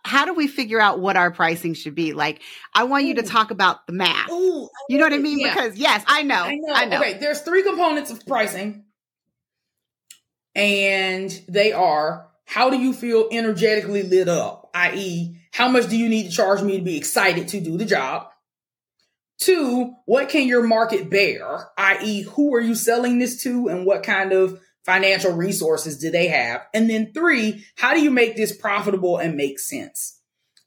How 0.03 0.25
do 0.25 0.33
we 0.33 0.47
figure 0.47 0.81
out 0.81 0.99
what 0.99 1.15
our 1.15 1.31
pricing 1.31 1.73
should 1.73 1.95
be? 1.95 2.13
Like, 2.13 2.41
I 2.73 2.83
want 2.83 3.03
Ooh. 3.03 3.07
you 3.07 3.13
to 3.15 3.23
talk 3.23 3.51
about 3.51 3.87
the 3.87 3.93
math. 3.93 4.29
Ooh, 4.29 4.67
you 4.89 4.97
know 4.97 5.05
what 5.05 5.13
I 5.13 5.19
mean? 5.19 5.39
Yeah. 5.39 5.53
Because 5.53 5.77
yes, 5.77 6.03
I 6.07 6.23
know, 6.23 6.43
I 6.43 6.55
know. 6.55 6.73
I 6.73 6.85
know. 6.85 6.99
Okay, 6.99 7.17
there's 7.17 7.41
three 7.41 7.63
components 7.63 8.11
of 8.11 8.25
pricing, 8.25 8.83
and 10.53 11.31
they 11.47 11.71
are 11.71 12.27
how 12.51 12.69
do 12.69 12.77
you 12.77 12.91
feel 12.91 13.29
energetically 13.31 14.03
lit 14.03 14.27
up? 14.27 14.69
I.e., 14.73 15.37
how 15.53 15.69
much 15.69 15.87
do 15.87 15.95
you 15.95 16.09
need 16.09 16.25
to 16.25 16.35
charge 16.35 16.61
me 16.61 16.77
to 16.77 16.83
be 16.83 16.97
excited 16.97 17.47
to 17.47 17.61
do 17.61 17.77
the 17.77 17.85
job? 17.85 18.27
Two, 19.37 19.93
what 20.05 20.27
can 20.27 20.45
your 20.49 20.61
market 20.61 21.09
bear? 21.09 21.69
I.e., 21.77 22.23
who 22.23 22.53
are 22.53 22.59
you 22.59 22.75
selling 22.75 23.19
this 23.19 23.41
to 23.43 23.69
and 23.69 23.85
what 23.85 24.03
kind 24.03 24.33
of 24.33 24.59
financial 24.85 25.31
resources 25.31 25.97
do 25.97 26.11
they 26.11 26.27
have? 26.27 26.63
And 26.73 26.89
then 26.89 27.13
three, 27.13 27.63
how 27.77 27.93
do 27.93 28.01
you 28.01 28.11
make 28.11 28.35
this 28.35 28.53
profitable 28.53 29.17
and 29.17 29.37
make 29.37 29.57
sense? 29.57 30.19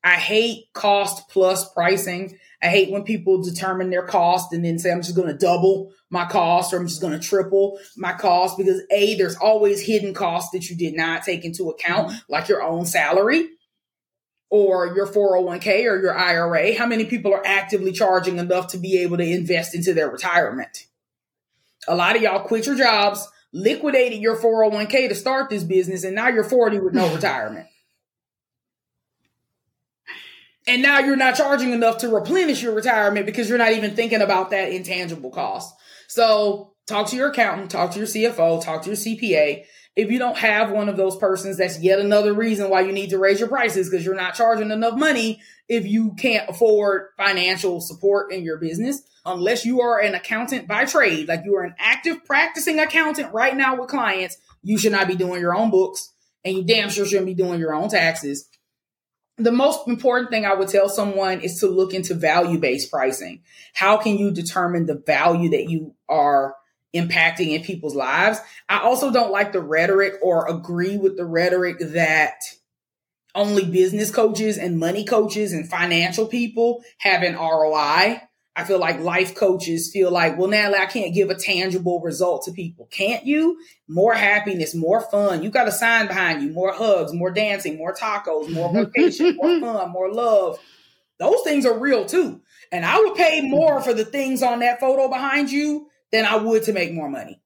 I 0.02 0.14
hate 0.14 0.72
cost 0.72 1.28
plus 1.28 1.70
pricing. 1.74 2.38
I 2.64 2.68
hate 2.68 2.90
when 2.90 3.02
people 3.02 3.42
determine 3.42 3.90
their 3.90 4.06
cost 4.06 4.54
and 4.54 4.64
then 4.64 4.78
say, 4.78 4.90
I'm 4.90 5.02
just 5.02 5.14
going 5.14 5.28
to 5.28 5.36
double 5.36 5.92
my 6.08 6.24
cost 6.24 6.72
or 6.72 6.78
I'm 6.78 6.88
just 6.88 7.02
going 7.02 7.12
to 7.12 7.18
triple 7.18 7.78
my 7.94 8.14
cost 8.14 8.56
because 8.56 8.80
A, 8.90 9.16
there's 9.16 9.36
always 9.36 9.82
hidden 9.82 10.14
costs 10.14 10.50
that 10.52 10.70
you 10.70 10.76
did 10.76 10.94
not 10.94 11.24
take 11.24 11.44
into 11.44 11.68
account, 11.68 12.08
mm-hmm. 12.08 12.32
like 12.32 12.48
your 12.48 12.62
own 12.62 12.86
salary 12.86 13.50
or 14.48 14.94
your 14.96 15.06
401k 15.06 15.84
or 15.84 16.00
your 16.00 16.16
IRA. 16.16 16.74
How 16.74 16.86
many 16.86 17.04
people 17.04 17.34
are 17.34 17.46
actively 17.46 17.92
charging 17.92 18.38
enough 18.38 18.68
to 18.68 18.78
be 18.78 19.02
able 19.02 19.18
to 19.18 19.24
invest 19.24 19.74
into 19.74 19.92
their 19.92 20.08
retirement? 20.08 20.86
A 21.86 21.94
lot 21.94 22.16
of 22.16 22.22
y'all 22.22 22.46
quit 22.46 22.64
your 22.64 22.76
jobs, 22.76 23.28
liquidated 23.52 24.22
your 24.22 24.38
401k 24.38 25.10
to 25.10 25.14
start 25.14 25.50
this 25.50 25.64
business, 25.64 26.02
and 26.02 26.14
now 26.14 26.28
you're 26.28 26.44
40 26.44 26.78
with 26.78 26.94
no 26.94 27.14
retirement. 27.14 27.66
And 30.66 30.82
now 30.82 30.98
you're 31.00 31.16
not 31.16 31.36
charging 31.36 31.72
enough 31.72 31.98
to 31.98 32.08
replenish 32.08 32.62
your 32.62 32.74
retirement 32.74 33.26
because 33.26 33.48
you're 33.48 33.58
not 33.58 33.72
even 33.72 33.94
thinking 33.94 34.22
about 34.22 34.50
that 34.50 34.72
intangible 34.72 35.30
cost. 35.30 35.74
So 36.08 36.72
talk 36.86 37.08
to 37.08 37.16
your 37.16 37.30
accountant, 37.30 37.70
talk 37.70 37.92
to 37.92 37.98
your 37.98 38.08
CFO, 38.08 38.62
talk 38.62 38.82
to 38.82 38.90
your 38.90 38.96
CPA. 38.96 39.64
If 39.96 40.10
you 40.10 40.18
don't 40.18 40.38
have 40.38 40.70
one 40.70 40.88
of 40.88 40.96
those 40.96 41.16
persons, 41.16 41.58
that's 41.58 41.80
yet 41.80 41.98
another 41.98 42.32
reason 42.32 42.70
why 42.70 42.80
you 42.80 42.92
need 42.92 43.10
to 43.10 43.18
raise 43.18 43.38
your 43.38 43.48
prices 43.48 43.88
because 43.88 44.04
you're 44.04 44.14
not 44.14 44.34
charging 44.34 44.70
enough 44.70 44.98
money 44.98 45.40
if 45.68 45.86
you 45.86 46.14
can't 46.14 46.48
afford 46.48 47.08
financial 47.16 47.80
support 47.80 48.32
in 48.32 48.42
your 48.42 48.58
business. 48.58 49.02
Unless 49.26 49.64
you 49.64 49.80
are 49.80 50.00
an 50.00 50.14
accountant 50.14 50.66
by 50.66 50.84
trade, 50.84 51.28
like 51.28 51.42
you 51.44 51.54
are 51.56 51.62
an 51.62 51.74
active 51.78 52.24
practicing 52.24 52.78
accountant 52.78 53.32
right 53.32 53.56
now 53.56 53.78
with 53.78 53.88
clients, 53.88 54.36
you 54.62 54.78
should 54.78 54.92
not 54.92 55.08
be 55.08 55.14
doing 55.14 55.40
your 55.40 55.54
own 55.54 55.70
books 55.70 56.12
and 56.44 56.56
you 56.56 56.64
damn 56.64 56.90
sure 56.90 57.06
shouldn't 57.06 57.26
be 57.26 57.34
doing 57.34 57.60
your 57.60 57.74
own 57.74 57.88
taxes. 57.88 58.48
The 59.36 59.52
most 59.52 59.88
important 59.88 60.30
thing 60.30 60.44
I 60.44 60.54
would 60.54 60.68
tell 60.68 60.88
someone 60.88 61.40
is 61.40 61.58
to 61.60 61.66
look 61.66 61.92
into 61.92 62.14
value 62.14 62.58
based 62.58 62.90
pricing. 62.90 63.42
How 63.72 63.96
can 63.96 64.16
you 64.16 64.30
determine 64.30 64.86
the 64.86 64.94
value 64.94 65.50
that 65.50 65.68
you 65.68 65.94
are 66.08 66.54
impacting 66.94 67.52
in 67.52 67.62
people's 67.62 67.96
lives? 67.96 68.38
I 68.68 68.80
also 68.80 69.12
don't 69.12 69.32
like 69.32 69.52
the 69.52 69.60
rhetoric 69.60 70.14
or 70.22 70.48
agree 70.48 70.96
with 70.96 71.16
the 71.16 71.24
rhetoric 71.24 71.78
that 71.80 72.36
only 73.34 73.64
business 73.64 74.12
coaches 74.12 74.56
and 74.56 74.78
money 74.78 75.04
coaches 75.04 75.52
and 75.52 75.68
financial 75.68 76.26
people 76.26 76.84
have 76.98 77.22
an 77.22 77.34
ROI. 77.34 78.20
I 78.56 78.62
feel 78.62 78.78
like 78.78 79.00
life 79.00 79.34
coaches 79.34 79.90
feel 79.92 80.12
like, 80.12 80.38
well, 80.38 80.48
Natalie, 80.48 80.78
I 80.78 80.86
can't 80.86 81.12
give 81.12 81.28
a 81.28 81.34
tangible 81.34 82.00
result 82.00 82.44
to 82.44 82.52
people. 82.52 82.86
Can't 82.90 83.26
you? 83.26 83.58
More 83.88 84.14
happiness, 84.14 84.74
more 84.76 85.00
fun. 85.00 85.42
You 85.42 85.50
got 85.50 85.66
a 85.66 85.72
sign 85.72 86.06
behind 86.06 86.42
you, 86.42 86.50
more 86.50 86.72
hugs, 86.72 87.12
more 87.12 87.32
dancing, 87.32 87.76
more 87.76 87.94
tacos, 87.94 88.48
more 88.50 88.72
vacation, 88.94 89.36
more 89.36 89.60
fun, 89.60 89.90
more 89.90 90.12
love. 90.12 90.58
Those 91.18 91.40
things 91.42 91.66
are 91.66 91.76
real 91.76 92.06
too. 92.06 92.42
And 92.70 92.84
I 92.84 92.98
would 92.98 93.16
pay 93.16 93.40
more 93.40 93.80
for 93.80 93.92
the 93.92 94.04
things 94.04 94.42
on 94.42 94.60
that 94.60 94.78
photo 94.78 95.08
behind 95.08 95.50
you 95.50 95.88
than 96.12 96.24
I 96.24 96.36
would 96.36 96.62
to 96.64 96.72
make 96.72 96.92
more 96.92 97.08
money. 97.08 97.40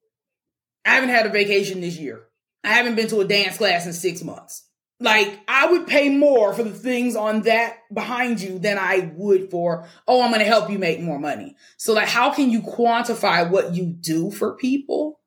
I 0.84 0.94
haven't 0.94 1.10
had 1.10 1.26
a 1.26 1.30
vacation 1.30 1.80
this 1.80 1.96
year. 1.96 2.24
I 2.62 2.74
haven't 2.74 2.96
been 2.96 3.08
to 3.08 3.20
a 3.20 3.24
dance 3.24 3.56
class 3.56 3.86
in 3.86 3.92
six 3.94 4.22
months 4.22 4.67
like 5.00 5.40
I 5.46 5.70
would 5.70 5.86
pay 5.86 6.08
more 6.08 6.52
for 6.52 6.64
the 6.64 6.72
things 6.72 7.14
on 7.14 7.42
that 7.42 7.78
behind 7.92 8.40
you 8.40 8.58
than 8.58 8.78
I 8.78 9.12
would 9.14 9.50
for, 9.50 9.86
oh, 10.08 10.22
I'm 10.22 10.30
going 10.30 10.40
to 10.40 10.46
help 10.46 10.70
you 10.70 10.78
make 10.78 11.00
more 11.00 11.18
money. 11.18 11.56
So 11.76 11.92
like, 11.92 12.08
how 12.08 12.32
can 12.32 12.50
you 12.50 12.62
quantify 12.62 13.48
what 13.48 13.74
you 13.74 13.86
do 13.86 14.30
for 14.30 14.56
people 14.56 15.20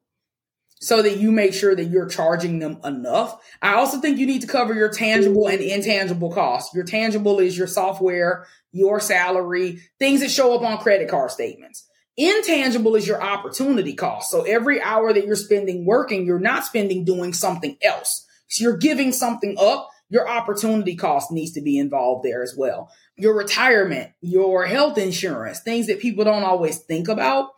so 0.82 1.02
that 1.02 1.18
you 1.18 1.32
make 1.32 1.54
sure 1.54 1.76
that 1.76 1.86
you're 1.86 2.10
charging 2.10 2.60
them 2.60 2.80
enough? 2.84 3.42
I 3.62 3.76
also 3.76 4.00
think 4.00 4.18
you 4.18 4.26
need 4.26 4.42
to 4.42 4.48
cover 4.48 4.74
your 4.74 4.90
tangible 4.90 5.48
and 5.48 5.62
intangible 5.62 6.34
costs. 6.34 6.76
Your 6.76 6.84
tangible 6.84 7.40
is 7.40 7.58
your 7.58 7.68
software, 7.68 8.46
your 8.74 9.00
salary, 9.00 9.80
things 10.00 10.20
that 10.20 10.32
show 10.32 10.54
up 10.54 10.64
on 10.64 10.80
credit 10.80 11.08
card 11.08 11.32
statements. 11.32 11.88
Intangible 12.18 12.98
is 12.98 13.08
your 13.08 13.22
opportunity 13.24 13.94
cost. 13.94 14.30
So 14.30 14.42
every 14.42 14.82
hour 14.82 15.14
that 15.14 15.26
you're 15.26 15.38
spending 15.38 15.86
working, 15.86 16.26
you're 16.26 16.40
not 16.40 16.66
spending 16.66 17.06
doing 17.06 17.32
something 17.32 17.78
else. 17.82 18.28
So 18.52 18.64
you're 18.64 18.78
giving 18.78 19.14
something 19.14 19.56
up. 19.60 19.90
Your 20.10 20.28
opportunity 20.28 20.96
cost 20.98 21.32
needs 21.32 21.54
to 21.54 21.62
be 21.62 21.78
involved 21.78 22.26
there 22.26 22.44
as 22.44 22.54
well. 22.56 22.92
Your 23.16 23.34
retirement, 23.34 24.12
your 24.20 24.66
health 24.66 24.98
insurance, 24.98 25.62
things 25.62 25.88
that 25.88 26.02
people 26.02 26.26
don't 26.26 26.44
always 26.44 26.80
think 26.80 27.08
about. 27.08 27.52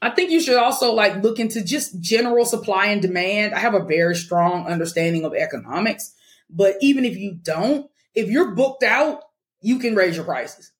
I 0.00 0.10
think 0.10 0.30
you 0.30 0.40
should 0.40 0.56
also 0.56 0.94
like 0.94 1.22
look 1.22 1.38
into 1.38 1.62
just 1.62 2.00
general 2.00 2.46
supply 2.46 2.86
and 2.86 3.02
demand. 3.02 3.54
I 3.54 3.58
have 3.58 3.74
a 3.74 3.84
very 3.84 4.14
strong 4.14 4.66
understanding 4.66 5.26
of 5.26 5.34
economics, 5.34 6.14
but 6.48 6.76
even 6.80 7.04
if 7.04 7.16
you 7.16 7.34
don't, 7.34 7.90
if 8.14 8.30
you're 8.30 8.54
booked 8.54 8.84
out, 8.84 9.20
you 9.60 9.78
can 9.78 9.94
raise 9.94 10.16
your 10.16 10.24
prices 10.24 10.72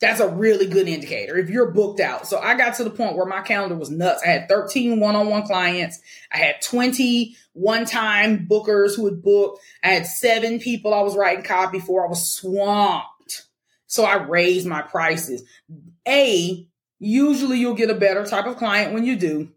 that's 0.00 0.20
a 0.20 0.28
really 0.28 0.66
good 0.66 0.88
indicator 0.88 1.36
if 1.38 1.48
you're 1.48 1.70
booked 1.70 2.00
out. 2.00 2.26
So 2.26 2.38
I 2.38 2.54
got 2.56 2.74
to 2.76 2.84
the 2.84 2.90
point 2.90 3.16
where 3.16 3.26
my 3.26 3.40
calendar 3.40 3.76
was 3.76 3.90
nuts. 3.90 4.22
I 4.22 4.28
had 4.28 4.48
13 4.48 5.00
one-on-one 5.00 5.44
clients. 5.44 6.00
I 6.30 6.38
had 6.38 6.60
20 6.60 7.34
one-time 7.54 8.46
bookers 8.46 8.96
who 8.96 9.04
would 9.04 9.22
book. 9.22 9.58
I 9.82 9.88
had 9.88 10.06
seven 10.06 10.58
people 10.60 10.92
I 10.92 11.00
was 11.00 11.16
writing 11.16 11.44
copy 11.44 11.80
for. 11.80 12.04
I 12.04 12.08
was 12.08 12.30
swamped. 12.30 13.46
So 13.86 14.04
I 14.04 14.16
raised 14.16 14.66
my 14.66 14.82
prices. 14.82 15.44
A, 16.06 16.68
usually 16.98 17.58
you'll 17.58 17.74
get 17.74 17.90
a 17.90 17.94
better 17.94 18.26
type 18.26 18.46
of 18.46 18.58
client 18.58 18.92
when 18.92 19.04
you 19.04 19.16
do. 19.16 19.50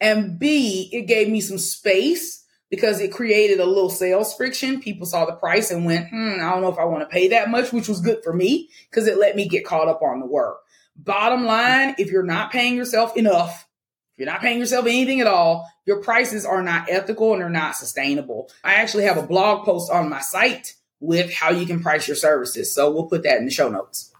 And 0.00 0.38
B, 0.38 0.88
it 0.92 1.06
gave 1.06 1.28
me 1.28 1.40
some 1.40 1.58
space 1.58 2.43
because 2.74 3.00
it 3.00 3.12
created 3.12 3.60
a 3.60 3.64
little 3.64 3.88
sales 3.88 4.34
friction. 4.34 4.80
People 4.80 5.06
saw 5.06 5.24
the 5.24 5.36
price 5.36 5.70
and 5.70 5.84
went, 5.84 6.08
hmm, 6.08 6.40
I 6.40 6.50
don't 6.50 6.60
know 6.60 6.72
if 6.72 6.78
I 6.78 6.84
want 6.84 7.02
to 7.02 7.12
pay 7.12 7.28
that 7.28 7.48
much, 7.48 7.72
which 7.72 7.88
was 7.88 8.00
good 8.00 8.24
for 8.24 8.32
me 8.32 8.68
because 8.90 9.06
it 9.06 9.16
let 9.16 9.36
me 9.36 9.46
get 9.46 9.64
caught 9.64 9.86
up 9.86 10.02
on 10.02 10.18
the 10.18 10.26
work. 10.26 10.58
Bottom 10.96 11.44
line, 11.44 11.94
if 11.98 12.10
you're 12.10 12.24
not 12.24 12.50
paying 12.50 12.74
yourself 12.74 13.16
enough, 13.16 13.68
if 14.12 14.18
you're 14.18 14.26
not 14.26 14.40
paying 14.40 14.58
yourself 14.58 14.86
anything 14.86 15.20
at 15.20 15.28
all, 15.28 15.70
your 15.86 16.02
prices 16.02 16.44
are 16.44 16.64
not 16.64 16.90
ethical 16.90 17.32
and 17.32 17.42
they're 17.42 17.48
not 17.48 17.76
sustainable. 17.76 18.50
I 18.64 18.74
actually 18.74 19.04
have 19.04 19.18
a 19.18 19.26
blog 19.26 19.64
post 19.64 19.92
on 19.92 20.08
my 20.08 20.20
site 20.20 20.74
with 20.98 21.32
how 21.32 21.50
you 21.50 21.66
can 21.66 21.80
price 21.80 22.08
your 22.08 22.16
services. 22.16 22.74
So 22.74 22.90
we'll 22.90 23.06
put 23.06 23.22
that 23.22 23.38
in 23.38 23.44
the 23.44 23.52
show 23.52 23.68
notes. 23.68 24.12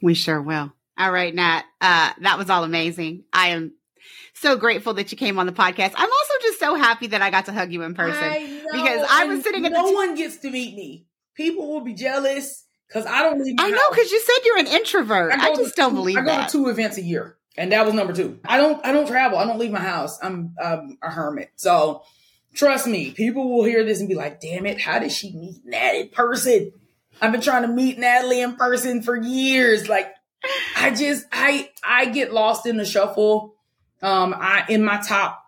We 0.00 0.14
sure 0.14 0.40
will. 0.40 0.72
All 0.96 1.10
right, 1.10 1.34
Nat. 1.34 1.64
Uh, 1.80 2.12
that 2.20 2.38
was 2.38 2.50
all 2.50 2.62
amazing. 2.62 3.24
I 3.32 3.48
am 3.48 3.72
so 4.34 4.56
grateful 4.56 4.94
that 4.94 5.12
you 5.12 5.18
came 5.18 5.38
on 5.38 5.46
the 5.46 5.52
podcast. 5.52 5.92
I'm 5.96 6.10
also 6.10 6.31
so 6.62 6.74
happy 6.74 7.08
that 7.08 7.22
I 7.22 7.30
got 7.30 7.46
to 7.46 7.52
hug 7.52 7.72
you 7.72 7.82
in 7.82 7.94
person 7.94 8.22
I 8.22 8.62
because 8.72 9.06
I 9.10 9.24
was 9.26 9.42
sitting 9.42 9.66
at 9.66 9.72
no 9.72 9.88
t- 9.88 9.94
one 9.94 10.14
gets 10.14 10.38
to 10.38 10.50
meet 10.50 10.74
me. 10.74 11.06
People 11.34 11.72
will 11.72 11.80
be 11.80 11.94
jealous 11.94 12.64
because 12.86 13.06
I 13.06 13.22
don't 13.22 13.42
leave. 13.42 13.56
I 13.58 13.70
know 13.70 13.82
because 13.90 14.10
you 14.10 14.20
said 14.20 14.44
you're 14.44 14.58
an 14.58 14.66
introvert. 14.66 15.32
I, 15.32 15.50
I 15.50 15.56
just 15.56 15.76
don't 15.76 15.90
two, 15.90 15.96
believe 15.96 16.16
I 16.16 16.20
go 16.20 16.26
that. 16.26 16.48
to 16.48 16.58
two 16.58 16.68
events 16.68 16.98
a 16.98 17.02
year, 17.02 17.36
and 17.56 17.72
that 17.72 17.84
was 17.84 17.94
number 17.94 18.12
two. 18.12 18.38
I 18.44 18.58
don't. 18.58 18.84
I 18.84 18.92
don't 18.92 19.06
travel. 19.06 19.38
I 19.38 19.44
don't 19.44 19.58
leave 19.58 19.72
my 19.72 19.80
house. 19.80 20.18
I'm, 20.22 20.54
I'm 20.62 20.98
a 21.02 21.10
hermit. 21.10 21.50
So 21.56 22.04
trust 22.54 22.86
me, 22.86 23.10
people 23.10 23.50
will 23.50 23.64
hear 23.64 23.84
this 23.84 24.00
and 24.00 24.08
be 24.08 24.14
like, 24.14 24.40
"Damn 24.40 24.66
it! 24.66 24.80
How 24.80 24.98
did 24.98 25.12
she 25.12 25.32
meet 25.32 25.64
Nat 25.64 25.92
in 25.94 26.08
person?" 26.08 26.72
I've 27.20 27.30
been 27.30 27.40
trying 27.40 27.62
to 27.62 27.68
meet 27.68 27.98
Natalie 27.98 28.40
in 28.40 28.56
person 28.56 29.02
for 29.02 29.14
years. 29.14 29.88
Like, 29.88 30.12
I 30.76 30.90
just, 30.90 31.24
I, 31.30 31.70
I 31.84 32.06
get 32.06 32.32
lost 32.32 32.66
in 32.66 32.78
the 32.78 32.86
shuffle 32.86 33.54
um, 34.02 34.34
I 34.36 34.64
in 34.68 34.82
my 34.82 35.00
top 35.00 35.41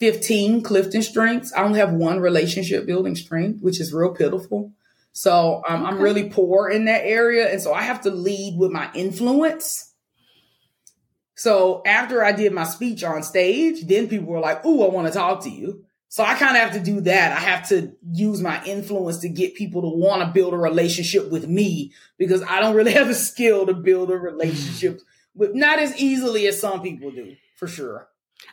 15 0.00 0.62
Clifton 0.62 1.02
strengths, 1.02 1.52
I 1.52 1.64
only 1.64 1.80
have 1.80 1.92
one 1.92 2.20
relationship 2.20 2.86
building 2.86 3.16
strength, 3.16 3.62
which 3.62 3.80
is 3.80 3.92
real 3.92 4.14
pitiful. 4.14 4.72
So 5.12 5.62
um. 5.68 5.84
I'm 5.84 5.98
really 5.98 6.30
poor 6.30 6.68
in 6.68 6.84
that 6.84 7.04
area. 7.04 7.50
And 7.50 7.60
so 7.60 7.72
I 7.72 7.82
have 7.82 8.02
to 8.02 8.10
lead 8.10 8.58
with 8.58 8.70
my 8.70 8.90
influence. 8.94 9.92
So 11.34 11.82
after 11.86 12.24
I 12.24 12.32
did 12.32 12.52
my 12.52 12.64
speech 12.64 13.04
on 13.04 13.22
stage, 13.22 13.86
then 13.86 14.08
people 14.08 14.28
were 14.28 14.40
like, 14.40 14.64
Ooh, 14.64 14.84
I 14.84 14.88
want 14.88 15.08
to 15.08 15.12
talk 15.12 15.42
to 15.44 15.50
you. 15.50 15.84
So 16.10 16.24
I 16.24 16.34
kind 16.34 16.56
of 16.56 16.62
have 16.62 16.72
to 16.72 16.80
do 16.80 17.02
that. 17.02 17.32
I 17.32 17.40
have 17.40 17.68
to 17.68 17.92
use 18.10 18.40
my 18.40 18.64
influence 18.64 19.18
to 19.18 19.28
get 19.28 19.54
people 19.54 19.82
to 19.82 19.88
want 19.88 20.22
to 20.22 20.32
build 20.32 20.54
a 20.54 20.58
relationship 20.58 21.30
with 21.30 21.46
me 21.46 21.92
because 22.16 22.42
I 22.42 22.60
don't 22.60 22.74
really 22.74 22.92
have 22.94 23.10
a 23.10 23.14
skill 23.14 23.66
to 23.66 23.74
build 23.74 24.10
a 24.10 24.16
relationship 24.16 25.00
with 25.34 25.54
not 25.54 25.78
as 25.78 25.96
easily 26.00 26.46
as 26.46 26.60
some 26.60 26.82
people 26.82 27.10
do 27.10 27.36
for 27.56 27.68
sure. 27.68 28.08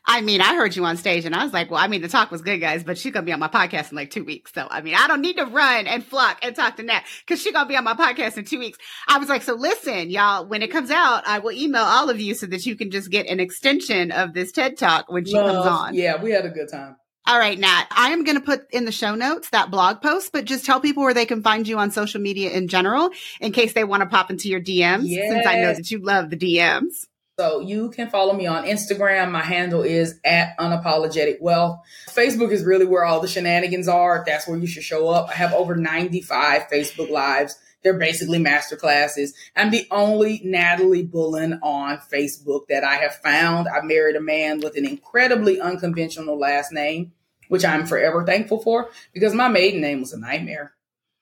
I 0.06 0.22
mean, 0.22 0.42
I 0.42 0.56
heard 0.56 0.76
you 0.76 0.86
on 0.86 0.98
stage 0.98 1.26
and 1.26 1.36
I 1.36 1.44
was 1.44 1.54
like, 1.54 1.72
well, 1.72 1.82
I 1.82 1.88
mean, 1.88 2.02
the 2.02 2.08
talk 2.08 2.32
was 2.32 2.42
good, 2.42 2.60
guys, 2.60 2.84
but 2.84 2.98
she's 2.98 3.12
going 3.12 3.24
to 3.24 3.26
be 3.26 3.34
on 3.34 3.40
my 3.40 3.48
podcast 3.48 3.92
in 3.92 3.98
like 3.98 4.12
two 4.12 4.24
weeks. 4.24 4.52
So, 4.54 4.68
I 4.70 4.82
mean, 4.82 4.96
I 4.96 5.08
don't 5.08 5.22
need 5.22 5.38
to 5.38 5.46
run 5.46 5.88
and 5.88 6.04
flock 6.04 6.40
and 6.44 6.56
talk 6.56 6.78
to 6.78 6.84
Nat 6.84 7.04
because 7.26 7.42
she's 7.42 7.54
going 7.54 7.66
to 7.66 7.70
be 7.70 7.78
on 7.78 7.84
my 7.84 7.94
podcast 7.94 8.38
in 8.38 8.46
two 8.46 8.60
weeks. 8.60 8.78
I 9.08 9.18
was 9.18 9.30
like, 9.30 9.42
so 9.42 9.56
listen, 9.56 10.10
y'all, 10.10 10.46
when 10.46 10.62
it 10.62 10.72
comes 10.72 10.92
out, 10.92 11.28
I 11.28 11.40
will 11.40 11.52
email 11.52 11.84
all 11.84 12.10
of 12.10 12.20
you 12.20 12.36
so 12.36 12.46
that 12.48 12.66
you 12.66 12.76
can 12.76 12.92
just 12.92 13.10
get 13.10 13.28
an 13.28 13.40
extension 13.40 14.12
of 14.12 14.34
this 14.34 14.52
TED 14.52 14.78
talk 14.78 15.12
when 15.12 15.26
she 15.26 15.34
Love. 15.34 15.52
comes 15.52 15.66
on. 15.66 15.96
Yeah, 15.96 16.22
we 16.22 16.32
had 16.32 16.46
a 16.46 16.50
good 16.50 16.70
time. 16.70 16.98
All 17.28 17.40
right, 17.40 17.58
Nat, 17.58 17.88
I 17.90 18.12
am 18.12 18.24
going 18.24 18.38
to 18.38 18.44
put 18.44 18.72
in 18.72 18.86
the 18.86 18.92
show 18.92 19.16
notes 19.16 19.50
that 19.50 19.72
blog 19.72 20.00
post, 20.00 20.32
but 20.32 20.46
just 20.46 20.64
tell 20.64 20.80
people 20.80 21.02
where 21.02 21.14
they 21.14 21.26
can 21.26 21.42
find 21.42 21.68
you 21.68 21.80
on 21.80 21.90
social 21.90 22.22
media 22.22 22.52
in 22.52 22.68
general 22.68 23.10
in 23.42 23.52
case 23.52 23.74
they 23.74 23.84
want 23.84 24.04
to 24.04 24.10
pop 24.10 24.30
into 24.30 24.48
your 24.48 24.62
DMs 24.62 25.06
yes. 25.06 25.32
since 25.32 25.48
I 25.48 25.56
know 25.60 25.74
that 25.74 25.90
you 25.90 25.98
love 25.98 26.30
the 26.30 26.38
DMs. 26.38 27.08
So 27.38 27.60
you 27.60 27.90
can 27.90 28.10
follow 28.10 28.34
me 28.34 28.48
on 28.48 28.64
Instagram. 28.64 29.32
My 29.32 29.42
handle 29.42 29.82
is 29.82 30.20
at 30.24 30.58
unapologetic 30.58 31.42
wealth. 31.42 31.80
Facebook 32.08 32.52
is 32.52 32.64
really 32.64 32.86
where 32.86 33.04
all 33.04 33.20
the 33.20 33.28
shenanigans 33.28 33.90
are. 33.90 34.24
That's 34.26 34.48
where 34.48 34.58
you 34.58 34.68
should 34.68 34.84
show 34.84 35.10
up. 35.10 35.30
I 35.30 35.34
have 35.34 35.54
over 35.54 35.76
95 35.76 36.68
Facebook 36.72 37.10
lives. 37.10 37.58
They're 37.84 38.00
basically 38.00 38.40
master 38.40 38.78
classes. 38.78 39.36
I'm 39.56 39.70
the 39.70 39.86
only 39.92 40.42
Natalie 40.44 41.04
Bullen 41.04 41.60
on 41.62 42.00
Facebook 42.12 42.68
that 42.70 42.84
I 42.84 42.96
have 42.96 43.16
found. 43.18 43.68
I 43.68 43.82
married 43.82 44.16
a 44.16 44.22
man 44.22 44.60
with 44.60 44.78
an 44.78 44.86
incredibly 44.86 45.60
unconventional 45.60 46.40
last 46.40 46.72
name, 46.72 47.12
which 47.50 47.66
I'm 47.66 47.86
forever 47.86 48.26
thankful 48.26 48.60
for 48.60 48.90
because 49.14 49.36
my 49.36 49.50
maiden 49.50 49.82
name 49.82 50.00
was 50.00 50.14
a 50.14 50.20
nightmare. 50.20 50.74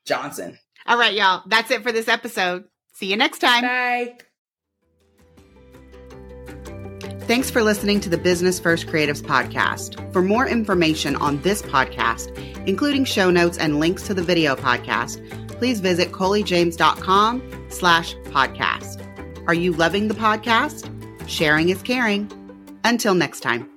Johnson. 0.05 0.59
All 0.85 0.97
right, 0.97 1.13
y'all. 1.13 1.43
That's 1.47 1.71
it 1.71 1.83
for 1.83 1.91
this 1.91 2.07
episode. 2.07 2.65
See 2.93 3.07
you 3.07 3.17
next 3.17 3.39
time. 3.39 3.63
Bye. 3.63 4.17
Thanks 7.25 7.49
for 7.49 7.63
listening 7.63 8.01
to 8.01 8.09
the 8.09 8.17
Business 8.17 8.59
First 8.59 8.87
Creatives 8.87 9.21
podcast. 9.21 10.11
For 10.11 10.21
more 10.21 10.45
information 10.45 11.15
on 11.15 11.41
this 11.41 11.61
podcast, 11.61 12.37
including 12.67 13.05
show 13.05 13.31
notes 13.31 13.57
and 13.57 13.79
links 13.79 14.05
to 14.07 14.13
the 14.13 14.21
video 14.21 14.57
podcast, 14.57 15.25
please 15.47 15.79
visit 15.79 16.11
coleyjames.com 16.11 17.65
slash 17.69 18.15
podcast. 18.25 18.99
Are 19.47 19.53
you 19.53 19.71
loving 19.71 20.09
the 20.09 20.13
podcast? 20.15 20.89
Sharing 21.27 21.69
is 21.69 21.81
caring. 21.81 22.29
Until 22.83 23.15
next 23.15 23.39
time. 23.39 23.72